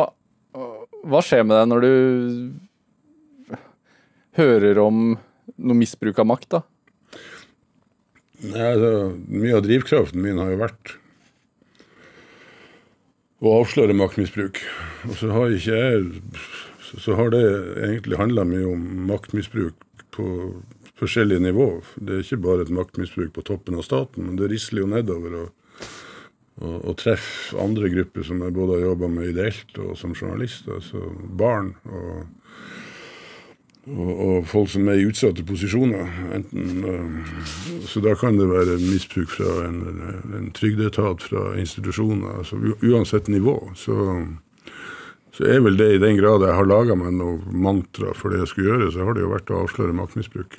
hva 1.06 1.20
skjer 1.24 1.44
med 1.46 1.56
deg 1.60 1.66
når 1.72 1.86
du 1.86 1.92
hører 4.40 4.82
om 4.82 5.16
noe 5.56 5.78
misbruk 5.78 6.18
av 6.20 6.28
makt, 6.28 6.58
da? 6.58 6.62
Nei, 8.44 8.66
altså, 8.74 8.92
mye 9.32 9.56
av 9.56 9.64
drivkraften 9.64 10.20
min 10.20 10.40
har 10.42 10.52
jo 10.52 10.60
vært 10.60 10.96
å 13.40 13.58
avsløre 13.62 13.96
maktmisbruk. 13.96 14.60
Og 15.08 15.14
så 15.20 15.32
har 15.32 15.52
ikke 15.56 15.76
jeg 15.76 16.00
så 16.86 17.16
har 17.18 17.32
det 17.34 17.42
egentlig 17.82 18.18
handla 18.20 18.44
mye 18.46 18.66
om 18.68 18.82
maktmisbruk 19.08 19.74
på 20.14 20.26
forskjellige 21.00 21.44
nivå. 21.44 21.68
Det 21.96 22.14
er 22.14 22.24
ikke 22.24 22.42
bare 22.44 22.64
et 22.64 22.72
maktmisbruk 22.72 23.34
på 23.36 23.44
toppen 23.44 23.76
av 23.76 23.84
staten, 23.86 24.26
men 24.26 24.38
det 24.40 24.50
risler 24.52 24.84
jo 24.84 24.90
nedover. 24.94 25.38
og, 25.42 25.82
og, 26.56 26.76
og 26.88 26.96
treffer 26.96 27.60
andre 27.60 27.90
grupper 27.92 28.24
som 28.24 28.40
jeg 28.42 28.54
både 28.56 28.78
har 28.78 28.88
jobba 28.88 29.10
med 29.12 29.28
ideelt 29.34 29.78
og 29.82 29.96
som 30.00 30.14
journalist. 30.16 30.68
Altså 30.72 31.02
barn 31.36 31.74
og, 31.84 32.24
og, 33.92 34.46
folk 34.48 34.70
som 34.72 34.88
er 34.88 35.02
i 35.02 35.04
utsatte 35.10 35.44
posisjoner. 35.46 36.08
Enten, 36.34 36.80
uh, 36.88 37.44
så 37.86 38.00
da 38.00 38.16
kan 38.18 38.40
det 38.40 38.48
være 38.50 38.80
misbruk 38.80 39.36
fra 39.36 39.68
en, 39.68 39.84
en 40.38 40.50
trygdeetat, 40.56 41.22
fra 41.22 41.52
institusjoner. 41.60 42.38
altså 42.40 42.56
Uansett 42.82 43.28
nivå. 43.28 43.58
så 43.74 44.24
så 45.36 45.44
er 45.52 45.60
vel 45.60 45.76
det 45.76 45.90
i 45.92 46.00
den 46.00 46.16
grad 46.16 46.44
jeg 46.46 46.56
har 46.56 46.68
laga 46.68 46.96
meg 46.96 47.12
noe 47.12 47.36
mantra 47.52 48.14
for 48.16 48.32
det 48.32 48.40
jeg 48.40 48.52
skulle 48.52 48.70
gjøre, 48.70 48.92
så 48.94 49.04
har 49.04 49.16
det 49.16 49.24
jo 49.26 49.32
vært 49.34 49.52
å 49.52 49.60
avsløre 49.66 49.96
maktmisbruk. 49.96 50.56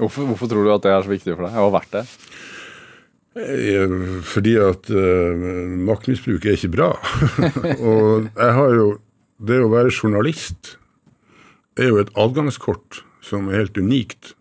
Hvorfor, 0.00 0.24
hvorfor, 0.30 0.48
tror 0.48 0.64
du 0.64 0.72
at 0.72 0.86
det 0.86 0.94
er 0.94 1.04
så 1.04 1.12
viktig 1.12 1.34
for 1.34 1.44
deg? 1.44 1.52
Hva 1.52 1.66
har 1.66 1.74
vært 1.74 1.96
det? 1.98 2.04
Eh, 3.32 3.96
fordi 4.28 4.54
at 4.60 4.88
uh, 4.92 5.44
maktmisbruk 5.88 6.44
er 6.44 6.56
ikke 6.56 6.72
bra. 6.72 6.90
og 7.88 8.28
jeg 8.28 8.52
har 8.58 8.76
jo 8.76 8.92
Det 9.42 9.56
å 9.58 9.72
være 9.72 9.90
journalist 9.90 10.76
er 11.74 11.88
jo 11.90 11.96
et 11.98 12.12
adgangskort 12.14 13.00
som 13.26 13.48
er 13.50 13.64
helt 13.64 13.78
unikt. 13.80 14.36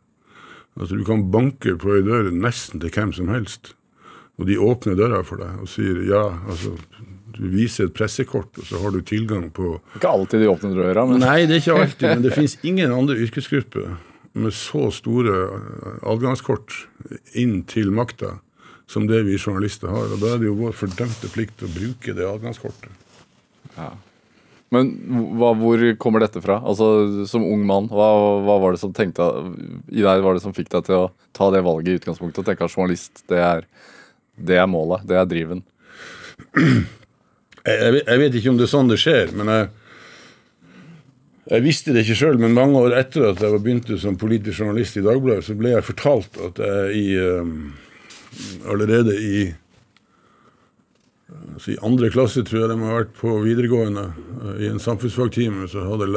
Altså 0.77 0.99
Du 0.99 1.01
kan 1.07 1.23
banke 1.33 1.73
på 1.79 1.95
ei 1.95 2.03
dør 2.05 2.29
nesten 2.29 2.79
til 2.83 2.93
hvem 2.93 3.09
som 3.15 3.31
helst, 3.33 3.73
og 4.37 4.45
de 4.45 4.59
åpner 4.61 4.99
døra 4.99 5.23
for 5.25 5.41
deg 5.41 5.63
og 5.63 5.71
sier 5.71 6.03
ja. 6.05 6.21
altså 6.45 6.75
du 7.35 7.43
viser 7.53 7.87
et 7.87 7.95
pressekort, 7.95 8.51
og 8.59 8.67
så 8.67 8.81
har 8.83 8.93
du 8.93 9.01
tilgang 9.05 9.49
på 9.53 9.73
Ikke 9.97 10.11
alltid 10.11 10.43
de 10.43 10.51
åpner 10.51 10.77
døra, 10.77 11.05
men 11.09 11.23
Nei, 11.23 11.41
det 11.49 11.57
er 11.57 11.63
ikke 11.63 11.79
alltid. 11.85 12.07
Men 12.07 12.23
det 12.25 12.33
finnes 12.37 12.57
ingen 12.67 12.93
andre 12.95 13.17
yrkesgrupper 13.25 13.97
med 14.33 14.55
så 14.55 14.87
store 14.95 15.41
adgangskort 16.07 16.85
inn 17.37 17.61
til 17.67 17.91
makta 17.95 18.37
som 18.91 19.07
det 19.07 19.23
vi 19.27 19.39
journalister 19.39 19.91
har. 19.91 20.11
Og 20.11 20.21
da 20.21 20.33
er 20.33 20.39
det 20.41 20.49
jo 20.49 20.59
vår 20.59 20.75
fordømte 20.75 21.31
plikt 21.31 21.63
å 21.63 21.71
bruke 21.71 22.15
det 22.15 22.27
adgangskortet. 22.27 22.91
Ja. 23.77 23.91
Men 24.71 24.91
hva, 25.35 25.51
hvor 25.59 25.81
kommer 25.99 26.23
dette 26.23 26.41
fra? 26.43 26.61
Altså, 26.63 27.25
Som 27.27 27.43
ung 27.47 27.65
mann, 27.67 27.89
hva, 27.91 28.07
hva, 28.45 28.55
var 28.63 28.75
det 28.75 28.81
som 28.83 28.93
tenkte 28.95 29.27
i 29.91 30.03
deg 30.03 30.23
var 30.23 30.37
det 30.37 30.43
som 30.45 30.55
fikk 30.55 30.71
deg 30.71 30.87
til 30.87 31.05
å 31.05 31.09
ta 31.35 31.49
det 31.51 31.63
valget 31.65 31.91
i 31.91 31.99
utgangspunktet 31.99 32.43
og 32.43 32.47
tenke 32.47 32.67
at 32.67 32.75
journalist, 32.75 33.23
det 33.31 33.41
er, 33.43 33.67
det 34.39 34.59
er 34.61 34.71
målet, 34.71 35.03
det 35.07 35.19
er 35.19 35.27
driven? 35.27 35.63
Jeg, 37.65 38.01
jeg, 38.07 38.19
vet 38.23 38.35
ikke 38.37 38.51
om 38.51 38.57
det 38.57 38.65
er 38.65 38.71
sånn 38.71 38.89
det 38.89 38.97
skjer, 39.01 39.33
men 39.37 39.51
jeg, 39.51 39.67
jeg 41.51 41.65
visste 41.65 41.93
det 41.93 42.05
ikke 42.05 42.17
sjøl. 42.17 42.39
Men 42.41 42.57
mange 42.57 42.81
år 42.81 42.95
etter 42.97 43.27
at 43.29 43.43
jeg 43.43 43.61
begynte 43.61 43.99
som 44.01 44.17
politisk 44.19 44.63
journalist 44.63 44.97
i 44.97 45.05
Dagbladet, 45.05 45.45
så 45.45 45.57
ble 45.59 45.75
jeg 45.75 45.87
fortalt 45.87 46.39
at 46.41 46.61
jeg 46.65 46.95
i, 46.97 47.05
um, 47.19 47.73
allerede 48.69 49.17
i 49.17 49.51
altså 51.31 51.71
I 51.71 51.81
andre 51.85 52.09
klasse, 52.11 52.41
tror 52.43 52.63
jeg 52.63 52.71
de 52.71 52.79
har 52.81 52.97
vært 52.97 53.13
på 53.19 53.37
videregående, 53.45 54.09
uh, 54.41 54.55
i 54.59 54.71
en 54.71 54.81
samfunnsfagtime, 54.81 55.69
så 55.69 55.85
hadde 55.85 56.09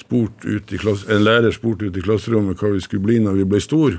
spurt 0.00 0.44
ut 0.44 0.72
i 0.72 0.78
klasse, 0.80 1.08
en 1.12 1.24
lærer 1.24 1.52
spurt 1.54 1.82
ut 1.82 1.96
i 1.96 2.04
klasserommet 2.04 2.60
hva 2.60 2.72
vi 2.72 2.82
skulle 2.84 3.04
bli 3.04 3.18
når 3.22 3.40
vi 3.40 3.48
ble 3.52 3.60
store. 3.62 3.98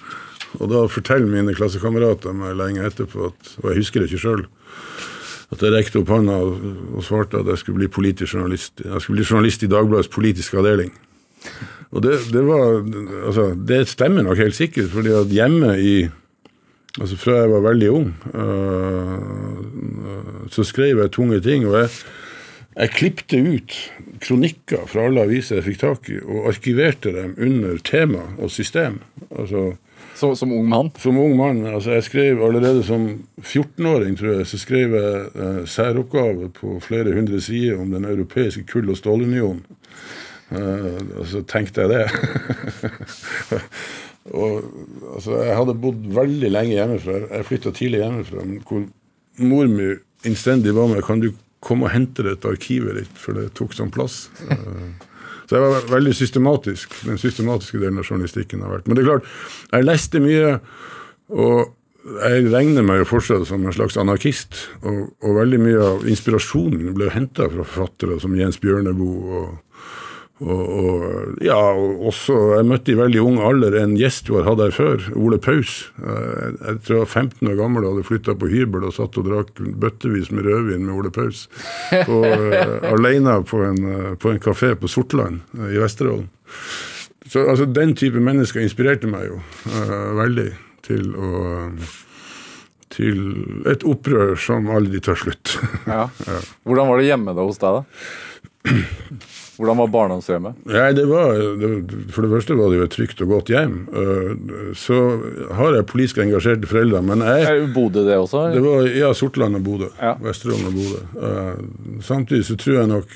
og 0.60 0.70
da 0.70 0.84
forteller 0.90 1.28
mine 1.30 1.56
klassekamerater 1.56 2.36
meg 2.36 2.56
lenge 2.58 2.86
etterpå, 2.86 3.32
at, 3.32 3.56
og 3.62 3.70
jeg 3.70 3.82
husker 3.82 4.02
det 4.02 4.10
ikke 4.10 4.22
sjøl, 4.24 4.46
at 5.54 5.62
jeg 5.62 5.74
rekte 5.74 6.00
opp 6.02 6.10
hånda 6.12 6.36
og, 6.42 7.00
svarte 7.06 7.40
at 7.42 7.48
jeg 7.52 7.62
skulle 7.62 7.84
bli 7.84 7.90
politisk 7.92 8.34
journalist. 8.34 8.82
Jeg 8.84 9.00
skulle 9.02 9.20
bli 9.20 9.28
journalist 9.30 9.62
i 9.62 9.70
Dagbladets 9.70 10.12
politiske 10.12 10.58
avdeling. 10.60 10.92
Og 11.94 12.02
det, 12.02 12.18
det, 12.32 12.42
var 12.46 12.82
Altså, 13.28 13.54
det 13.54 13.88
stemmer 13.88 14.22
nok 14.26 14.38
helt 14.40 14.56
sikkert, 14.56 14.90
fordi 14.90 15.14
at 15.14 15.32
hjemme 15.32 15.78
i 15.78 15.96
Altså 16.94 17.16
fra 17.18 17.40
jeg 17.40 17.50
var 17.50 17.62
veldig 17.64 17.88
ung, 17.90 18.10
uh, 18.38 19.56
så 20.46 20.62
skrev 20.62 21.00
jeg 21.02 21.10
tunge 21.10 21.40
ting. 21.42 21.66
Og 21.66 21.74
jeg, 21.80 21.88
jeg 22.76 22.92
klipte 22.94 23.40
ut 23.42 23.74
kronikker 24.22 24.86
fra 24.86 25.08
alle 25.08 25.24
aviser 25.26 25.58
jeg 25.58 25.66
fikk 25.72 25.80
tak 25.80 26.06
i, 26.14 26.20
og 26.22 26.46
arkiverte 26.52 27.10
dem 27.16 27.34
under 27.34 27.82
tema 27.82 28.22
og 28.38 28.50
system. 28.54 29.00
Altså 29.34 29.74
så, 30.14 30.36
som 30.36 30.52
ung 30.52 30.68
mann? 30.68 30.90
Som 30.98 31.18
ung 31.18 31.36
mann. 31.36 31.66
altså 31.66 31.90
Jeg 31.90 32.04
skrev 32.04 32.42
allerede 32.44 32.82
som 32.86 33.06
14-åring, 33.42 34.16
tror 34.16 34.32
jeg, 34.38 34.46
så 34.46 34.58
skrev 34.58 34.94
jeg 34.94 35.26
uh, 35.34 35.64
særoppgave 35.66 36.50
på 36.54 36.78
flere 36.80 37.14
hundre 37.14 37.40
sider 37.40 37.80
om 37.80 37.90
den 37.90 38.04
europeiske 38.04 38.64
kull- 38.70 38.90
og 38.90 38.96
stålunionen. 38.96 39.64
Uh, 40.54 41.00
og 41.18 41.26
så 41.26 41.42
tenkte 41.48 41.82
jeg 41.82 41.90
det. 41.90 42.04
og 44.40 44.62
altså, 45.14 45.42
Jeg 45.42 45.56
hadde 45.56 45.80
bodd 45.82 46.06
veldig 46.14 46.50
lenge 46.50 46.76
hjemmefra. 46.76 47.20
Jeg 47.30 47.48
flytta 47.50 47.74
tidlig 47.74 48.04
hjemmefra. 48.04 48.46
hvor 48.68 48.86
mor 49.38 49.66
mi 49.66 49.96
innstendig 50.24 50.74
ba 50.74 50.86
meg 50.86 51.02
Kan 51.04 51.20
du 51.20 51.32
komme 51.64 51.88
og 51.88 51.94
hente 51.94 52.22
dette 52.22 52.48
arkivet 52.48 53.00
ditt, 53.00 53.18
for 53.18 53.34
det 53.34 53.54
tok 53.58 53.74
sånn 53.74 53.90
plass. 53.90 54.28
Uh, 54.46 54.92
så 55.44 55.56
jeg 55.56 55.64
var 55.64 55.88
veldig 55.92 56.14
systematisk. 56.16 56.98
Den 57.04 57.20
systematiske 57.20 57.80
delen 57.80 58.00
av 58.00 58.08
journalistikken 58.08 58.64
har 58.64 58.76
vært. 58.78 58.86
Men 58.88 58.96
det 58.96 59.04
er 59.04 59.10
klart, 59.10 59.32
jeg 59.70 59.88
leste 59.88 60.22
mye, 60.24 60.52
og 61.34 61.74
jeg 62.04 62.48
regner 62.52 62.84
meg 62.84 63.00
jo 63.00 63.10
fortsatt 63.14 63.46
som 63.48 63.64
en 63.64 63.74
slags 63.74 63.96
anarkist. 64.00 64.66
Og, 64.84 65.06
og 65.24 65.38
veldig 65.38 65.60
mye 65.62 65.84
av 65.84 66.08
inspirasjonen 66.08 66.92
ble 66.96 67.12
henta 67.14 67.48
fra 67.48 67.64
forfattere 67.64 68.18
som 68.22 68.36
Jens 68.36 68.60
Bjørneboe 68.60 69.40
og 69.40 69.54
og, 70.42 70.62
og, 70.66 71.34
ja, 71.46 71.56
også 72.08 72.34
Jeg 72.56 72.66
møtte 72.66 72.90
i 72.90 72.96
veldig 72.98 73.20
ung 73.22 73.36
alder 73.46 73.76
en 73.78 73.92
gjest 73.94 74.26
vi 74.32 74.34
har 74.40 74.48
hatt 74.48 74.62
her 74.64 74.72
før, 74.74 75.04
Ole 75.14 75.38
Paus. 75.38 75.76
Jeg, 76.02 76.56
jeg 76.58 76.80
tror 76.82 76.96
jeg 76.96 77.02
var 77.04 77.12
15 77.22 77.50
år 77.52 77.60
gammel 77.60 77.86
og 77.86 77.94
hadde 77.94 78.08
flytta 78.08 78.34
på 78.40 78.50
hybel 78.50 78.88
og 78.88 78.96
satt 78.96 79.20
og 79.20 79.28
drakk 79.28 79.62
bøttevis 79.84 80.32
med 80.34 80.48
rødvin 80.48 80.88
med 80.88 80.96
Ole 80.96 81.12
Paus. 81.14 81.46
På, 82.08 82.18
uh, 82.26 82.88
alene 82.90 83.38
på 83.46 83.62
en, 83.62 83.78
uh, 83.86 84.10
på 84.18 84.34
en 84.34 84.42
kafé 84.42 84.74
på 84.74 84.90
Sortland 84.90 85.44
i 85.70 85.78
Vesterålen. 85.78 86.26
Så 87.30 87.46
altså, 87.48 87.64
Den 87.70 87.94
type 87.96 88.20
mennesker 88.20 88.64
inspirerte 88.64 89.08
meg 89.10 89.30
jo 89.30 89.38
uh, 89.70 90.10
veldig 90.18 90.50
til 90.84 91.14
å 91.14 91.30
til 92.94 93.22
et 93.66 93.82
opprør 93.88 94.36
som 94.38 94.68
aldri 94.70 95.00
tar 95.02 95.18
slutt. 95.18 95.56
ja. 95.86 96.04
ja. 96.28 96.38
Hvordan 96.62 96.90
var 96.90 97.00
det 97.00 97.08
hjemme 97.08 97.34
da 97.34 97.46
hos 97.46 97.58
deg, 97.58 97.80
da? 97.80 98.30
Hvordan 99.54 99.78
var 99.78 99.90
barndomshjemmet? 99.94 100.62
Nei, 100.66 100.88
det 100.96 101.04
var, 101.06 101.36
For 102.10 102.26
det 102.26 102.30
første 102.32 102.56
var 102.58 102.72
det 102.72 102.78
jo 102.80 102.86
et 102.88 102.94
trygt 102.96 103.20
og 103.22 103.30
godt 103.30 103.52
hjem. 103.54 103.76
Eh, 103.86 104.30
så 104.78 104.96
har 105.54 105.76
jeg 105.76 105.86
politisk 105.92 106.18
engasjerte 106.24 106.66
foreldre, 106.70 107.02
men 107.06 107.22
jeg 107.22 107.68
Bodø 107.74 108.02
det 108.08 108.16
også? 108.18 108.48
Det 108.56 108.64
var, 108.64 108.88
ja, 108.90 109.12
Sortland 109.14 109.60
og 109.60 109.66
Bodø. 109.68 109.92
Ja. 110.00 110.16
Vesterålen 110.24 110.72
og 110.72 110.80
Bodø. 110.80 111.04
Uh, 111.14 112.00
samtidig 112.02 112.48
så 112.48 112.58
tror 112.58 112.80
jeg 112.80 112.90
nok 112.90 113.14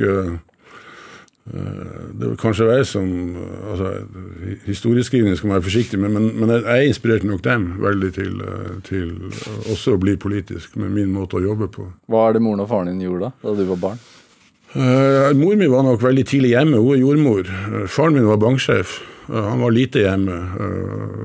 Eh, 1.55 2.11
det 2.13 2.27
var 2.27 2.37
kanskje 2.37 2.67
jeg 2.69 2.87
som 2.87 3.37
altså, 3.71 3.93
Historieskrivning 4.67 5.37
skal 5.37 5.49
man 5.49 5.59
være 5.59 5.69
forsiktig 5.69 6.01
med, 6.01 6.13
men, 6.13 6.29
men 6.41 6.53
jeg 6.57 6.91
inspirerte 6.91 7.29
nok 7.29 7.45
dem 7.45 7.71
veldig 7.81 8.11
til, 8.19 8.43
eh, 8.45 8.75
til, 8.85 9.15
også 9.71 9.97
å 9.97 10.03
bli 10.03 10.17
politisk 10.21 10.77
med 10.77 10.93
min 10.93 11.13
måte 11.15 11.39
å 11.39 11.45
jobbe 11.45 11.71
på. 11.73 11.89
Hva 12.11 12.27
er 12.29 12.37
det 12.37 12.45
moren 12.45 12.65
og 12.65 12.71
faren 12.71 12.93
din 12.93 13.07
gjorde 13.07 13.31
da, 13.31 13.33
da 13.47 13.57
du 13.57 13.65
var 13.71 13.83
barn? 13.87 14.03
Uh, 14.77 15.33
mor 15.37 15.57
mi 15.57 15.67
var 15.67 15.85
nok 15.87 16.03
veldig 16.03 16.27
tidlig 16.29 16.51
hjemme, 16.53 16.77
hun 16.77 16.93
er 16.93 17.01
jordmor. 17.01 17.47
Uh, 17.49 17.85
faren 17.89 18.19
min 18.19 18.27
var 18.29 18.41
banksjef. 18.43 18.99
Uh, 19.29 19.41
han 19.47 19.63
var 19.65 19.73
lite 19.73 20.03
hjemme, 20.05 20.37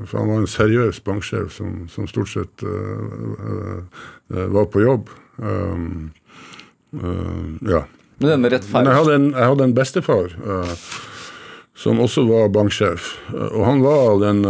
for 0.08 0.22
han 0.22 0.30
var 0.30 0.40
en 0.40 0.48
seriøs 0.48 1.00
banksjef 1.04 1.52
som, 1.52 1.84
som 1.92 2.08
stort 2.08 2.32
sett 2.32 2.64
var 4.28 4.68
på 4.72 4.80
jobb. 4.84 5.10
Um, 5.36 6.12
ja. 7.64 7.84
Men 8.20 8.30
denne 8.30 8.52
rettferdig... 8.52 8.88
jeg 8.88 9.00
hadde 9.00 9.16
en, 9.18 9.30
jeg 9.32 9.50
hadde 9.52 9.66
en 9.66 9.76
bestefar 9.76 10.36
som 11.74 12.00
også 12.00 12.22
var 12.28 12.52
banksjef. 12.54 13.08
og 13.34 13.64
han 13.66 13.82
var 13.82 14.20
den 14.22 14.44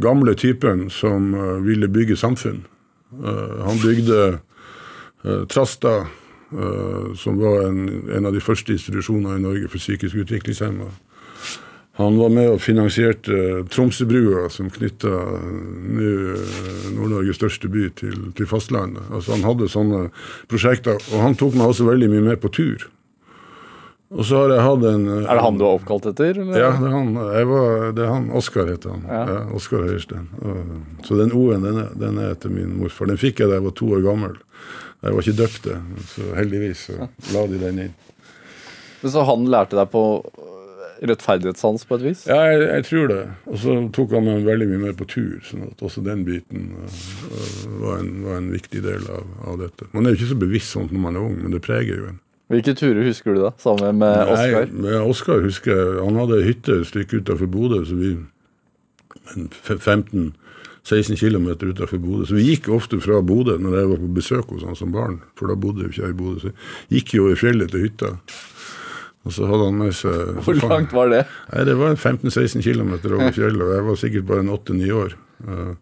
gamle 0.00 0.36
typen 0.38 0.86
som 0.94 1.32
ville 1.64 1.88
bygge 1.90 2.16
samfunn. 2.16 2.62
han 3.18 3.82
bygde 3.82 4.38
Trasta 5.50 5.96
Eh, 6.04 6.17
som 6.48 7.36
var 7.36 7.66
en, 7.66 7.82
en, 8.08 8.26
av 8.26 8.32
de 8.32 8.40
første 8.40 8.72
institusjonene 8.72 9.36
i 9.36 9.42
Norge 9.42 9.68
for 9.68 9.82
psykisk 9.82 10.16
utviklingshemma. 10.22 10.86
Han 11.98 12.14
var 12.14 12.28
med 12.30 12.46
og 12.46 12.60
finansierte 12.62 13.64
Tromsøbrua, 13.74 14.44
som 14.54 14.68
knytta 14.70 15.10
eh, 15.10 16.44
Nord-Norges 16.94 17.40
største 17.40 17.66
by 17.74 17.88
til, 17.98 18.28
til, 18.38 18.46
fastlandet. 18.46 19.08
Altså 19.10 19.34
Han 19.34 19.42
hadde 19.42 19.66
sånne 19.72 20.04
prosjekter, 20.46 20.94
og 21.10 21.24
han 21.24 21.34
tok 21.40 21.56
meg 21.58 21.72
også 21.72 21.88
veldig 21.88 22.12
mye 22.12 22.28
med 22.28 22.38
på 22.44 22.52
tur. 22.54 22.86
Og 24.14 24.22
så 24.24 24.44
har 24.44 24.54
jeg 24.54 24.66
hatt 24.68 24.86
en 24.92 25.08
eh, 25.10 25.24
Er 25.24 25.40
det 25.40 25.46
han 25.48 25.58
du 25.58 25.64
er 25.66 25.72
oppkalt 25.72 26.06
etter? 26.12 26.38
Eller? 26.38 26.60
Ja, 26.62 26.70
det 26.78 26.86
er 26.86 26.94
han. 26.94 27.10
Var, 27.50 27.90
det 27.98 28.06
er 28.06 28.14
han. 28.14 28.30
Oskar 28.38 28.70
heter 28.70 28.94
han. 28.94 29.02
Ja. 29.10 29.24
Ja, 29.32 29.40
Oskar 29.58 29.82
Høiersten. 29.82 30.30
Så 31.02 31.18
den 31.18 31.34
O-en, 31.34 31.66
den, 31.66 31.82
den, 31.98 32.22
er 32.22 32.36
etter 32.36 32.54
min 32.54 32.78
morfar. 32.78 33.10
Den 33.10 33.18
fikk 33.18 33.42
jeg 33.42 33.50
da 33.50 33.58
jeg 33.58 33.66
var 33.66 33.74
to 33.82 33.90
år 33.98 34.06
gammel. 34.06 34.38
Jeg 34.98 35.14
var 35.14 35.22
ikke 35.22 35.38
døpt, 35.38 35.66
så 36.10 36.28
heldigvis 36.34 36.84
så 36.88 37.08
la 37.34 37.46
de 37.46 37.58
den 37.62 37.82
inn. 37.86 37.96
Men 39.02 39.12
Så 39.14 39.22
han 39.28 39.46
lærte 39.46 39.78
deg 39.78 39.90
på 39.92 40.04
rettferdighetssans 41.06 41.84
på 41.86 41.98
et 41.98 42.04
vis? 42.08 42.24
Ja, 42.26 42.38
jeg, 42.50 42.62
jeg 42.66 42.86
tror 42.88 43.10
det. 43.12 43.20
Og 43.46 43.60
så 43.62 43.74
tok 43.94 44.14
han 44.16 44.26
meg 44.26 44.46
veldig 44.48 44.68
mye 44.72 44.80
med 44.88 44.96
på 44.98 45.06
tur, 45.10 45.36
sånn 45.46 45.68
at 45.68 45.84
også 45.84 46.02
den 46.06 46.24
biten 46.26 46.72
uh, 46.74 47.02
var, 47.82 48.00
en, 48.00 48.10
var, 48.24 48.40
en, 48.40 48.48
viktig 48.54 48.82
del 48.84 49.04
av, 49.12 49.28
av, 49.44 49.60
dette. 49.62 49.86
Man 49.92 50.06
er 50.06 50.14
jo 50.14 50.20
ikke 50.20 50.32
så 50.32 50.40
bevisst 50.40 50.74
sånn 50.74 50.90
når 50.90 51.04
man 51.04 51.20
er 51.20 51.28
ung, 51.28 51.36
men 51.44 51.54
det 51.54 51.62
preger 51.64 51.94
jo 51.94 52.08
en. 52.12 52.18
Hvilke 52.48 52.72
turer 52.80 53.04
husker 53.04 53.36
du 53.36 53.42
da, 53.44 53.52
sammen 53.60 54.00
med 54.00 54.32
Oskar? 54.32 54.70
Med 54.72 54.98
Oskar 55.02 55.42
husker 55.44 55.74
jeg, 55.74 55.96
Han 56.00 56.16
hadde 56.16 56.44
hytte 56.46 56.78
et 56.80 56.88
stykke 56.88 57.20
utenfor 57.20 57.50
Bodø, 57.52 57.82
så 57.84 57.98
vi 57.98 58.14
15 59.28 60.30
16 60.88 61.18
km 61.20 61.50
utenfor 61.52 62.00
Bodø. 62.00 62.26
Så 62.28 62.38
vi 62.38 62.46
gikk 62.48 62.70
ofte 62.72 63.00
fra 63.04 63.20
Bodø 63.24 63.58
når 63.60 63.76
jeg 63.76 63.90
var 63.92 64.04
på 64.04 64.12
besøk 64.18 64.52
hos 64.54 64.64
han 64.66 64.78
som 64.78 64.94
barn, 64.94 65.20
for 65.38 65.50
da 65.50 65.58
bodde 65.58 65.84
jo 65.84 65.92
ikke 65.92 66.04
jeg 66.06 66.14
i 66.14 66.20
Bodø. 66.22 66.44
Så 66.46 66.94
gikk 66.94 67.16
jo 67.16 67.26
over 67.28 67.40
fjellet 67.40 67.74
til 67.74 67.84
hytta. 67.86 68.14
Og 69.26 69.34
så 69.34 69.48
hadde 69.50 69.66
han 69.68 69.80
med 69.82 69.96
seg 69.96 70.38
Hvor 70.46 70.62
langt 70.62 70.94
var 70.96 71.10
det? 71.12 71.24
Nei, 71.52 71.66
Det 71.68 71.76
var 71.80 71.96
15-16 71.96 72.64
km 72.64 72.94
over 73.12 73.34
fjellet, 73.36 73.64
og 73.66 73.74
jeg 73.74 73.88
var 73.90 74.00
sikkert 74.00 74.30
bare 74.30 74.46
en 74.46 74.54
8-9 74.56 74.94
år. 74.96 75.18
Uh, 75.44 75.74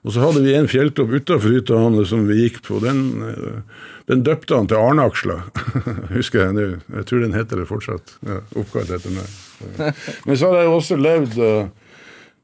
og 0.00 0.14
så 0.14 0.22
hadde 0.24 0.42
vi 0.44 0.52
en 0.56 0.68
fjelltopp 0.70 1.10
utafor 1.12 1.56
hytta 1.56 1.78
hans 1.80 2.08
som 2.12 2.26
vi 2.28 2.42
gikk 2.42 2.62
på. 2.66 2.80
Den, 2.84 3.02
uh, 3.24 3.88
den 4.10 4.24
døpte 4.26 4.56
han 4.56 4.68
til 4.68 4.80
Arne-Aksla, 4.80 5.38
husker 6.16 6.44
jeg 6.44 6.56
nå. 6.56 6.66
Jeg 6.98 7.08
tror 7.08 7.24
den 7.24 7.36
heter 7.36 7.62
det 7.62 7.68
fortsatt. 7.70 8.16
Ja, 8.26 8.40
oppkalt 8.60 8.92
etter 8.96 9.16
meg. 9.16 9.38
Men 10.26 10.40
så 10.40 10.52
har 10.52 10.64
jeg 10.64 10.74
også 10.74 11.00
levd 11.00 11.40
uh, 11.40 11.89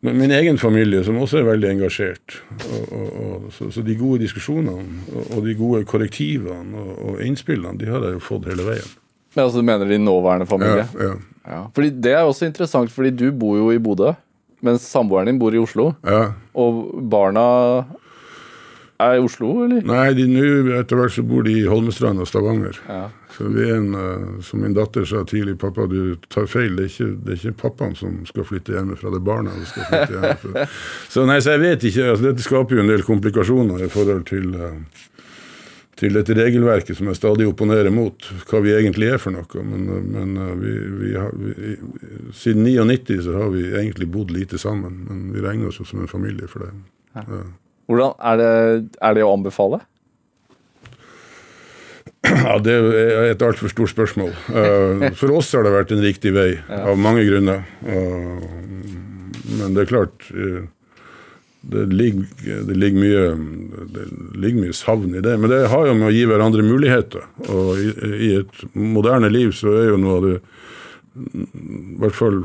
men 0.05 0.19
min 0.19 0.31
egen 0.31 0.59
familie, 0.59 1.01
som 1.05 1.17
også 1.19 1.41
er 1.41 1.49
veldig 1.49 1.71
engasjert. 1.71 2.37
Og, 2.67 2.93
og, 2.93 3.07
og, 3.23 3.47
så, 3.55 3.71
så, 3.75 3.83
de 3.83 3.97
gode 3.99 4.21
diskusjonene 4.23 4.85
og, 5.25 5.41
de 5.47 5.57
gode 5.57 5.83
korrektivene 5.89 6.85
og, 6.95 7.23
innspillene, 7.25 7.79
de 7.81 7.89
har 7.91 8.05
jeg 8.05 8.19
jo 8.19 8.23
fått 8.23 8.51
hele 8.51 8.67
veien. 8.67 8.93
Ja, 9.37 9.47
altså 9.47 9.61
Du 9.61 9.69
mener 9.69 9.89
din 9.89 10.05
nåværende 10.05 10.47
familie? 10.49 10.87
Ja, 10.95 11.11
ja. 11.11 11.17
ja. 11.49 11.63
Fordi 11.75 11.91
Det 11.91 12.13
er 12.13 12.25
også 12.25 12.49
interessant, 12.49 12.93
fordi 12.93 13.11
du 13.11 13.31
bor 13.33 13.57
jo 13.59 13.73
i 13.73 13.81
Bodø, 13.83 14.13
mens 14.65 14.87
samboeren 14.89 15.29
din 15.31 15.41
bor 15.41 15.55
i 15.55 15.61
Oslo. 15.61 15.91
Ja. 16.05 16.33
Og 16.57 16.87
barna 17.11 17.47
er 19.03 19.17
i 19.17 19.23
Oslo, 19.23 19.51
eller? 19.65 19.83
Nei, 19.87 20.09
de 20.17 20.27
nå 20.31 20.45
etter 20.79 20.99
hvert 20.99 21.15
så 21.17 21.25
bor 21.27 21.45
de 21.47 21.55
i 21.61 21.65
Holmestrand 21.69 22.23
og 22.23 22.29
Stavanger. 22.29 22.79
Ja. 22.89 23.07
Så 23.37 23.51
vi 23.53 23.67
er 23.67 23.77
en, 23.77 23.91
uh, 23.93 24.39
Som 24.45 24.63
min 24.65 24.77
datter 24.77 25.05
sa 25.05 25.25
tidlig, 25.29 25.59
pappa 25.61 25.87
du 25.91 26.17
tar 26.33 26.47
feil. 26.49 26.77
Det 26.79 26.87
er 26.87 26.93
ikke, 26.93 27.11
det 27.25 27.35
er 27.35 27.41
ikke 27.41 27.61
pappaen 27.65 27.97
som 27.99 28.23
skal 28.29 28.47
flytte 28.49 28.77
hjemmefra, 28.77 29.13
det 29.13 29.21
er 29.21 29.27
barna 29.27 29.53
som 29.57 29.67
skal 29.73 29.91
flytte 29.91 30.15
hjemmefra. 30.17 30.71
så 31.15 31.27
nei, 31.29 31.41
så 31.45 31.57
jeg 31.57 31.65
vet 31.67 31.85
ikke. 31.91 32.09
altså 32.13 32.31
Dette 32.31 32.47
skaper 32.47 32.79
jo 32.79 32.87
en 32.87 32.95
del 32.95 33.05
komplikasjoner 33.07 33.85
i 33.85 33.93
forhold 33.93 34.25
til 34.31 34.57
uh, 34.57 34.73
til 35.97 36.13
dette 36.13 36.35
regelverket 36.37 36.99
som 36.99 37.09
jeg 37.09 37.17
stadig 37.17 37.47
opponerer 37.49 37.89
mot, 37.89 38.27
hva 38.51 38.59
vi 38.61 38.75
egentlig 38.77 39.09
er 39.15 39.21
for 39.21 39.33
noe. 39.33 39.63
Men, 39.65 39.87
men 40.13 40.35
uh, 40.41 40.51
vi, 40.61 40.73
vi 41.01 41.13
har, 41.17 41.31
vi, 41.41 41.77
siden 42.37 42.69
99 42.69 43.23
så 43.25 43.37
har 43.41 43.53
vi 43.55 43.71
egentlig 43.73 44.09
bodd 44.13 44.33
lite 44.33 44.61
sammen, 44.61 45.07
men 45.09 45.31
vi 45.33 45.45
regner 45.45 45.71
oss 45.71 45.81
jo 45.81 45.89
som 45.89 46.03
en 46.05 46.11
familie 46.11 46.49
for 46.53 46.67
det. 46.67 46.75
Ja. 47.17 47.45
Hvordan, 47.87 48.17
er, 48.19 48.41
det, 48.41 48.97
er 49.03 49.15
det 49.15 49.25
å 49.27 49.35
anbefale? 49.35 49.81
Ja, 52.27 52.59
Det 52.59 52.73
er 52.75 53.29
et 53.31 53.43
altfor 53.45 53.71
stort 53.71 53.93
spørsmål. 53.93 54.33
Eh, 54.51 55.11
for 55.19 55.35
oss 55.37 55.53
har 55.55 55.67
det 55.67 55.75
vært 55.75 55.93
en 55.95 56.03
riktig 56.03 56.33
vei, 56.35 56.57
av 56.69 56.99
mange 56.99 57.23
grunner. 57.29 57.63
Eh, 57.87 58.49
men 59.61 59.77
det 59.77 59.85
er 59.85 59.93
klart 59.93 60.27
eh, 60.35 60.65
det 61.67 61.85
ligger, 61.91 62.27
det 62.67 62.77
ligger, 62.79 62.99
mye, 63.03 63.87
det 63.95 64.07
ligger 64.39 64.67
mye 64.67 64.77
savn 64.77 65.15
i 65.15 65.23
det. 65.23 65.37
Men 65.39 65.51
det 65.51 65.65
har 65.71 65.87
jo 65.89 65.95
med 65.99 66.11
å 66.11 66.15
gi 66.15 66.27
hverandre 66.31 66.67
muligheter. 66.67 67.27
Og 67.47 67.73
i, 67.83 67.89
i 68.29 68.33
et 68.41 68.67
moderne 68.75 69.31
liv 69.33 69.55
så 69.57 69.75
er 69.81 69.91
jo 69.93 70.03
noe 70.03 70.19
av 70.19 70.27
det 70.27 70.37
I 71.17 71.47
hvert 72.03 72.15
fall 72.15 72.43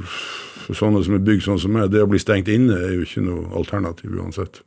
for 0.61 0.77
sånne 0.77 1.01
som 1.03 1.17
er 1.17 1.23
bygd 1.25 1.45
sånn 1.45 1.59
som 1.61 1.73
meg, 1.75 1.89
det 1.91 2.03
å 2.03 2.09
bli 2.09 2.21
stengt 2.21 2.49
inne 2.51 2.77
er 2.77 2.93
jo 2.95 3.05
ikke 3.05 3.23
noe 3.25 3.49
alternativ 3.57 4.13
uansett. 4.15 4.61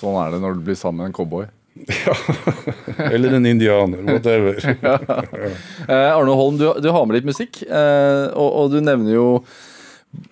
Sånn 0.00 0.16
er 0.16 0.32
det 0.32 0.40
når 0.40 0.56
du 0.56 0.68
blir 0.68 0.78
sammen 0.78 1.02
med 1.02 1.10
en 1.10 1.16
cowboy. 1.16 1.48
Ja. 1.74 2.14
Eller 2.96 3.32
en 3.36 3.46
indianer. 3.46 4.02
Whatever. 4.02 4.76
ja. 4.80 4.98
eh, 5.88 6.16
Arne 6.16 6.36
Holm, 6.36 6.58
du, 6.58 6.66
du, 6.80 6.88
har 6.90 7.06
med 7.06 7.18
litt 7.18 7.28
musikk. 7.28 7.62
Eh, 7.62 8.24
og, 8.32 8.48
og, 8.48 8.72
du 8.72 8.80
nevner 8.84 9.14
jo 9.14 9.26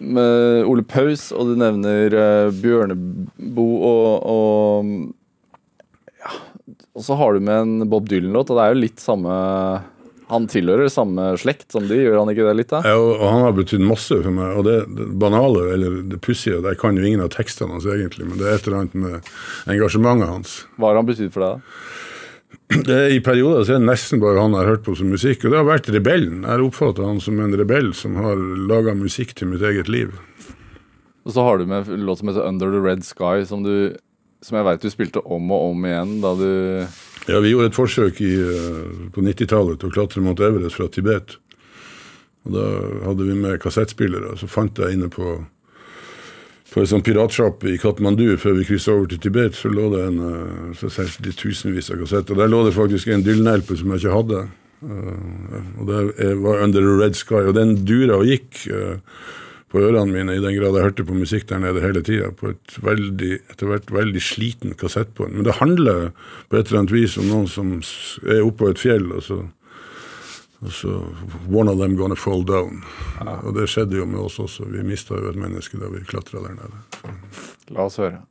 eh, 0.01 0.69
Ole 0.69 0.85
Paus, 0.89 1.29
og 1.33 1.53
du 1.53 1.61
nevner 1.61 2.17
Bjørneboe 2.59 3.93
og, 3.93 4.33
og 4.33 6.19
ja, 6.19 6.35
Og 6.97 7.07
så 7.07 7.19
har 7.21 7.37
du 7.37 7.45
med 7.45 7.63
en 7.63 7.89
Bob 7.91 8.09
Dylan-låt, 8.11 8.51
og 8.51 8.59
det 8.59 8.67
er 8.67 8.75
jo 8.75 8.85
litt 8.87 9.05
samme 9.05 9.39
han 10.29 10.49
tilhører 10.51 10.91
samme 10.93 11.31
slekt 11.41 11.73
som 11.73 11.87
de, 11.89 12.03
gjør 12.05 12.19
han 12.21 12.33
ikke 12.33 12.47
det 12.49 12.57
litt? 12.59 12.73
da? 12.73 12.83
Ja, 12.85 12.97
og 12.99 13.25
Han 13.25 13.45
har 13.47 13.55
betydd 13.57 13.85
masse 13.85 14.19
for 14.23 14.35
meg. 14.35 14.59
Og 14.61 14.67
det, 14.69 14.79
det 14.97 15.07
banale, 15.21 15.69
eller 15.75 16.03
det 16.09 16.21
pussige, 16.25 16.61
jeg 16.61 16.81
kan 16.81 16.99
jo 16.99 17.07
ingen 17.07 17.25
av 17.25 17.33
tekstene 17.35 17.77
hans 17.77 17.89
egentlig, 17.89 18.29
men 18.29 18.41
det 18.41 18.49
er 18.49 18.59
et 18.59 18.69
eller 18.69 18.83
annet 18.83 18.99
med 18.99 19.33
engasjementet 19.73 20.33
hans. 20.35 20.59
Hva 20.77 20.93
har 20.93 21.01
han 21.01 21.09
betydd 21.09 21.33
for 21.35 21.47
deg? 21.47 21.57
da? 21.57 21.97
Det 22.69 22.93
er 22.93 23.15
I 23.17 23.21
perioder 23.25 23.65
så 23.65 23.75
er 23.75 23.81
det 23.81 23.89
nesten 23.89 24.21
bare 24.21 24.43
han 24.43 24.53
jeg 24.53 24.61
har 24.61 24.75
hørt 24.75 24.85
på 24.85 24.95
som 24.99 25.09
musikk. 25.09 25.45
Og 25.45 25.53
det 25.53 25.61
har 25.61 25.69
vært 25.69 25.89
rebellen. 25.93 26.43
Jeg 26.45 26.53
har 26.53 26.65
oppfatta 26.65 27.07
han 27.07 27.21
som 27.25 27.41
en 27.41 27.57
rebell 27.57 27.95
som 27.97 28.19
har 28.21 28.37
laga 28.69 28.93
musikk 28.97 29.33
til 29.39 29.49
mitt 29.53 29.65
eget 29.65 29.89
liv. 29.89 30.13
Og 31.25 31.33
så 31.33 31.45
har 31.45 31.61
du 31.61 31.67
med 31.69 31.89
en 31.89 32.05
låt 32.09 32.21
som 32.21 32.29
heter 32.29 32.45
'Under 32.45 32.71
the 32.73 32.81
Red 32.81 33.05
Sky', 33.05 33.45
som, 33.45 33.63
du, 33.63 33.97
som 34.43 34.57
jeg 34.57 34.65
veit 34.65 34.81
du 34.81 34.91
spilte 34.91 35.25
om 35.25 35.51
og 35.53 35.71
om 35.71 35.85
igjen 35.85 36.21
da 36.21 36.35
du 36.35 36.87
ja, 37.29 37.41
Vi 37.41 37.53
gjorde 37.53 37.71
et 37.71 37.77
forsøk 37.77 38.21
i, 38.25 38.33
eh, 38.41 39.11
på 39.13 39.23
90-tallet 39.25 39.81
til 39.81 39.91
å 39.91 39.95
klatre 39.95 40.25
mot 40.25 40.41
Everest 40.41 40.79
fra 40.79 40.89
Tibet. 40.89 41.37
Og 42.47 42.53
Da 42.57 42.67
hadde 43.05 43.29
vi 43.29 43.37
med 43.37 43.61
kassettspillere. 43.61 44.37
Så 44.41 44.49
fant 44.49 44.79
jeg 44.79 44.97
inne 44.97 45.13
på 45.13 45.39
på 46.69 46.83
en 46.83 46.89
sånn 46.91 47.01
piratsjappe 47.01 47.71
i 47.73 47.79
Katmandu 47.81 48.37
før 48.37 48.59
vi 48.59 48.67
kryssa 48.69 48.93
over 48.93 49.07
til 49.09 49.23
Tibet, 49.25 49.57
så 49.57 49.71
lå 49.73 49.87
det 49.95 50.03
en 50.05 50.19
eh, 50.21 50.75
så 50.77 51.07
de 51.25 51.33
tusenvis 51.33 51.89
av 51.91 52.03
kassetter. 52.03 52.37
Der 52.37 52.51
lå 52.51 52.61
det 52.67 52.75
faktisk 52.77 53.09
en 53.09 53.25
Dylan-LP 53.25 53.73
som 53.81 53.95
jeg 53.95 54.03
ikke 54.03 54.17
hadde. 54.19 54.43
Uh, 54.79 55.81
og 55.81 55.89
det 55.89 56.29
var 56.39 56.61
Under 56.63 56.85
the 56.85 56.93
Red 57.01 57.17
Sky. 57.19 57.41
Og 57.49 57.55
den 57.57 57.73
dura 57.89 58.21
og 58.21 58.29
gikk. 58.29 58.61
På 59.69 59.83
ørene 59.85 60.09
mine, 60.09 60.39
i 60.39 60.41
den 60.41 60.57
grad 60.57 60.79
jeg 60.79 60.87
hørte 60.87 61.05
på 61.05 61.17
musikk 61.17 61.45
der 61.51 61.61
nede 61.61 61.83
hele 61.85 62.01
tida, 62.05 62.31
på 62.33 62.55
et 62.55 62.79
veldig, 62.81 63.35
etter 63.53 63.69
hvert 63.69 63.91
veldig 63.93 64.23
sliten 64.25 64.73
kassettbånd. 64.81 65.37
Men 65.37 65.45
det 65.45 65.59
handler 65.59 66.09
på 66.49 66.57
et 66.57 66.71
eller 66.71 66.85
annet 66.85 66.95
vis 66.97 67.19
om 67.21 67.29
noen 67.29 67.51
som 67.53 67.75
er 68.25 68.47
oppå 68.47 68.71
et 68.73 68.81
fjell, 68.81 69.11
og 69.13 69.27
så, 69.27 69.43
og 70.65 70.73
så 70.73 70.95
One 71.53 71.71
of 71.71 71.79
them 71.83 71.99
gonna 72.01 72.17
fall 72.17 72.47
down. 72.49 72.81
Ja. 73.21 73.37
Og 73.45 73.55
det 73.59 73.69
skjedde 73.69 74.01
jo 74.01 74.09
med 74.09 74.25
oss 74.25 74.41
også. 74.41 74.71
Vi 74.73 74.87
mista 74.89 75.21
jo 75.21 75.29
et 75.31 75.39
menneske 75.39 75.81
da 75.81 75.93
vi 75.93 76.01
klatra 76.09 76.41
der 76.47 76.57
nede. 76.57 77.15
La 77.77 77.85
oss 77.85 78.01
høre. 78.01 78.25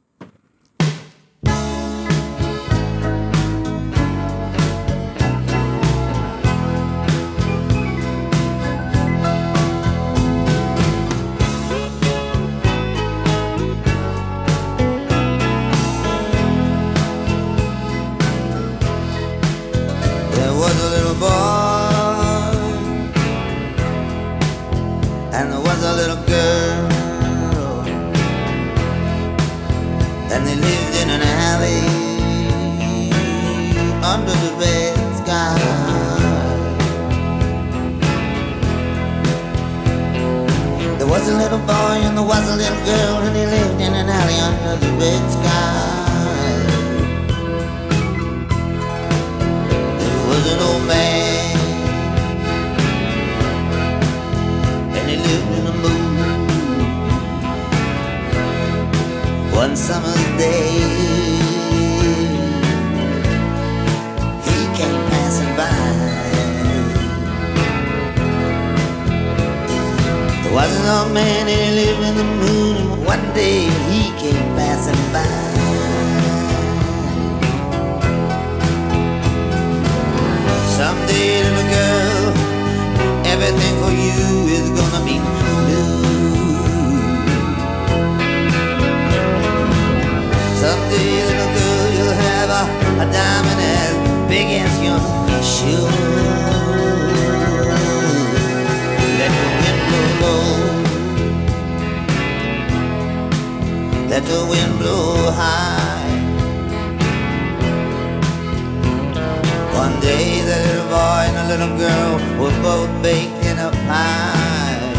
Little 111.58 111.78
girl 111.78 112.14
were 112.40 112.62
both 112.62 113.02
baked 113.02 113.44
in 113.46 113.58
a 113.58 113.72
pie. 113.88 114.94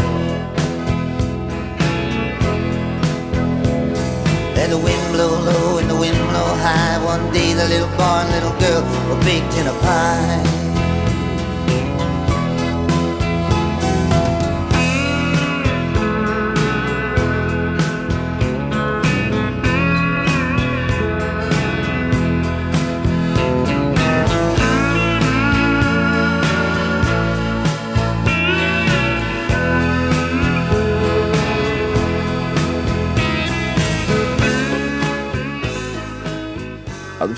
Let 4.55 4.69
the 4.69 4.77
wind 4.77 5.13
blow 5.13 5.39
low 5.39 5.77
and 5.77 5.89
the 5.89 5.95
wind 5.95 6.17
blow 6.17 6.49
high. 6.65 7.01
One 7.05 7.31
day 7.31 7.53
the 7.53 7.65
little 7.69 7.87
boy 7.95 8.23
and 8.23 8.31
little 8.31 8.59
girl 8.59 8.83
were 9.07 9.23
baked 9.23 9.53
in 9.55 9.67
a 9.67 9.73
pie. 9.79 10.78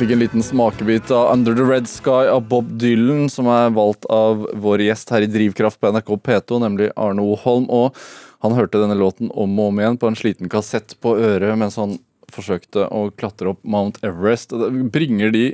Fikk 0.01 0.11
en 0.15 0.19
liten 0.19 0.43
smakebit 0.43 1.11
av 1.11 1.33
Under 1.33 1.53
the 1.55 1.61
Red 1.61 1.87
Sky 1.89 2.25
av 2.27 2.47
Bob 2.49 2.65
Dylan, 2.79 3.29
som 3.29 3.45
er 3.53 3.69
valgt 3.69 4.05
av 4.09 4.47
vår 4.57 4.81
gjest 4.81 5.11
her 5.13 5.21
i 5.21 5.27
Drivkraft 5.29 5.77
på 5.77 5.91
NRK 5.93 6.09
P2, 6.25 6.57
nemlig 6.63 6.87
Arne 6.97 7.21
O. 7.21 7.35
Holm. 7.37 7.67
Og 7.69 7.93
han 8.41 8.55
hørte 8.57 8.81
denne 8.81 8.97
låten 8.97 9.29
om 9.29 9.59
og 9.61 9.67
om 9.69 9.77
igjen 9.77 9.99
på 10.01 10.09
en 10.09 10.17
sliten 10.17 10.49
kassett 10.49 10.97
på 11.05 11.13
øret 11.21 11.53
mens 11.61 11.77
han 11.77 11.99
forsøkte 12.33 12.87
å 12.89 13.11
klatre 13.13 13.53
opp 13.53 13.61
Mount 13.61 14.01
Everest. 14.01 14.57
Bringer 14.89 15.29
de 15.35 15.45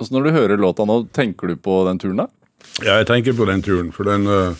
altså 0.00 0.16
Når 0.16 0.26
du 0.26 0.30
hører 0.40 0.58
låta 0.58 0.82
nå, 0.88 1.04
tenker 1.14 1.46
du 1.46 1.54
på 1.54 1.84
den 1.86 2.02
turen 2.02 2.24
da? 2.24 2.28
Ja, 2.82 2.98
jeg 2.98 3.06
tenker 3.12 3.38
på 3.38 3.46
den 3.46 3.62
turen, 3.62 3.94
for 3.94 4.10
den 4.10 4.26
uh, 4.26 4.58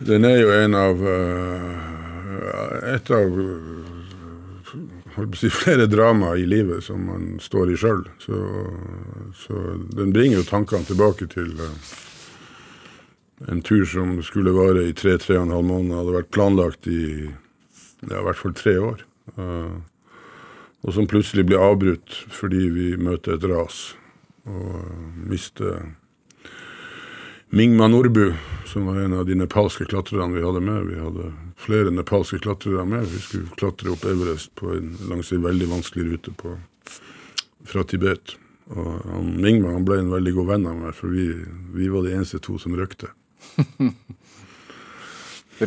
Den 0.00 0.24
er 0.24 0.40
jo 0.40 0.48
en 0.56 0.74
av 0.80 0.96
uh, 1.04 1.76
Et 2.96 3.12
av 3.20 3.28
si, 5.38 5.50
flere 5.50 5.86
drama 5.86 6.36
i 6.36 6.46
livet 6.46 6.84
som 6.84 7.04
man 7.06 7.36
står 7.42 7.72
i 7.72 7.76
sjøl. 7.80 8.02
Så, 8.22 8.40
så 9.44 9.60
den 9.96 10.12
bringer 10.14 10.40
jo 10.40 10.48
tankene 10.48 10.88
tilbake 10.88 11.28
til 11.32 11.52
eh, 11.60 11.94
en 13.52 13.62
tur 13.66 13.84
som 13.88 14.18
skulle 14.24 14.54
vare 14.54 14.86
i 14.88 14.96
tre-tre 14.96 15.38
og 15.38 15.46
en 15.46 15.56
halv 15.56 15.70
måned. 15.70 15.96
Hadde 15.98 16.18
vært 16.18 16.34
planlagt 16.34 16.90
i 16.90 17.02
ja, 18.08 18.18
i 18.18 18.26
hvert 18.26 18.40
fall 18.40 18.54
tre 18.58 18.76
år. 18.82 19.02
Eh, 19.36 19.80
og 20.82 20.94
som 20.96 21.06
plutselig 21.10 21.46
blir 21.46 21.62
avbrutt 21.62 22.16
fordi 22.34 22.66
vi 22.74 22.92
møter 22.98 23.36
et 23.36 23.50
ras 23.50 23.92
og 24.48 24.78
eh, 24.80 25.02
mister 25.30 25.82
Mingma 27.54 27.88
Norbu, 27.88 28.32
som 28.66 28.86
var 28.86 28.96
en 28.96 29.12
av 29.12 29.26
de 29.26 29.34
nepalske 29.34 29.84
klatrerne 29.84 30.38
vi 30.38 30.42
hadde 30.42 30.60
med. 30.60 30.86
Vi 30.86 31.00
hadde 31.00 31.32
flere 31.60 31.90
nepalske 31.92 32.38
klatrere 32.38 32.86
med. 32.88 33.04
Vi 33.12 33.18
skulle 33.20 33.58
klatre 33.60 33.90
opp 33.92 34.06
Everest 34.08 34.54
på 34.56 34.70
en, 34.72 34.94
langs 35.10 35.32
en 35.32 35.42
veldig 35.44 35.68
vanskelig 35.68 36.06
rute 36.06 36.32
på, 36.32 36.54
fra 37.68 37.84
Tibet. 37.84 38.38
Og 38.72 38.88
han, 39.04 39.28
Mingma 39.44 39.74
han 39.74 39.84
ble 39.84 40.00
en 40.00 40.08
veldig 40.14 40.32
god 40.38 40.48
venn 40.54 40.64
av 40.70 40.80
meg, 40.80 40.96
for 40.96 41.12
vi, 41.12 41.26
vi 41.76 41.92
var 41.92 42.08
de 42.08 42.16
eneste 42.16 42.40
to 42.40 42.56
som 42.56 42.72
røykte. 42.72 43.12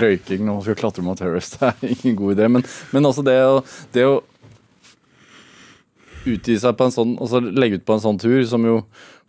Røyking 0.05 0.41
når 0.41 0.55
man 0.55 0.65
skal 0.65 0.81
klatre 0.81 1.05
mot 1.05 1.21
Everest 1.21 1.61
er 1.61 1.77
ingen 1.85 2.17
god 2.17 2.39
idé. 2.39 2.49
Men, 2.49 2.65
men 2.97 3.05
altså 3.05 3.21
det 3.29 3.37
å, 3.45 3.61
det 3.93 4.09
å 4.09 4.23
utgi 6.25 6.57
seg 6.57 6.81
på 6.81 6.89
en 6.89 6.97
sånn, 6.97 7.17
altså 7.21 7.45
legge 7.45 7.77
ut 7.77 7.85
på 7.85 7.93
en 7.93 8.07
sånn 8.09 8.23
tur, 8.25 8.41
som 8.49 8.65
jo 8.65 8.79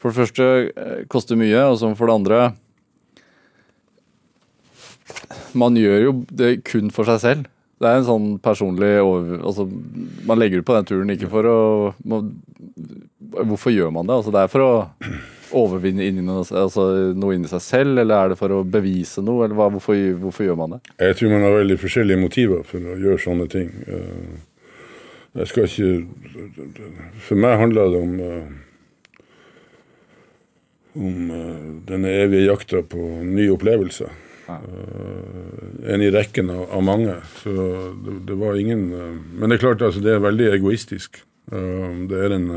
for 0.03 0.12
det 0.12 0.18
første 0.20 0.47
eh, 0.76 1.05
koster 1.12 1.38
mye, 1.40 1.62
og 1.70 1.78
som 1.80 1.94
for 1.99 2.11
det 2.11 2.16
andre 2.20 2.40
Man 5.57 5.76
gjør 5.78 6.01
jo 6.03 6.12
det 6.36 6.51
kun 6.68 6.90
for 6.92 7.09
seg 7.09 7.20
selv. 7.22 7.47
Det 7.80 7.88
er 7.88 7.99
en 8.01 8.07
sånn 8.09 8.26
personlig 8.40 8.94
over... 9.05 9.38
Altså, 9.47 9.66
man 10.28 10.38
legger 10.40 10.61
ut 10.62 10.66
på 10.68 10.74
den 10.76 10.86
turen 10.88 11.12
ikke 11.12 11.28
for 11.32 11.49
å 11.49 11.57
man, 12.09 12.30
Hvorfor 13.36 13.72
gjør 13.74 13.90
man 13.92 14.09
det? 14.09 14.16
Altså, 14.16 14.32
det 14.32 14.42
er 14.42 14.53
for 14.53 14.64
å 14.64 14.70
overvinne 15.57 16.09
noe, 16.24 16.42
altså, 16.57 16.86
noe 17.16 17.36
inni 17.36 17.49
seg 17.51 17.62
selv, 17.62 18.01
eller 18.01 18.16
er 18.16 18.32
det 18.32 18.38
for 18.40 18.53
å 18.57 18.62
bevise 18.64 19.22
noe? 19.24 19.44
Eller 19.44 19.57
hva, 19.59 19.68
hvorfor, 19.74 19.97
hvorfor 20.24 20.49
gjør 20.49 20.59
man 20.61 20.76
det? 20.76 20.80
Jeg 21.05 21.18
tror 21.20 21.34
man 21.36 21.44
har 21.47 21.57
veldig 21.61 21.78
forskjellige 21.84 22.22
motiver 22.24 22.64
for 22.68 22.80
å 22.80 22.97
gjøre 23.05 23.22
sånne 23.26 23.49
ting. 23.53 23.72
Eh, 23.86 24.36
Jeg 25.36 25.51
skal 25.53 25.66
ikke 25.68 25.88
For 27.28 27.36
meg 27.36 27.59
handler 27.61 27.90
det 27.92 27.99
om 28.01 28.14
eh, 28.24 28.47
om 30.97 31.30
eh, 31.30 31.66
denne 31.88 32.12
evige 32.24 32.49
jakta 32.49 32.82
på 32.82 33.09
nye 33.24 33.53
opplevelser. 33.55 34.12
Eh, 34.49 35.92
En 35.92 36.03
i 36.03 36.11
rekken 36.11 36.51
av, 36.51 36.68
av 36.72 36.82
mange. 36.82 37.16
Så 37.42 37.53
det, 38.05 38.18
det 38.30 38.38
var 38.40 38.59
ingen 38.59 38.86
eh, 38.92 39.16
Men 39.32 39.51
det 39.51 39.59
er 39.59 39.64
klart, 39.66 39.82
altså, 39.82 40.01
det 40.01 40.14
er 40.14 40.24
veldig 40.24 40.53
egoistisk. 40.55 41.22
Det 41.47 42.18
er 42.18 42.32
den 42.32 42.49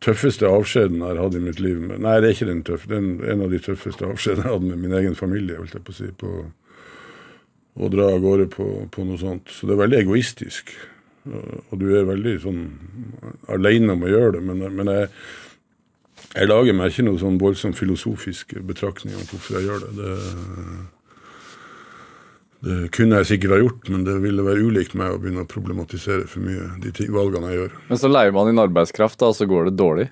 tøffeste 0.00 0.48
avskjeden 0.48 1.02
jeg 1.02 1.10
har 1.10 1.18
hatt 1.20 1.34
i 1.36 1.42
mitt 1.44 1.58
liv. 1.60 1.82
Nei, 1.92 2.14
det 2.22 2.30
er 2.30 2.32
ikke 2.32 2.48
den 2.48 2.62
tøffe. 2.64 2.88
Det 2.88 2.96
er 2.96 3.34
en, 3.34 3.42
av 3.44 3.52
de 3.52 3.60
tøffeste 3.60 4.06
avskjedene 4.08 4.40
jeg 4.40 4.48
har 4.48 4.56
hatt 4.56 4.64
med 4.64 4.80
min 4.80 4.94
egen 4.96 5.18
familie. 5.18 5.58
holdt 5.60 5.76
jeg 5.76 5.84
på 5.84 5.92
å 5.92 5.98
si, 5.98 6.08
på 6.16 6.30
å 7.76 7.90
dra 7.92 8.08
av 8.14 8.24
gårde 8.24 8.48
på, 8.54 8.68
på 8.92 9.04
noe 9.04 9.20
sånt. 9.20 9.52
Så 9.52 9.68
det 9.68 9.76
er 9.76 9.82
veldig 9.82 10.00
egoistisk. 10.00 10.72
Og 11.28 11.76
du 11.78 11.86
er 11.94 12.08
veldig 12.08 12.34
sånn 12.42 12.64
aleine 13.52 13.94
om 13.94 14.08
å 14.08 14.10
gjøre 14.10 14.38
det. 14.38 14.42
Men, 14.48 14.64
men 14.80 14.90
jeg, 14.96 15.12
jeg 16.32 16.48
lager 16.48 16.76
meg 16.76 16.92
ikke 16.92 17.04
noe 17.06 17.20
sånn 17.20 17.38
voldsomt 17.40 17.78
filosofisk 17.78 18.56
betraktning 18.68 19.16
om 19.18 19.26
hvorfor 19.28 19.58
jeg 19.58 19.68
gjør 19.68 19.86
det. 19.86 19.92
det. 20.00 20.12
Det 22.62 22.78
kunne 22.94 23.18
jeg 23.18 23.32
sikkert 23.32 23.56
ha 23.56 23.58
gjort, 23.58 23.88
men 23.90 24.04
det 24.06 24.20
ville 24.22 24.44
være 24.46 24.62
ulikt 24.62 24.92
meg 24.94 25.16
å 25.16 25.18
begynne 25.18 25.42
å 25.42 25.50
problematisere 25.50 26.28
for 26.30 26.44
mye 26.46 26.68
de 26.84 27.08
valgene 27.10 27.50
jeg 27.50 27.58
gjør. 27.58 27.78
Men 27.88 28.00
så 28.00 28.10
leier 28.10 28.34
man 28.36 28.52
inn 28.52 28.62
arbeidskraft, 28.62 29.18
da, 29.18 29.32
og 29.32 29.38
så 29.38 29.48
går 29.50 29.68
det 29.68 29.78
dårlig. 29.80 30.08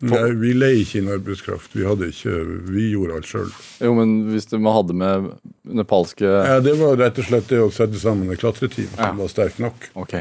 Nei, 0.00 0.30
vi 0.40 0.54
leier 0.56 0.80
ikke 0.80 0.98
inn 1.02 1.10
arbeidskraft. 1.12 1.74
Vi, 1.76 1.84
ikke, 1.84 2.36
vi 2.72 2.86
gjorde 2.94 3.18
alt 3.18 3.28
sjøl. 3.28 3.50
Jo, 3.84 3.92
men 3.98 4.14
hvis 4.32 4.48
du, 4.48 4.56
hadde 4.64 4.96
med 4.96 5.28
nepalske 5.76 6.24
Ja, 6.24 6.56
det 6.64 6.72
var 6.80 6.96
rett 6.98 7.20
og 7.20 7.28
slett 7.28 7.50
det 7.52 7.60
å 7.60 7.68
sette 7.74 8.00
sammen 8.00 8.32
et 8.32 8.40
klatreteam 8.40 8.88
som 8.96 9.20
var 9.20 9.30
sterkt 9.32 9.60
nok. 9.60 9.90
Ok. 10.00 10.16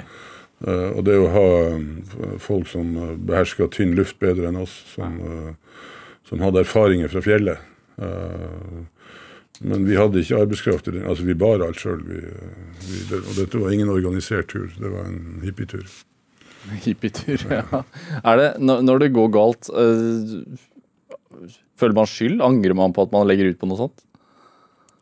Eh, 0.68 0.90
og 0.92 1.04
det 1.08 1.16
å 1.20 1.32
ha 1.32 1.48
eh, 1.72 2.38
folk 2.44 2.68
som 2.72 2.94
behersker 3.28 3.72
tynn 3.74 3.96
luft 3.98 4.20
bedre 4.20 4.50
enn 4.50 4.60
oss, 4.60 4.76
som, 4.94 5.20
eh, 5.20 5.84
som 6.28 6.44
hadde 6.44 6.66
erfaringer 6.66 7.12
fra 7.12 7.24
fjellet. 7.24 7.68
Eh, 8.00 8.80
men 9.60 9.88
vi 9.88 9.98
hadde 10.00 10.22
ikke 10.24 10.40
arbeidskraft. 10.46 10.88
i 10.88 10.98
det. 10.98 11.06
Altså, 11.06 11.26
vi 11.28 11.36
bar 11.36 11.64
alt 11.64 11.82
sjøl. 11.82 12.04
Og 13.20 13.34
dette 13.36 13.60
var 13.60 13.74
ingen 13.76 13.92
organisert 13.92 14.48
tur. 14.54 14.70
Det 14.72 14.92
var 14.92 15.10
en 15.10 15.42
hippietur. 15.44 15.88
Hippietur, 16.86 17.44
ja. 17.50 17.84
Er 18.24 18.40
det, 18.40 18.50
når, 18.60 19.04
det 19.04 19.14
går 19.16 19.32
galt, 19.36 19.70
eh, 19.72 21.50
føler 21.80 21.98
man 21.98 22.10
skyld? 22.10 22.44
Angrer 22.44 22.76
man 22.78 22.96
på 22.96 23.08
at 23.08 23.16
man 23.16 23.28
legger 23.28 23.52
ut 23.52 23.60
på 23.60 23.70
noe 23.70 23.80
sånt? 23.80 24.06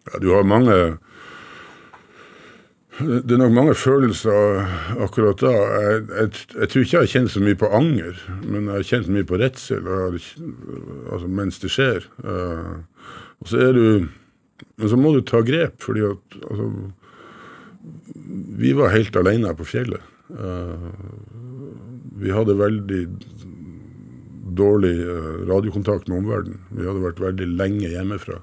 Ja, 0.07 0.21
du 0.23 0.31
har 0.33 0.47
mange 0.47 0.97
Det 2.97 3.31
er 3.31 3.37
nok 3.37 3.53
mange 3.53 3.73
følelser 3.77 4.63
akkurat 5.05 5.41
da. 5.43 5.51
Jeg, 5.53 6.03
jeg, 6.09 6.29
jeg 6.57 6.69
tror 6.69 6.83
ikke 6.83 6.95
jeg 6.95 7.03
har 7.03 7.11
kjent 7.11 7.33
så 7.33 7.41
mye 7.45 7.59
på 7.59 7.69
anger, 7.77 8.21
men 8.41 8.69
jeg 8.71 8.73
har 8.73 8.87
kjent 8.91 9.11
mye 9.13 9.27
på 9.29 9.37
redsel 9.37 9.89
altså, 9.93 11.27
mens 11.29 11.61
det 11.61 11.69
skjer. 11.73 12.07
Uh, 12.25 12.81
og 13.37 13.51
så 13.51 13.61
er 13.67 13.77
du 13.77 13.83
Men 14.81 14.89
så 14.89 14.97
må 14.97 15.11
du 15.13 15.21
ta 15.21 15.43
grep, 15.45 15.75
fordi 15.85 16.01
at 16.01 16.37
altså, 16.49 16.71
Vi 18.57 18.73
var 18.73 18.95
helt 18.95 19.15
alene 19.15 19.53
på 19.53 19.67
fjellet. 19.69 20.01
Uh, 20.33 20.89
vi 22.17 22.33
hadde 22.33 22.57
veldig 22.57 23.01
dårlig 24.57 24.95
eh, 25.05 25.33
radiokontakt 25.47 26.07
med 26.07 26.17
omverdenen. 26.23 26.61
Vi 26.73 26.87
hadde 26.87 27.03
vært 27.03 27.21
veldig 27.21 27.47
lenge 27.59 27.91
hjemmefra. 27.91 28.39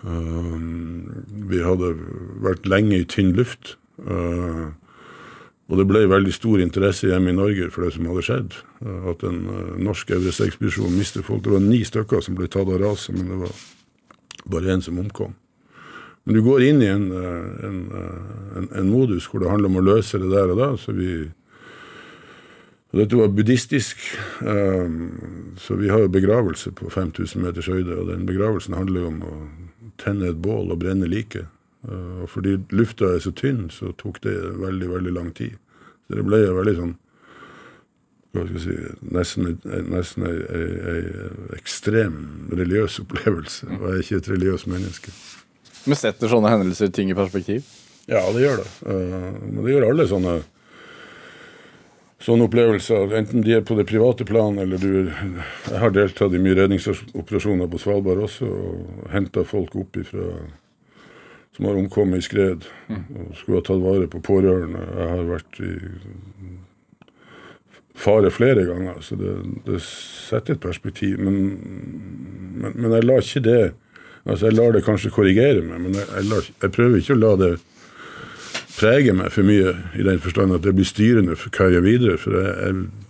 Um, 0.00 1.24
vi 1.50 1.60
hadde 1.60 1.92
vært 2.40 2.68
lenge 2.68 3.00
i 3.02 3.08
tynn 3.08 3.34
luft. 3.36 3.74
Uh, 4.00 4.72
og 5.70 5.78
det 5.78 5.86
ble 5.86 6.06
veldig 6.10 6.32
stor 6.34 6.62
interesse 6.62 7.10
hjemme 7.10 7.30
i 7.30 7.36
Norge 7.36 7.68
for 7.70 7.84
det 7.84 7.92
som 7.94 8.08
hadde 8.08 8.24
skjedd. 8.26 8.56
Uh, 8.80 9.10
at 9.12 9.24
en 9.28 9.42
uh, 9.48 9.74
norsk 9.80 10.14
Everest-ekspedisjon 10.16 10.96
mistet 10.96 11.26
folk. 11.28 11.44
Det 11.44 11.52
var 11.52 11.64
ni 11.64 11.82
stykker 11.84 12.24
som 12.24 12.38
ble 12.38 12.48
tatt 12.48 12.68
av 12.68 12.80
raset, 12.80 13.12
men 13.16 13.28
det 13.28 13.42
var 13.42 13.60
bare 14.50 14.72
én 14.72 14.84
som 14.84 14.98
omkom. 15.02 15.36
Men 16.24 16.36
du 16.36 16.40
går 16.44 16.64
inn 16.64 16.80
i 16.84 16.88
en, 16.88 17.06
en, 17.10 17.78
en, 18.56 18.66
en, 18.76 18.88
modus 18.92 19.24
hvor 19.28 19.40
det 19.40 19.48
handler 19.48 19.70
om 19.70 19.78
å 19.80 19.84
løse 19.86 20.20
det 20.20 20.28
der 20.28 20.52
og 20.52 20.58
da. 20.60 20.66
så 20.76 20.92
vi 20.92 21.14
og 22.90 22.98
dette 22.98 23.16
var 23.16 23.30
buddhistisk, 23.30 24.00
så 25.62 25.76
vi 25.78 25.88
har 25.92 26.02
jo 26.02 26.10
begravelse 26.10 26.72
på 26.74 26.88
5000 26.90 27.38
meters 27.38 27.68
høyde. 27.70 27.94
Og 27.94 28.08
den 28.08 28.24
begravelsen 28.26 28.74
handler 28.74 29.04
jo 29.04 29.10
om 29.12 29.20
å 29.22 29.34
tenne 30.00 30.32
et 30.32 30.40
bål 30.42 30.72
og 30.74 30.80
brenne 30.82 31.08
liket. 31.10 31.48
Og 31.88 32.26
fordi 32.28 32.58
lufta 32.76 33.14
er 33.14 33.22
så 33.24 33.32
tynn, 33.36 33.68
så 33.72 33.94
tok 34.00 34.20
det 34.24 34.34
veldig, 34.60 34.88
veldig 34.90 35.14
lang 35.16 35.30
tid. 35.36 35.56
Så 36.06 36.18
det 36.18 36.26
ble 36.26 36.42
jo 36.42 36.58
veldig 36.58 36.76
sånn 36.80 36.98
hva 38.30 38.44
skal 38.46 38.54
jeg 38.54 38.62
si, 38.62 38.74
nesten, 39.10 39.46
nesten 39.90 40.26
ei, 40.28 40.36
ei, 40.54 40.66
ei, 40.92 41.30
ekstrem 41.56 42.20
religiøs 42.54 43.00
opplevelse. 43.02 43.66
Og 43.74 43.86
jeg 43.88 43.96
er 43.96 44.04
ikke 44.04 44.20
et 44.20 44.28
religiøst 44.30 44.68
menneske. 44.70 45.14
Men 45.90 45.98
setter 45.98 46.30
sånne 46.30 46.52
hendelser 46.52 46.92
ting 46.94 47.10
i 47.10 47.16
perspektiv? 47.18 47.66
Ja, 48.06 48.22
det 48.30 48.44
gjør 48.44 48.62
det. 48.62 48.68
Men 48.86 49.64
det 49.64 49.74
gjør 49.74 49.88
alle 49.88 50.06
sånne 50.10 50.36
sånne 52.20 52.46
opplevelser, 52.48 53.14
enten 53.16 53.44
de 53.44 53.56
er 53.56 53.66
på 53.66 53.76
det 53.78 53.88
private 53.88 54.26
plan 54.28 54.58
eller 54.60 54.80
du 54.80 55.10
Jeg 55.10 55.78
har 55.80 55.92
deltatt 55.94 56.34
i 56.36 56.40
mye 56.42 56.58
redningsoperasjoner 56.58 57.70
på 57.70 57.80
Svalbard 57.80 58.24
også, 58.26 58.48
og 58.48 59.06
henta 59.14 59.44
folk 59.48 59.76
opp 59.80 59.96
ifra 60.00 60.32
som 61.56 61.66
har 61.66 61.76
omkommet 61.76 62.22
i 62.22 62.24
skred, 62.24 62.64
og 62.88 63.32
skulle 63.36 63.58
ha 63.58 63.64
tatt 63.66 63.82
vare 63.82 64.06
på 64.08 64.20
pårørende. 64.24 64.80
Jeg 64.96 65.08
har 65.10 65.26
vært 65.28 65.58
i 65.60 65.72
fare 68.00 68.30
flere 68.32 68.64
ganger, 68.68 69.00
så 69.04 69.18
det, 69.18 69.34
det 69.66 69.80
setter 69.84 70.56
et 70.56 70.62
perspektiv. 70.62 71.18
Men, 71.20 71.40
men, 72.54 72.76
men, 72.76 72.92
jeg 72.96 73.08
lar 73.08 73.24
ikke 73.24 73.46
det 73.46 73.62
Altså, 74.20 74.50
jeg 74.50 74.58
lar 74.58 74.74
det 74.76 74.82
kanskje 74.84 75.08
korrigere 75.14 75.62
meg, 75.64 75.78
men 75.80 75.94
jeg, 75.96 76.04
jeg, 76.12 76.26
lar, 76.28 76.48
jeg 76.60 76.72
prøver 76.74 76.98
ikke 77.00 77.14
å 77.14 77.20
la 77.22 77.30
det 77.40 77.48
preger 78.80 79.16
meg 79.16 79.32
for 79.34 79.46
mye, 79.46 79.74
i 79.98 80.04
den 80.06 80.20
forstand 80.22 80.54
at 80.56 80.64
det 80.64 80.72
blir 80.76 80.88
styrende 80.88 81.36
for 81.38 81.52
hva 81.52 81.68
jeg 81.68 81.76
gjør 81.76 81.84
videre. 81.86 82.16
For 82.20 82.36
jeg, 82.38 82.54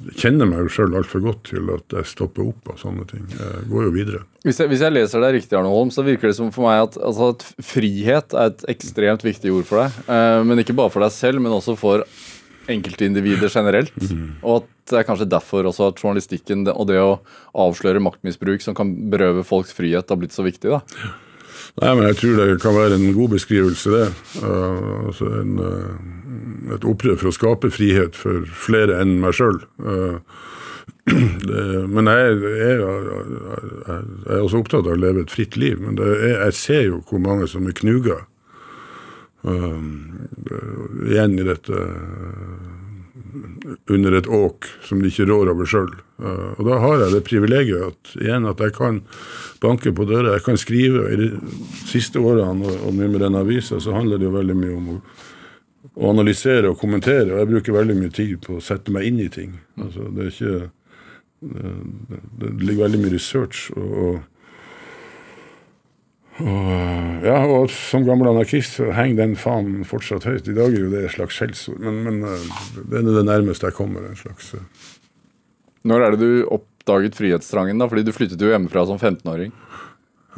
jeg 0.09 0.17
kjenner 0.25 0.51
meg 0.51 0.65
jo 0.65 0.73
sjøl 0.75 0.97
altfor 0.99 1.23
godt 1.25 1.45
til 1.53 1.71
at 1.75 1.97
jeg 1.97 2.11
stopper 2.11 2.49
opp 2.49 2.73
av 2.73 2.81
sånne 2.83 3.07
ting. 3.11 3.23
Jeg 3.37 3.69
går 3.71 3.87
jo 3.87 3.95
videre. 3.95 4.25
Hvis 4.47 4.61
jeg, 4.63 4.73
hvis 4.73 4.83
jeg 4.85 4.97
leser 4.97 5.25
deg 5.25 5.39
riktig, 5.39 5.57
Arne 5.59 5.71
Holm, 5.73 5.93
så 5.95 6.05
virker 6.07 6.31
det 6.31 6.39
som 6.41 6.51
for 6.55 6.67
meg 6.67 6.89
at, 6.89 6.99
altså, 7.07 7.31
at 7.37 7.47
frihet 7.71 8.35
er 8.35 8.53
et 8.53 8.67
ekstremt 8.75 9.25
viktig 9.27 9.55
ord 9.55 9.71
for 9.71 9.85
deg. 9.85 10.03
Eh, 10.11 10.43
men 10.49 10.63
ikke 10.65 10.77
bare 10.77 10.93
for 10.93 11.07
deg 11.07 11.15
selv, 11.15 11.43
men 11.45 11.55
også 11.55 11.79
for 11.79 12.05
enkeltindivider 12.71 13.51
generelt. 13.51 13.97
Mm. 14.11 14.37
Og 14.43 14.61
at 14.61 14.71
det 14.91 15.01
er 15.01 15.07
kanskje 15.07 15.31
derfor 15.31 15.67
også 15.71 15.91
at 15.91 16.03
journalistikken 16.03 16.67
og 16.73 16.87
det 16.91 16.99
å 16.99 17.19
avsløre 17.55 18.03
maktmisbruk 18.03 18.63
som 18.65 18.77
kan 18.79 18.93
berøve 19.13 19.47
folks 19.47 19.75
frihet, 19.77 20.09
har 20.11 20.19
blitt 20.19 20.35
så 20.35 20.47
viktig. 20.47 20.73
da. 20.73 20.81
Nei, 21.79 21.93
men 21.95 22.07
jeg 22.09 22.17
tror 22.19 22.39
det 22.41 22.63
kan 22.63 22.75
være 22.75 22.97
en 22.99 23.13
god 23.15 23.35
beskrivelse, 23.37 23.91
det. 23.95 24.07
Uh, 24.43 25.07
altså 25.07 25.31
en, 25.39 25.53
uh, 25.63 26.75
et 26.75 26.87
opprør 26.87 27.19
for 27.21 27.31
å 27.31 27.35
skape 27.35 27.71
frihet 27.73 28.19
for 28.19 28.47
flere 28.67 28.99
enn 29.01 29.21
meg 29.23 29.37
sjøl. 29.39 29.63
Uh, 29.79 30.19
men 31.95 32.11
jeg, 32.11 32.35
jeg, 32.43 32.75
jeg, 32.75 34.01
er 34.27 34.43
også 34.43 34.61
opptatt 34.61 34.85
av 34.85 34.97
å 34.97 35.01
leve 35.01 35.25
et 35.25 35.33
fritt 35.33 35.57
liv. 35.61 35.79
Men 35.83 35.99
er, 36.03 36.45
jeg 36.49 36.59
ser 36.59 36.85
jo 36.89 37.01
hvor 37.09 37.23
mange 37.23 37.49
som 37.51 37.67
er 37.71 37.79
knuga 37.79 38.25
igjen 39.41 41.39
i 41.41 41.45
dette 41.47 41.77
under 43.91 44.17
et 44.19 44.29
åk 44.29 44.69
som 44.87 45.03
de 45.03 45.11
ikke 45.11 45.27
rår 45.29 45.53
over 45.53 45.69
sjøl. 45.69 45.91
Uh, 46.21 46.53
og 46.59 46.65
da 46.69 46.79
har 46.83 47.05
jeg 47.05 47.15
det 47.15 47.23
privilegiet 47.29 47.87
at, 47.91 48.13
igjen 48.21 48.49
at 48.51 48.63
jeg 48.65 48.75
kan 48.77 49.01
banke 49.63 49.93
på 49.97 50.07
døra, 50.09 50.35
Jeg 50.37 50.45
kan 50.47 50.61
skrive. 50.61 51.07
I 51.13 51.17
de 51.21 51.29
siste 51.89 52.21
årene 52.21 52.75
og, 52.81 52.95
mye 52.95 53.09
med 53.09 53.21
den 53.25 53.39
avisa 53.39 53.81
så 53.81 53.95
handler 53.97 54.19
det 54.19 54.29
jo 54.29 54.37
veldig 54.37 54.57
mye 54.57 54.77
om 54.77 54.91
å, 54.95 54.99
å, 55.95 56.11
analysere 56.11 56.71
og 56.71 56.79
kommentere. 56.81 57.33
Og 57.33 57.39
jeg 57.39 57.53
bruker 57.55 57.79
veldig 57.79 57.97
mye 57.99 58.15
tid 58.15 58.37
på 58.47 58.59
å 58.59 58.65
sette 58.65 58.93
meg 58.95 59.09
inn 59.09 59.21
i 59.21 59.31
ting. 59.33 59.57
Altså, 59.81 60.09
det 60.15 60.27
er 60.27 60.35
ikke 60.35 60.59
det, 61.41 62.21
det 62.41 62.51
ligger 62.61 62.85
veldig 62.85 62.99
mye 63.01 63.15
research 63.15 63.71
og, 63.73 63.95
og 64.05 64.19
og, 66.39 67.25
ja, 67.27 67.37
og 67.45 67.69
som 67.75 68.05
gammel 68.07 68.31
anarkist 68.31 68.79
så 68.79 68.89
henger 68.97 69.19
den 69.21 69.37
faen 69.39 69.83
fortsatt 69.89 70.25
høyt. 70.29 70.49
I 70.49 70.57
dag 70.57 70.73
er 70.73 70.87
jo 70.87 70.93
det 70.93 71.05
et 71.05 71.15
slags 71.17 71.37
skjellsord, 71.37 71.81
men, 71.85 72.01
men, 72.07 72.21
eh, 72.25 72.45
det 72.81 73.03
er 73.03 73.09
det 73.11 73.27
nærmeste 73.29 73.69
jeg 73.69 73.77
kommer. 73.77 74.07
en 74.07 74.19
slags... 74.19 74.55
Eh. 74.57 74.89
Når 75.91 76.05
er 76.05 76.15
det 76.15 76.21
du 76.21 76.47
oppdaget 76.57 77.19
frihetstrangen? 77.19 77.81
da? 77.81 77.89
Fordi 77.91 78.07
du 78.07 78.15
flyttet 78.17 78.41
jo 78.41 78.53
hjemmefra 78.53 78.87
som 78.89 79.01
15-åring. 79.01 79.53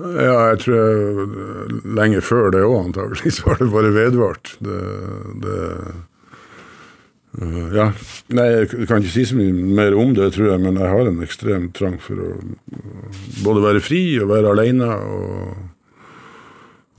Ja, 0.01 0.39
jeg 0.53 0.63
tror 0.63 0.79
jeg, 0.79 1.27
eh, 1.37 1.75
lenge 1.99 2.23
før 2.25 2.49
det 2.55 2.65
òg, 2.65 2.79
antagelig, 2.89 3.33
så 3.37 3.53
har 3.53 3.61
det 3.61 3.69
bare 3.75 3.93
vedvart. 3.95 4.57
Det, 4.65 4.81
det 5.45 5.59
uh, 7.43 7.69
Ja. 7.73 7.91
Nei, 8.33 8.49
jeg 8.57 8.89
kan 8.89 9.05
ikke 9.05 9.13
si 9.13 9.27
så 9.29 9.37
mye 9.39 9.53
mer 9.53 9.95
om 9.97 10.17
det, 10.17 10.33
tror 10.35 10.51
jeg, 10.51 10.65
men 10.65 10.81
jeg 10.81 10.91
har 10.91 11.11
en 11.11 11.23
ekstrem 11.25 11.71
trang 11.77 12.01
for 12.03 12.19
å 12.21 12.33
både 13.45 13.63
være 13.65 13.85
fri 13.85 14.03
og 14.21 14.33
være 14.33 14.57
aleine. 14.57 14.89
og 14.89 15.71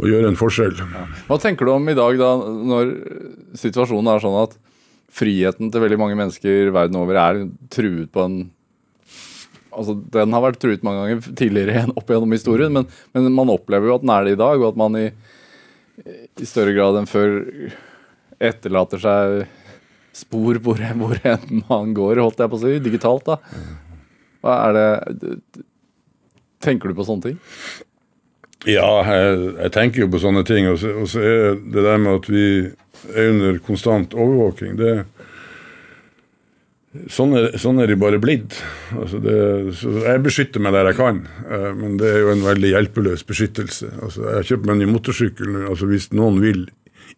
og 0.04 0.12
gjøre 0.12 0.30
en 0.32 0.39
forskjell. 0.39 0.76
Ja. 0.84 1.06
Hva 1.30 1.39
tenker 1.41 1.68
du 1.68 1.74
om 1.76 1.88
i 1.89 1.95
dag, 1.97 2.20
da, 2.20 2.34
når 2.72 2.91
situasjonen 3.60 4.12
er 4.12 4.24
sånn 4.24 4.41
at 4.41 4.58
friheten 5.14 5.70
til 5.72 5.84
veldig 5.84 5.99
mange 6.01 6.18
mennesker 6.18 6.74
verden 6.74 6.99
over 6.99 7.20
er 7.22 7.45
truet 7.74 8.12
på 8.14 8.28
en 8.28 8.43
Altså, 9.74 9.95
Den 10.14 10.30
har 10.36 10.43
vært 10.43 10.60
truet 10.62 10.84
mange 10.86 10.99
ganger 11.01 11.34
tidligere 11.34 11.88
opp 11.97 12.12
gjennom 12.12 12.36
historien, 12.36 12.70
men, 12.70 12.84
men, 13.10 13.32
man 13.34 13.49
opplever 13.49 13.89
jo 13.89 13.95
at 13.95 14.04
den 14.04 14.12
er 14.14 14.28
det 14.28 14.36
i 14.36 14.38
dag, 14.38 14.60
og 14.62 14.68
at 14.68 14.78
man 14.78 14.97
i, 14.99 15.08
i 16.38 16.45
større 16.45 16.76
grad 16.76 16.99
enn 16.99 17.10
før 17.10 17.39
etterlater 18.38 19.01
seg 19.01 19.47
spor 20.14 20.60
hvor, 20.62 20.78
hvor 21.01 21.18
enn 21.26 21.64
man 21.72 21.95
går, 21.97 22.22
holdt 22.22 22.43
jeg 22.43 22.54
på 22.54 22.60
å 22.60 22.62
si, 22.62 22.76
digitalt. 22.86 23.26
da. 23.32 23.39
Hva 24.45 24.60
er 24.68 24.78
det 24.78 25.64
Tenker 26.64 26.93
du 26.93 26.95
på 26.95 27.08
sånne 27.10 27.32
ting? 27.32 27.41
Ja, 28.70 28.88
jeg, 29.07 29.39
jeg, 29.57 29.72
tenker 29.76 30.05
jo 30.05 30.11
på 30.14 30.22
sånne 30.24 30.45
ting. 30.47 30.70
Og 30.72 30.80
så, 30.82 30.93
og 31.03 31.09
så, 31.11 31.24
er 31.24 31.57
det 31.59 31.84
der 31.84 31.99
med 32.01 32.22
at 32.22 32.30
vi 32.32 32.47
er 33.11 33.34
under 33.34 33.59
konstant 33.66 34.16
overvåking 34.16 34.80
det, 34.80 34.95
Sånn 37.09 37.32
er, 37.34 37.47
sånn 37.57 37.82
er 37.82 37.89
det 37.89 37.95
bare 37.97 38.20
blitt. 38.22 38.59
Altså 38.93 39.18
det, 39.18 39.34
jeg 39.82 40.20
beskytter 40.22 40.61
meg 40.61 40.76
der 40.76 40.91
jeg 40.91 40.99
kan, 40.99 41.24
eh, 41.49 41.72
men 41.74 41.95
det 41.97 42.05
er 42.05 42.20
jo 42.22 42.30
en 42.36 42.43
veldig 42.45 42.70
hjelpeløs 42.70 43.24
beskyttelse. 43.26 43.89
Altså 43.97 44.28
jeg 44.28 44.36
har 44.36 44.45
kjøpt 44.51 44.68
meg 44.70 44.76
en 44.76 44.84
ny 44.84 44.89
motorsykkel 44.91 45.49
nå. 45.49 45.64
Altså 45.72 45.89
hvis 45.89 46.11
noen 46.14 46.38
vil 46.43 46.68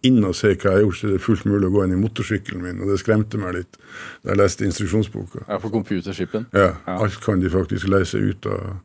inn 0.07 0.23
og 0.23 0.35
se 0.37 0.53
hva 0.53 0.69
jeg 0.69 0.77
har 0.77 0.85
gjort, 0.85 0.99
så 1.01 1.09
er 1.09 1.17
det 1.17 1.25
fullt 1.25 1.43
mulig 1.49 1.67
å 1.67 1.73
gå 1.75 1.83
inn 1.83 1.95
i 1.97 1.99
motorsykkelen 1.99 2.63
min. 2.63 2.81
Og 2.85 2.93
det 2.93 3.01
skremte 3.01 3.41
meg 3.41 3.57
litt 3.57 3.79
da 4.23 4.31
jeg 4.31 4.39
leste 4.39 4.67
instruksjonsboka. 4.69 5.43
Ja, 5.43 5.59
For 5.59 5.75
computerskipen? 5.75 6.47
Ja, 6.55 6.71
Alt 6.95 7.19
kan 7.25 7.43
de 7.43 7.51
faktisk 7.51 7.91
lese 7.91 8.23
ut 8.23 8.47
av 8.47 8.77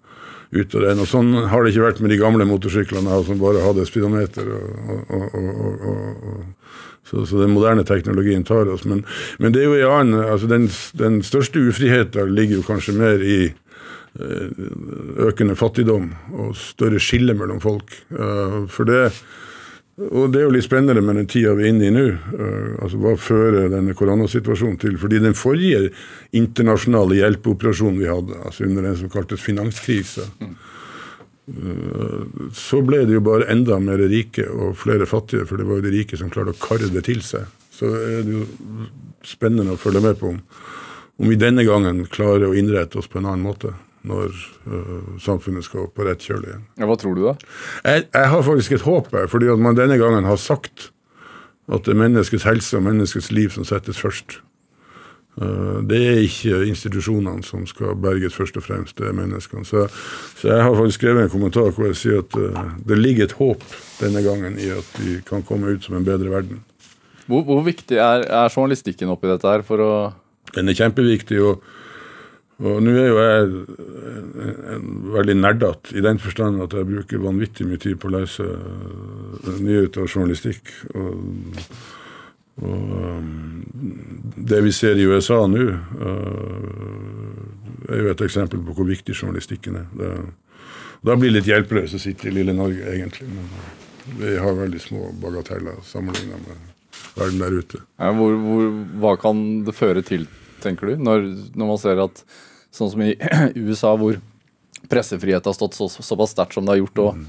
ut 0.50 0.74
av 0.74 0.84
den. 0.86 1.02
Og 1.02 1.08
sånn 1.08 1.32
har 1.50 1.62
det 1.62 1.72
ikke 1.72 1.86
vært 1.86 2.02
med 2.04 2.12
de 2.14 2.20
gamle 2.20 2.46
motorsyklene 2.48 3.20
som 3.26 3.40
bare 3.40 3.64
hadde 3.64 3.86
speedometer. 3.88 4.50
Og, 4.50 5.14
og, 5.16 5.86
og, 5.90 6.70
så, 7.06 7.24
så, 7.26 7.40
den 7.40 7.54
moderne 7.54 7.84
teknologien 7.86 8.44
tar 8.46 8.70
oss. 8.70 8.84
Men, 8.88 9.04
men 9.42 9.54
det 9.54 9.64
er 9.64 9.70
jo 9.70 9.78
en 9.80 9.96
annen, 9.96 10.24
altså 10.26 10.50
den, 10.50 10.68
den 10.98 11.20
største 11.26 11.62
ufriheten 11.70 12.34
ligger 12.36 12.60
jo 12.60 12.66
kanskje 12.68 12.94
mer 12.98 13.24
i 13.24 13.40
eh, 13.48 14.64
økende 15.26 15.58
fattigdom 15.58 16.12
og 16.36 16.54
større 16.58 17.02
skille 17.02 17.34
mellom 17.38 17.62
folk. 17.62 17.96
Uh, 18.14 18.62
for 18.70 18.86
det 18.90 19.08
og 20.08 20.32
det 20.32 20.40
er 20.40 20.46
jo 20.46 20.54
litt 20.54 20.64
spennende 20.64 21.02
med 21.04 21.18
den 21.20 21.28
tida 21.28 21.52
vi 21.58 21.66
er 21.66 21.74
inne 21.74 21.88
i 21.88 21.92
nå. 21.92 22.06
Uh, 22.32 22.72
altså 22.84 23.00
Hva 23.02 23.14
fører 23.20 23.68
denne 23.72 23.94
koronasituasjonen 23.96 24.78
til? 24.80 24.96
Fordi 25.00 25.20
den 25.20 25.36
forrige 25.36 25.90
internasjonale 26.36 27.20
hjelpeoperasjonen 27.20 28.00
vi 28.00 28.08
hadde, 28.08 28.38
altså 28.46 28.64
under 28.68 28.88
den 28.88 28.96
som 29.00 29.12
kaltes 29.12 29.44
finanskrise, 29.44 30.24
mm. 30.40 30.54
så 32.56 32.80
ble 32.86 33.02
det 33.08 33.18
jo 33.18 33.24
bare 33.26 33.50
enda 33.52 33.80
mer 33.82 34.00
rike 34.08 34.46
og 34.48 34.76
flere 34.80 35.08
fattige, 35.10 35.44
for 35.48 35.60
det 35.60 35.68
var 35.68 35.80
jo 35.80 35.88
de 35.88 35.94
rike 35.98 36.18
som 36.20 36.32
klarte 36.32 36.54
å 36.54 36.62
karre 36.62 36.88
det 36.94 37.04
til 37.08 37.20
seg. 37.26 37.48
Så 37.74 37.90
er 37.90 38.24
det 38.24 38.38
jo 38.38 38.46
spennende 39.26 39.74
å 39.74 39.80
følge 39.80 40.04
med 40.04 40.18
på 40.20 40.32
om, 40.32 40.40
om 41.20 41.28
vi 41.28 41.36
denne 41.40 41.66
gangen 41.66 42.06
klarer 42.08 42.48
å 42.48 42.56
innrette 42.56 43.00
oss 43.00 43.10
på 43.10 43.20
en 43.20 43.28
annen 43.28 43.44
måte 43.44 43.74
når 44.06 44.32
uh, 44.66 45.16
samfunnet 45.20 45.66
skal 45.66 45.90
på 45.92 46.06
rett 46.06 46.24
kjøl 46.24 46.44
igjen. 46.46 46.62
Ja, 46.80 46.88
hva 46.88 46.96
tror 47.00 47.16
du, 47.16 47.24
da? 47.26 47.34
Jeg, 47.84 48.06
jeg, 48.08 48.28
har 48.32 48.46
faktisk 48.46 48.76
et 48.76 48.86
håp 48.86 49.10
her, 49.12 49.26
fordi 49.30 49.50
at 49.52 49.60
man 49.60 49.76
denne 49.76 49.98
gangen 50.00 50.28
har 50.28 50.40
sagt 50.40 50.90
at 51.70 51.84
det 51.86 51.92
er 51.92 52.00
menneskets 52.00 52.46
helse 52.48 52.78
og 52.78 52.86
menneskets 52.86 53.30
liv 53.30 53.52
som 53.54 53.66
settes 53.68 54.00
først. 54.00 54.40
Uh, 55.40 55.78
det 55.86 56.00
er 56.08 56.22
ikke 56.24 56.62
institusjonene 56.68 57.44
som 57.46 57.66
skal 57.68 57.94
berges 58.00 58.34
først 58.36 58.56
og 58.58 58.64
fremst, 58.66 58.96
det 58.98 59.10
er 59.10 59.16
menneskene. 59.16 59.66
Så, 59.68 59.86
så 60.40 60.50
jeg 60.54 60.64
har 60.64 60.74
faktisk 60.74 61.02
skrevet 61.02 61.26
en 61.26 61.32
kommentar 61.32 61.70
hvor 61.76 61.90
jeg 61.90 62.00
sier 62.00 62.24
at 62.24 62.40
uh, 62.40 62.72
det 62.88 62.98
ligger 62.98 63.28
et 63.28 63.36
håp 63.38 63.64
denne 64.00 64.24
gangen 64.26 64.58
i 64.58 64.72
at 64.74 64.96
vi 64.98 65.20
kan 65.26 65.44
komme 65.46 65.76
ut 65.76 65.86
som 65.86 65.98
en 66.00 66.08
bedre 66.08 66.32
verden. 66.32 66.64
Hvor, 67.30 67.44
hvor 67.46 67.62
viktig 67.62 68.00
er, 68.00 68.24
er, 68.26 68.50
journalistikken 68.50 69.12
oppi 69.12 69.28
dette 69.30 69.46
her 69.46 69.62
for 69.62 69.84
å 69.84 69.92
Den 70.56 70.72
er 70.72 70.74
kjempeviktig. 70.74 71.38
og 71.44 71.62
og 72.60 72.82
nå 72.84 72.92
er 72.92 73.06
jo 73.08 73.20
jeg 73.24 73.44
veldig 75.14 75.36
nerdete 75.38 75.94
i 75.96 76.02
den 76.04 76.18
forstand 76.20 76.60
at 76.60 76.74
jeg 76.76 76.88
bruker 76.88 77.22
vanvittig 77.22 77.64
mye 77.68 77.80
tid 77.80 77.96
på 78.00 78.10
å 78.10 78.12
lese 78.18 78.44
eh, 78.44 79.56
nyheter 79.64 80.04
og 80.04 80.12
journalistikk. 80.12 80.68
Og, 80.92 81.62
og 82.60 82.92
um, 83.00 83.30
det 84.36 84.60
vi 84.66 84.72
ser 84.76 85.00
i 85.00 85.06
USA 85.08 85.38
nå, 85.48 85.70
uh, 86.04 86.66
er 87.88 88.02
jo 88.02 88.10
et 88.12 88.24
eksempel 88.26 88.60
på 88.66 88.76
hvor 88.76 88.88
viktig 88.90 89.16
journalistikken 89.16 89.80
er. 89.80 89.88
Det, 89.96 90.10
da 91.08 91.16
blir 91.16 91.32
det 91.32 91.38
litt 91.38 91.48
hjelpeløst 91.48 91.96
å 91.96 92.02
sitte 92.02 92.28
i 92.28 92.34
lille 92.34 92.52
Norge, 92.52 92.84
egentlig. 92.92 93.30
Men 93.32 93.48
vi 94.20 94.34
har 94.36 94.58
veldig 94.58 94.82
små 94.84 95.08
bagateller 95.22 95.80
sammenlignet 95.88 96.44
med 96.44 97.08
verden 97.16 97.40
der 97.40 97.56
ute. 97.56 97.80
Ja, 97.96 98.12
hvor, 98.20 98.36
hvor, 98.44 98.68
hva 99.00 99.16
kan 99.24 99.42
det 99.64 99.76
føre 99.78 100.04
til, 100.04 100.28
tenker 100.60 100.92
du, 100.92 101.00
når, 101.00 101.24
når 101.56 101.72
man 101.72 101.80
ser 101.80 102.04
at 102.04 102.24
Sånn 102.74 102.92
som 102.92 103.02
i 103.04 103.14
USA, 103.66 103.94
hvor 103.98 104.20
pressefrihet 104.90 105.46
har 105.46 105.56
stått 105.56 105.78
så, 105.78 105.88
såpass 105.90 106.34
sterkt 106.34 106.56
som 106.56 106.66
det 106.66 106.76
har 106.76 106.84
gjort. 106.84 107.02
og 107.06 107.24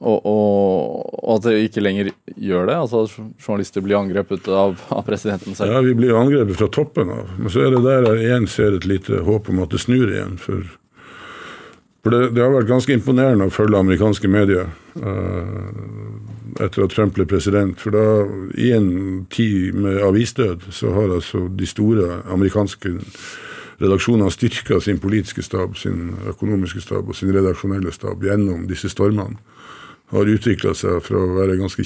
og, 0.00 0.24
og, 0.24 1.08
og, 1.20 1.32
at 1.34 1.44
det 1.44 1.58
ikke 1.66 1.82
lenger 1.84 2.08
gjør 2.40 2.70
det? 2.70 2.76
altså 2.86 3.02
Journalister 3.36 3.82
blir 3.84 3.98
angrepet 3.98 4.46
av, 4.48 4.78
av, 4.88 5.02
presidenten 5.04 5.56
selv? 5.56 5.74
Ja, 5.74 5.82
vi 5.84 5.92
blir 5.98 6.16
angrepet 6.16 6.56
fra 6.56 6.70
toppen 6.72 7.12
av. 7.12 7.34
Men 7.36 7.52
så 7.52 7.66
er 7.66 7.74
det 7.74 7.82
der 7.84 8.08
jeg 8.08 8.22
igjen 8.24 8.48
ser 8.48 8.78
et 8.78 8.88
lite 8.88 9.20
håp 9.26 9.50
om 9.52 9.60
at 9.60 9.74
det 9.74 9.82
snur 9.82 10.08
igjen. 10.08 10.38
For, 10.40 10.64
for 12.00 12.16
det, 12.16 12.22
det, 12.32 12.40
har 12.40 12.54
vært 12.54 12.70
ganske 12.72 12.96
imponerende 12.96 13.50
å 13.50 13.52
følge 13.52 13.82
amerikanske 13.84 14.32
medier 14.32 14.72
uh, 15.04 15.68
etter 16.64 16.86
at 16.86 16.96
Trump 16.96 17.18
ble 17.20 17.28
president. 17.28 17.76
For 17.84 17.92
da, 17.92 18.24
i 18.56 18.72
en 18.72 18.90
tid 19.36 19.76
med 19.84 20.00
avisdød, 20.08 20.70
så 20.72 20.96
har 20.96 21.12
altså 21.20 21.44
de 21.60 21.68
store 21.68 22.22
amerikanske 22.24 22.96
redaksjonene 23.80 24.30
styrka 24.32 24.80
sin 24.80 25.00
politiske 25.00 25.42
stab, 25.42 25.76
sin 25.78 26.14
økonomiske 26.30 26.82
stab 26.84 27.08
og 27.08 27.16
sin 27.16 27.32
redaksjonelle 27.34 27.92
stab 27.94 28.22
gjennom 28.24 28.66
disse 28.70 28.90
stormene. 28.92 29.40
Har 30.10 30.26
utvikla 30.26 30.74
seg 30.74 31.04
fra 31.06 31.20
å 31.22 31.34
være 31.36 31.58
ganske, 31.60 31.84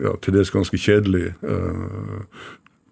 ja, 0.00 0.14
til 0.24 0.38
dels 0.38 0.52
ganske 0.52 0.78
kjedelig 0.80 1.26
eh, 1.44 2.22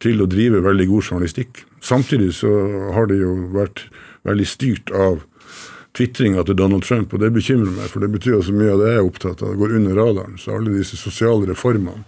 til 0.04 0.20
å 0.20 0.28
drive 0.28 0.60
veldig 0.64 0.86
god 0.90 1.06
journalistikk. 1.08 1.62
Samtidig 1.80 2.34
så 2.36 2.50
har 2.92 3.08
det 3.08 3.22
jo 3.22 3.32
vært 3.54 3.86
veldig 4.28 4.48
styrt 4.48 4.92
av 4.92 5.22
tvitringa 5.94 6.42
til 6.44 6.58
Donald 6.58 6.84
Trump, 6.84 7.14
og 7.14 7.22
det 7.22 7.32
bekymrer 7.32 7.72
meg, 7.72 7.88
for 7.88 8.04
det 8.04 8.10
betyr 8.12 8.42
så 8.42 8.52
mye 8.52 8.74
av 8.74 8.82
det 8.82 8.90
jeg 8.90 9.00
er 9.00 9.08
opptatt 9.08 9.44
av, 9.44 9.54
det 9.54 9.60
går 9.62 9.76
under 9.78 10.00
radaren. 10.00 10.36
Så 10.42 10.52
alle 10.56 10.74
disse 10.74 10.98
sosiale 11.00 11.48
reformene 11.48 12.04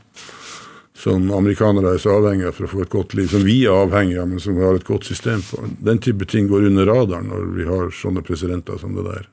som 0.97 1.27
amerikanere 1.37 1.93
er 1.95 2.01
så 2.01 2.15
avhengige 2.17 2.49
av 2.51 2.57
for 2.57 2.67
å 2.67 2.71
få 2.73 2.83
et 2.87 2.93
godt 2.93 3.15
liv, 3.19 3.29
som 3.29 3.43
vi 3.45 3.59
er 3.67 3.75
avhengige 3.77 4.23
av, 4.23 4.31
men 4.31 4.41
som 4.41 4.57
vi 4.57 4.65
har 4.65 4.79
et 4.79 4.87
godt 4.89 5.05
system 5.05 5.43
på. 5.45 5.61
Den 5.85 6.01
type 6.03 6.25
ting 6.31 6.49
går 6.49 6.69
under 6.71 6.89
radaren 6.89 7.29
når 7.29 7.45
vi 7.59 7.67
har 7.69 7.91
sånne 7.93 8.23
presidenter 8.25 8.81
som 8.81 8.97
det 8.97 9.05
der. 9.05 9.29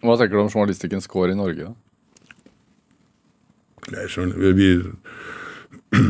Hva 0.00 0.16
tenker 0.16 0.36
du 0.38 0.42
om 0.44 0.52
journalistikkens 0.52 1.08
kår 1.10 1.34
i 1.34 1.36
Norge? 1.38 1.68
Jeg 3.92 4.10
skjønner, 4.10 4.56
vi, 4.56 4.70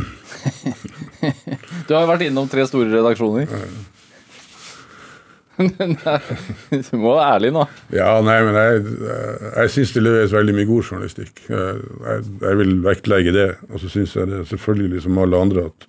du 1.87 1.93
har 1.93 2.01
jo 2.01 2.09
vært 2.09 2.25
innom 2.25 2.47
tre 2.49 2.63
store 2.69 2.89
redaksjoner. 2.95 3.45
Ja, 3.51 3.61
Ja. 3.67 3.83
Du 5.57 6.97
må 7.01 7.15
være 7.15 7.27
ærlig 7.33 7.51
nå. 7.55 7.65
Ja, 7.95 8.11
nei, 8.21 8.37
men 8.45 8.57
jeg, 8.57 8.81
jeg, 9.07 9.37
jeg 9.55 9.73
syns 9.73 9.93
det 9.95 10.03
leveres 10.05 10.35
veldig 10.35 10.55
mye 10.57 10.69
god 10.69 10.91
journalistikk. 10.91 11.43
Jeg, 11.49 11.83
jeg, 12.05 12.25
jeg 12.43 12.59
vil 12.61 12.73
vektlegge 12.85 13.33
det. 13.35 13.47
Og 13.71 13.81
så 13.81 13.91
syns 13.93 14.15
jeg 14.17 14.29
det 14.29 14.43
selvfølgelig 14.51 15.01
som 15.07 15.17
alle 15.23 15.41
andre 15.47 15.69
at 15.71 15.87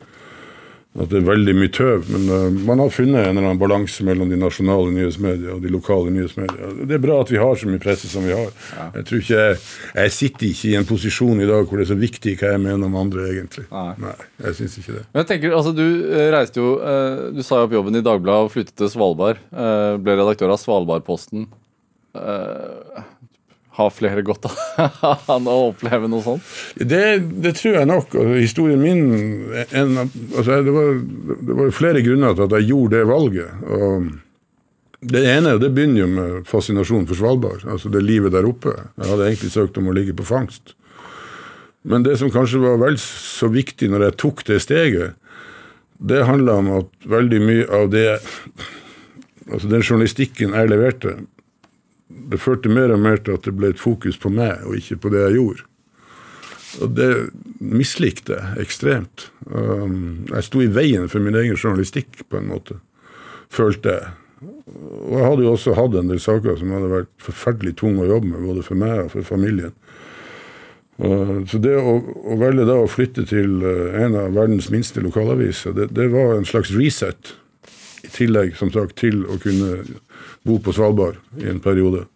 at 0.97 1.11
det 1.12 1.18
er 1.20 1.26
veldig 1.26 1.55
mye 1.55 1.70
tøv. 1.74 2.07
Men 2.11 2.24
uh, 2.32 2.61
man 2.66 2.80
har 2.82 2.93
funnet 2.95 3.20
en 3.20 3.36
eller 3.36 3.45
annen 3.45 3.61
balanse 3.61 4.05
mellom 4.07 4.30
de 4.32 4.39
nasjonale 4.41 4.91
nyhetsmediene 4.95 5.55
og 5.55 5.61
de 5.62 5.72
lokale 5.72 6.12
nyhetsmediene. 6.14 6.86
Det 6.89 6.97
er 6.97 7.03
bra 7.03 7.20
at 7.22 7.32
vi 7.32 7.41
har 7.43 7.61
så 7.61 7.68
mye 7.70 7.82
presse 7.82 8.11
som 8.11 8.24
vi 8.26 8.34
har. 8.34 8.49
Ja. 8.72 8.89
Jeg 8.97 9.09
tror 9.11 9.22
ikke 9.22 9.43
jeg, 9.43 9.61
jeg, 10.01 10.14
sitter 10.16 10.49
ikke 10.49 10.72
i 10.72 10.74
en 10.80 10.89
posisjon 10.89 11.45
i 11.45 11.51
dag 11.51 11.68
hvor 11.68 11.78
det 11.78 11.86
er 11.86 11.93
så 11.93 11.99
viktig 12.01 12.34
hva 12.41 12.55
jeg 12.55 12.64
mener 12.64 12.89
om 12.89 12.99
andre, 12.99 13.28
egentlig. 13.34 13.68
Nei, 13.70 13.93
Nei 14.07 14.16
jeg 14.49 14.59
syns 14.62 14.80
ikke 14.80 14.97
det. 14.97 15.05
Men 15.12 15.22
jeg 15.22 15.30
tenker, 15.34 15.57
altså 15.61 15.76
Du 15.76 15.84
eh, 15.84 16.28
reiste 16.34 16.61
jo 16.62 16.74
uh, 16.80 17.28
Du 17.36 17.43
sa 17.45 17.61
jo 17.61 17.68
opp 17.68 17.74
jobben 17.76 17.99
i 17.99 18.05
Dagbladet 18.05 18.49
og 18.49 18.53
flyttet 18.55 18.76
til 18.78 18.91
Svalbard. 18.93 19.43
Uh, 19.53 19.95
ble 20.03 20.16
redaktør 20.18 20.57
av 20.57 20.62
Svalbardposten. 20.62 21.47
Uh, 22.16 22.88
har 23.79 23.91
flere 23.95 24.22
godt 24.26 24.49
av 24.51 25.49
å 25.55 25.59
oppleve 25.70 26.11
noe 26.11 26.24
sånt? 26.24 26.55
Det, 26.76 27.03
det, 27.45 27.55
tror 27.59 27.81
jeg 27.81 27.91
nok. 27.91 28.16
Historien 28.37 28.81
min 28.83 29.05
en, 29.70 30.01
altså, 30.03 30.59
det, 30.66 30.74
var, 30.74 30.97
det 31.49 31.59
var 31.61 31.76
flere 31.76 32.03
grunner 32.07 32.35
til 32.35 32.49
at 32.49 32.57
jeg 32.59 32.70
gjorde 32.72 32.97
det 32.99 33.11
valget. 33.12 33.68
Og 33.68 34.09
det 35.14 35.22
ene 35.31 35.55
det 35.62 35.70
begynner 35.74 36.03
jo 36.03 36.09
med 36.11 36.51
fascinasjon 36.51 37.07
for 37.07 37.18
Svalbard, 37.18 37.62
altså 37.70 37.91
det 37.95 38.03
livet 38.03 38.35
der 38.35 38.49
oppe. 38.49 38.74
Jeg 38.99 39.12
hadde 39.12 39.29
egentlig 39.29 39.53
søkt 39.55 39.79
om 39.79 39.91
å 39.91 39.95
ligge 39.95 40.16
på 40.18 40.26
fangst. 40.26 40.74
Men 41.89 42.03
det 42.03 42.16
som 42.18 42.33
kanskje 42.35 42.61
var 42.64 42.81
vel 42.83 42.99
så 43.01 43.49
viktig 43.53 43.89
når 43.93 44.09
jeg 44.09 44.18
tok 44.20 44.43
det 44.49 44.59
steget, 44.64 45.14
det 45.99 46.26
handla 46.26 46.59
om 46.61 46.72
at 46.81 46.91
veldig 47.11 47.41
mye 47.43 47.70
av 47.74 47.89
det 47.95 48.11
Altså 49.49 49.64
den 49.70 49.81
journalistikken 49.81 50.53
jeg 50.53 50.68
leverte, 50.68 51.14
det 52.09 52.41
førte 52.41 52.73
mer 52.73 52.93
og 52.95 53.03
mer 53.05 53.21
til 53.21 53.37
at 53.37 53.45
det 53.45 53.55
ble 53.57 53.73
et 53.73 53.81
fokus 53.81 54.17
på 54.21 54.31
meg, 54.33 54.65
og 54.65 54.79
ikke 54.79 54.97
på 55.03 55.13
det 55.13 55.25
jeg 55.27 55.37
gjorde. 55.39 55.67
Og 56.85 56.95
det 56.97 57.11
mislikte 57.65 58.37
jeg 58.37 58.65
ekstremt. 58.67 59.29
Um, 59.49 60.27
jeg 60.29 60.47
sto 60.47 60.63
i 60.63 60.71
veien 60.73 61.09
for 61.09 61.25
min 61.25 61.37
egen 61.37 61.57
journalistikk, 61.57 62.25
på 62.29 62.41
en 62.41 62.51
måte, 62.53 62.79
følte 63.53 63.97
jeg. 63.97 64.15
Og 64.69 65.15
jeg 65.17 65.25
hadde 65.25 65.45
jo 65.47 65.53
også 65.55 65.77
hatt 65.79 65.97
en 65.97 66.11
del 66.13 66.21
saker 66.23 66.59
som 66.61 66.75
hadde 66.77 66.91
vært 66.93 67.13
forferdelig 67.25 67.75
tunge 67.81 68.05
å 68.05 68.11
jobbe 68.13 68.31
med, 68.31 68.45
både 68.45 68.65
for 68.67 68.81
meg 68.81 69.05
og 69.07 69.13
for 69.17 69.27
familien. 69.27 69.75
Så 70.99 71.61
det 71.63 71.77
å, 71.79 71.93
å, 72.03 72.37
velge 72.41 72.65
da 72.67 72.75
å 72.83 72.89
flytte 72.91 73.23
til 73.31 73.61
uh, 73.63 73.95
en 74.03 74.17
av 74.19 74.33
verdens 74.35 74.67
minste 74.75 75.03
lokalaviser, 75.05 75.77
det, 75.77 75.93
det 75.95 76.09
var 76.11 76.35
en 76.35 76.49
slags 76.49 76.73
reset. 76.75 77.37
I 78.03 78.11
tillegg, 78.15 78.57
som 78.59 78.71
sagt, 78.75 78.97
til 78.99 79.25
å 79.27 79.39
kunne 79.43 79.85
bo 80.47 80.59
på 80.62 80.74
Svalbard 80.76 81.18
i 81.41 81.49
en 81.51 81.61
periode. 81.64 82.07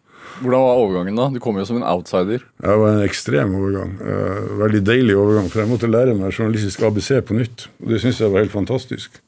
Hvordan 0.43 0.65
var 0.65 0.81
overgangen 0.81 1.19
da? 1.19 1.27
Du 1.31 1.41
kom 1.43 1.59
jo 1.59 1.65
som 1.69 1.79
en 1.79 1.87
outsider. 1.87 2.45
Det 2.63 2.79
var 2.81 2.95
en 2.95 3.05
ekstrem 3.05 3.53
overgang. 3.59 3.93
Eh, 4.01 4.55
veldig 4.63 4.81
deilig 4.87 5.19
overgang. 5.19 5.51
For 5.53 5.63
jeg 5.63 5.71
måtte 5.71 5.91
lære 5.91 6.17
meg 6.19 6.33
journalistisk 6.33 6.83
ABC 6.89 7.11
på 7.29 7.37
nytt. 7.37 7.69
Og 7.83 7.93
det 7.93 8.01
syns 8.03 8.23
jeg 8.23 8.33
var 8.33 8.43
helt 8.43 8.55
fantastisk. 8.55 9.21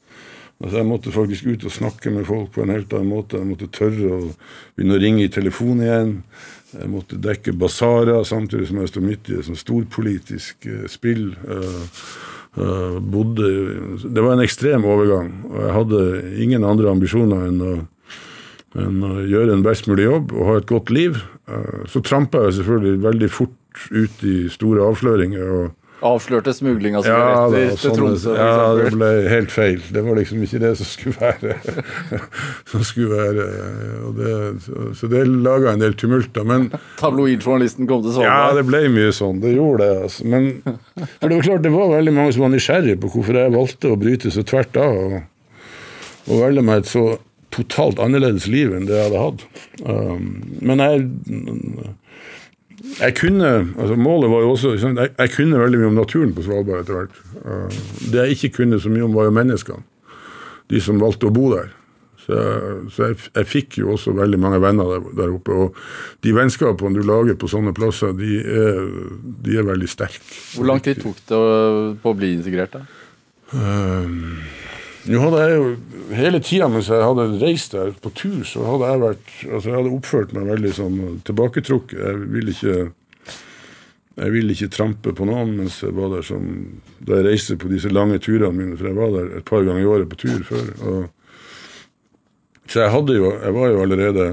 Altså 0.63 0.77
Jeg 0.77 0.87
måtte 0.87 1.11
faktisk 1.11 1.47
ut 1.47 1.65
og 1.67 1.71
snakke 1.71 2.11
med 2.15 2.25
folk 2.25 2.53
på 2.55 2.63
en 2.63 2.73
helt 2.73 2.93
annen 2.95 3.11
måte. 3.11 3.39
Jeg 3.39 3.47
måtte 3.47 3.71
tørre 3.71 4.11
å 4.11 4.19
begynne 4.75 4.97
å 4.97 5.01
ringe 5.03 5.25
i 5.25 5.31
telefon 5.31 5.83
igjen. 5.83 6.13
Jeg 6.75 6.91
måtte 6.91 7.19
dekke 7.21 7.55
basarer 7.59 8.23
samtidig 8.27 8.69
som 8.69 8.79
jeg 8.81 8.91
sto 8.91 9.03
midt 9.03 9.29
i 9.31 9.39
et 9.39 9.47
sånt 9.47 9.59
storpolitisk 9.59 10.67
uh, 10.67 10.85
spill. 10.91 11.29
Uh, 11.43 12.99
bodde 13.03 13.51
Det 14.03 14.23
var 14.23 14.35
en 14.35 14.43
ekstrem 14.43 14.87
overgang. 14.87 15.31
Og 15.51 15.59
jeg 15.59 15.75
hadde 15.75 16.05
ingen 16.43 16.67
andre 16.67 16.91
ambisjoner 16.91 17.49
enn 17.49 17.61
å 17.61 17.75
Men 18.75 18.99
å 19.07 19.13
gjøre 19.23 19.55
en 19.55 19.63
best 19.65 19.87
mulig 19.87 20.05
jobb 20.09 20.33
og 20.35 20.49
ha 20.49 20.57
et 20.59 20.67
godt 20.69 20.91
liv. 20.91 21.21
Eh, 21.47 21.85
Så 21.91 22.03
trampa 22.03 22.43
jeg 22.47 22.59
selvfølgelig 22.59 23.01
veldig 23.07 23.31
fort 23.31 23.87
ut 23.91 24.23
i 24.27 24.37
store 24.51 24.83
avsløringer. 24.91 25.49
og 25.63 25.73
Avslørte 26.05 26.51
smuglinga 26.53 26.99
av 26.99 27.05
ja, 27.07 27.19
da, 27.49 27.59
til 27.79 27.93
Tromsø. 27.95 28.33
ja, 28.35 28.73
det 28.77 28.89
ble 28.93 29.07
helt 29.31 29.49
feil. 29.49 29.79
Det 29.95 30.01
var 30.03 30.17
liksom 30.19 30.41
ikke 30.43 30.59
det 30.61 30.71
som 30.77 30.89
skulle 30.89 31.15
være. 31.21 31.55
som 32.71 32.83
skulle 32.85 33.15
være 33.15 33.45
og 34.03 34.19
det, 34.19 34.33
så, 34.65 34.83
så 34.99 35.09
det 35.09 35.23
laga 35.31 35.71
en 35.71 35.81
del 35.81 35.95
tumult. 35.97 36.29
da, 36.35 36.43
Men 36.45 36.67
Tabloidjournalisten 37.01 37.87
kom 37.89 38.03
til 38.03 38.19
ja, 38.21 38.51
det 38.53 38.65
ble 38.67 38.83
mye 38.91 39.13
sånn. 39.15 39.39
Det 39.41 39.55
gjorde 39.55 39.87
det. 39.87 40.01
altså. 40.09 40.27
Men 40.35 40.49
for 41.21 41.31
det 41.31 41.39
var 41.39 41.47
klart, 41.47 41.63
det 41.63 41.73
var 41.73 41.95
veldig 41.95 42.15
mange 42.19 42.35
som 42.35 42.45
var 42.45 42.53
nysgjerrige 42.53 42.99
på 43.01 43.13
hvorfor 43.15 43.39
jeg 43.41 43.55
valgte 43.55 43.93
å 43.95 44.01
bryte 44.03 44.33
så 44.35 44.43
tvert 44.45 44.81
av 44.83 44.99
og, 44.99 45.17
og 46.27 46.43
velge 46.43 46.67
meg 46.67 46.83
et 46.83 46.91
så 46.91 47.05
totalt 47.55 47.99
annerledes 48.03 48.45
liv 48.51 48.73
enn 48.75 48.85
det 48.89 48.97
jeg 48.99 49.07
hadde 49.09 49.23
hatt. 49.23 49.45
Um, 49.85 50.27
men 50.61 50.83
jeg 50.83 51.07
jeg 52.99 53.15
kunne, 53.17 53.47
altså 53.79 53.95
Målet 53.97 54.29
var 54.29 54.43
jo 54.43 54.49
også 54.53 54.73
jeg, 54.77 55.09
jeg 55.17 55.31
kunne 55.33 55.57
veldig 55.61 55.79
mye 55.79 55.89
om 55.89 55.97
naturen 55.97 56.33
på 56.35 56.43
Svalbard 56.45 56.83
etter 56.83 56.99
hvert. 56.99 57.15
Uh, 57.41 57.79
det 58.11 58.19
jeg 58.21 58.35
ikke 58.37 58.51
kunne 58.59 58.79
så 58.83 58.91
mye 58.93 59.07
om, 59.07 59.15
var 59.15 59.29
jo 59.29 59.33
menneskene. 59.35 59.81
De 60.71 60.81
som 60.83 60.99
valgte 61.01 61.29
å 61.29 61.33
bo 61.33 61.47
der. 61.55 61.71
Så, 62.25 62.33
jeg- 62.35 62.85
så 62.93 63.07
jeg, 63.07 63.17
jeg 63.37 63.45
fikk 63.51 63.75
jo 63.81 63.91
også 63.95 64.13
veldig 64.17 64.39
mange 64.41 64.59
venner 64.63 64.91
der, 64.95 65.03
der 65.21 65.33
oppe. 65.35 65.53
Og 65.65 65.75
de 66.25 66.33
vennskapene 66.35 66.97
du 66.97 67.03
lager 67.05 67.37
på 67.37 67.49
sånne 67.51 67.73
plasser, 67.77 68.15
de 68.17 68.39
er, 68.41 68.79
de 69.45 69.57
er 69.61 69.67
veldig 69.67 69.89
sterke. 69.91 70.21
Hvor 70.55 70.65
lang 70.69 70.81
tid 70.85 71.01
tok 71.03 71.19
det 71.29 71.41
på 72.01 72.11
å 72.13 72.17
bli 72.17 72.31
integrert? 72.37 72.75
da? 72.79 72.85
Um, 73.53 74.39
nå 75.05 75.21
hadde 75.21 75.41
jeg 75.43 75.57
jo 75.59 75.65
Hele 76.15 76.39
tida 76.41 76.67
mens 76.69 76.89
jeg 76.89 77.01
hadde 77.01 77.23
reist 77.41 77.73
der 77.73 77.95
på 78.01 78.11
tur, 78.13 78.43
så 78.45 78.65
hadde 78.65 78.91
jeg 78.91 79.01
vært 79.01 79.33
Altså 79.47 79.71
jeg 79.71 79.77
hadde 79.79 79.95
oppført 79.95 80.35
meg 80.37 80.51
veldig 80.51 80.73
sånn 80.77 80.99
tilbaketrukket. 81.25 81.97
Jeg 81.97 82.29
ville 82.33 82.53
ikke 82.53 82.77
jeg 84.15 84.31
ville 84.31 84.53
ikke 84.55 84.71
trampe 84.71 85.11
på 85.11 85.25
noen 85.27 85.57
mens 85.57 85.81
jeg 85.83 85.91
var 85.95 86.13
der 86.13 86.23
som 86.23 86.45
da 87.03 87.17
jeg 87.17 87.25
reiste 87.27 87.57
på 87.59 87.67
disse 87.67 87.91
lange 87.91 88.21
turene 88.23 88.55
mine, 88.55 88.77
for 88.79 88.87
jeg 88.87 88.95
var 88.95 89.11
der 89.11 89.33
et 89.41 89.47
par 89.47 89.65
ganger 89.67 89.83
i 89.83 89.89
året 89.91 90.07
på 90.11 90.19
tur 90.21 90.45
før. 90.47 90.69
Og, 90.87 91.01
så 92.71 92.85
jeg 92.85 92.93
hadde 92.95 93.17
jo 93.17 93.31
Jeg 93.43 93.53
var 93.53 93.67
jo 93.69 93.81
allerede 93.81 94.23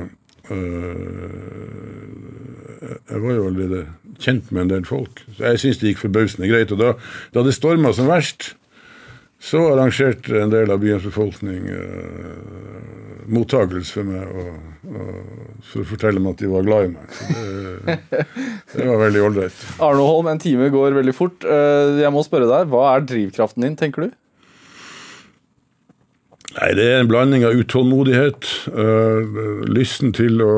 øh, 0.51 1.35
Jeg 3.11 3.23
var 3.23 3.35
jo 3.35 3.47
allerede 3.47 3.87
kjent 4.23 4.53
med 4.53 4.62
en 4.62 4.70
del 4.70 4.85
folk. 4.87 5.25
Så 5.37 5.45
jeg 5.51 5.61
syns 5.61 5.79
det 5.81 5.91
gikk 5.91 6.05
forbausende 6.07 6.49
greit. 6.49 6.73
Og 6.73 6.79
da, 6.79 6.93
da 7.35 7.43
det 7.43 7.55
storma 7.57 7.91
som 7.93 8.07
verst, 8.07 8.55
så 9.43 9.62
arrangerte 9.72 10.38
en 10.38 10.53
del 10.53 10.70
av 10.70 10.78
byens 10.82 11.03
befolkning 11.03 11.64
uh, 11.66 13.03
mottakelse 13.32 13.97
for 13.97 14.07
meg 14.07 14.22
og, 14.38 14.55
og 14.93 15.66
for 15.66 15.82
å 15.82 15.88
fortelle 15.88 16.22
meg 16.22 16.36
at 16.36 16.43
de 16.43 16.51
var 16.51 16.66
glad 16.66 16.88
i 16.88 16.93
meg. 16.93 17.18
Det, 17.82 18.24
det 18.74 18.86
var 18.88 19.01
veldig 19.05 19.22
ålreit. 19.26 19.61
Arne 19.82 20.07
Holm, 20.07 20.30
en 20.30 20.43
time 20.43 20.68
går 20.74 20.97
veldig 20.99 21.14
fort. 21.16 21.47
Eh, 21.47 22.01
Jeg 22.03 22.12
må 22.14 22.22
spørre 22.26 22.49
deg, 22.51 22.70
Hva 22.72 22.82
er 22.93 23.07
drivkraften 23.07 23.66
din, 23.66 23.76
tenker 23.78 24.07
du? 24.07 24.16
Nei, 26.53 26.70
det 26.76 26.84
er 26.84 26.99
en 27.01 27.09
blanding 27.09 27.47
av 27.49 27.57
utålmodighet, 27.57 28.49
uh, 28.74 29.38
lysten 29.72 30.12
til 30.16 30.43
å 30.45 30.55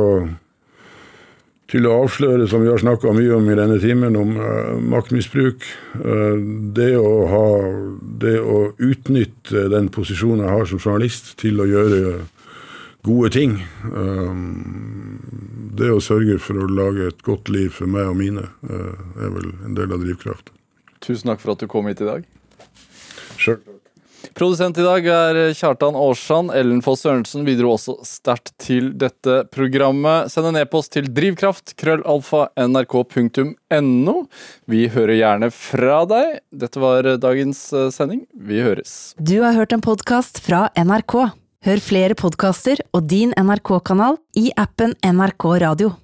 til 1.73 1.89
å 1.89 1.95
avsløre, 2.05 2.47
som 2.49 2.63
vi 2.63 2.71
har 2.71 2.81
snakka 2.81 3.15
mye 3.17 3.33
om 3.39 3.49
i 3.49 3.57
denne 3.57 3.79
timen, 3.83 4.17
om 4.21 4.37
uh, 4.37 4.77
maktmisbruk. 4.93 5.65
Uh, 5.97 6.37
det, 6.77 6.93
å 7.01 7.25
ha, 7.31 7.49
det 8.21 8.37
å 8.41 8.59
utnytte 8.77 9.67
den 9.73 9.89
posisjonen 9.95 10.45
jeg 10.45 10.57
har 10.59 10.71
som 10.71 10.83
journalist, 10.83 11.35
til 11.41 11.63
å 11.65 11.69
gjøre 11.69 12.03
gode 13.05 13.33
ting. 13.37 13.59
Uh, 13.89 14.35
det 15.75 15.91
å 15.91 16.03
sørge 16.05 16.39
for 16.43 16.61
å 16.61 16.71
lage 16.71 17.09
et 17.11 17.25
godt 17.27 17.51
liv 17.53 17.73
for 17.75 17.91
meg 17.91 18.13
og 18.13 18.19
mine, 18.21 18.45
er 18.71 19.33
vel 19.35 19.51
en 19.67 19.75
del 19.75 19.97
av 19.97 20.05
drivkraften. 20.05 20.55
Tusen 21.05 21.33
takk 21.33 21.43
for 21.43 21.57
at 21.57 21.65
du 21.65 21.69
kom 21.69 21.89
hit 21.91 22.01
i 22.05 22.07
dag. 22.07 22.29
Sjøl. 23.41 23.59
Produsent 24.35 24.79
i 24.79 24.83
dag 24.83 25.05
er 25.07 25.37
Kjartan 25.55 25.95
Aarsand. 25.95 26.51
Ellen 26.59 26.81
Foss 26.83 27.05
Sørensen 27.05 27.45
bidro 27.47 27.77
også 27.77 28.01
sterkt 28.03 28.51
til 28.59 28.91
dette 28.99 29.45
programmet. 29.55 30.33
Send 30.33 30.51
en 30.51 30.59
e-post 30.59 30.91
til 30.97 31.07
drivkraft, 31.15 31.77
krøllalfa, 31.79 32.49
nrk.no. 32.59 34.17
Vi 34.67 34.83
hører 34.91 35.15
gjerne 35.21 35.53
fra 35.55 36.03
deg. 36.11 36.41
Dette 36.51 36.83
var 36.83 37.07
dagens 37.23 37.63
eh, 37.71 37.89
sending. 37.95 38.25
Vi 38.35 38.59
høres. 38.67 39.15
Du 39.23 39.37
har 39.45 39.55
hørt 39.55 39.77
en 39.77 39.85
podkast 39.85 40.43
fra 40.43 40.67
NRK. 40.75 41.21
Hør 41.65 41.81
flere 41.81 42.19
podkaster 42.19 42.83
og 42.91 43.07
din 43.09 43.31
NRK-kanal 43.39 44.19
i 44.37 44.51
appen 44.59 44.99
NRK 44.99 45.53
Radio. 45.63 45.95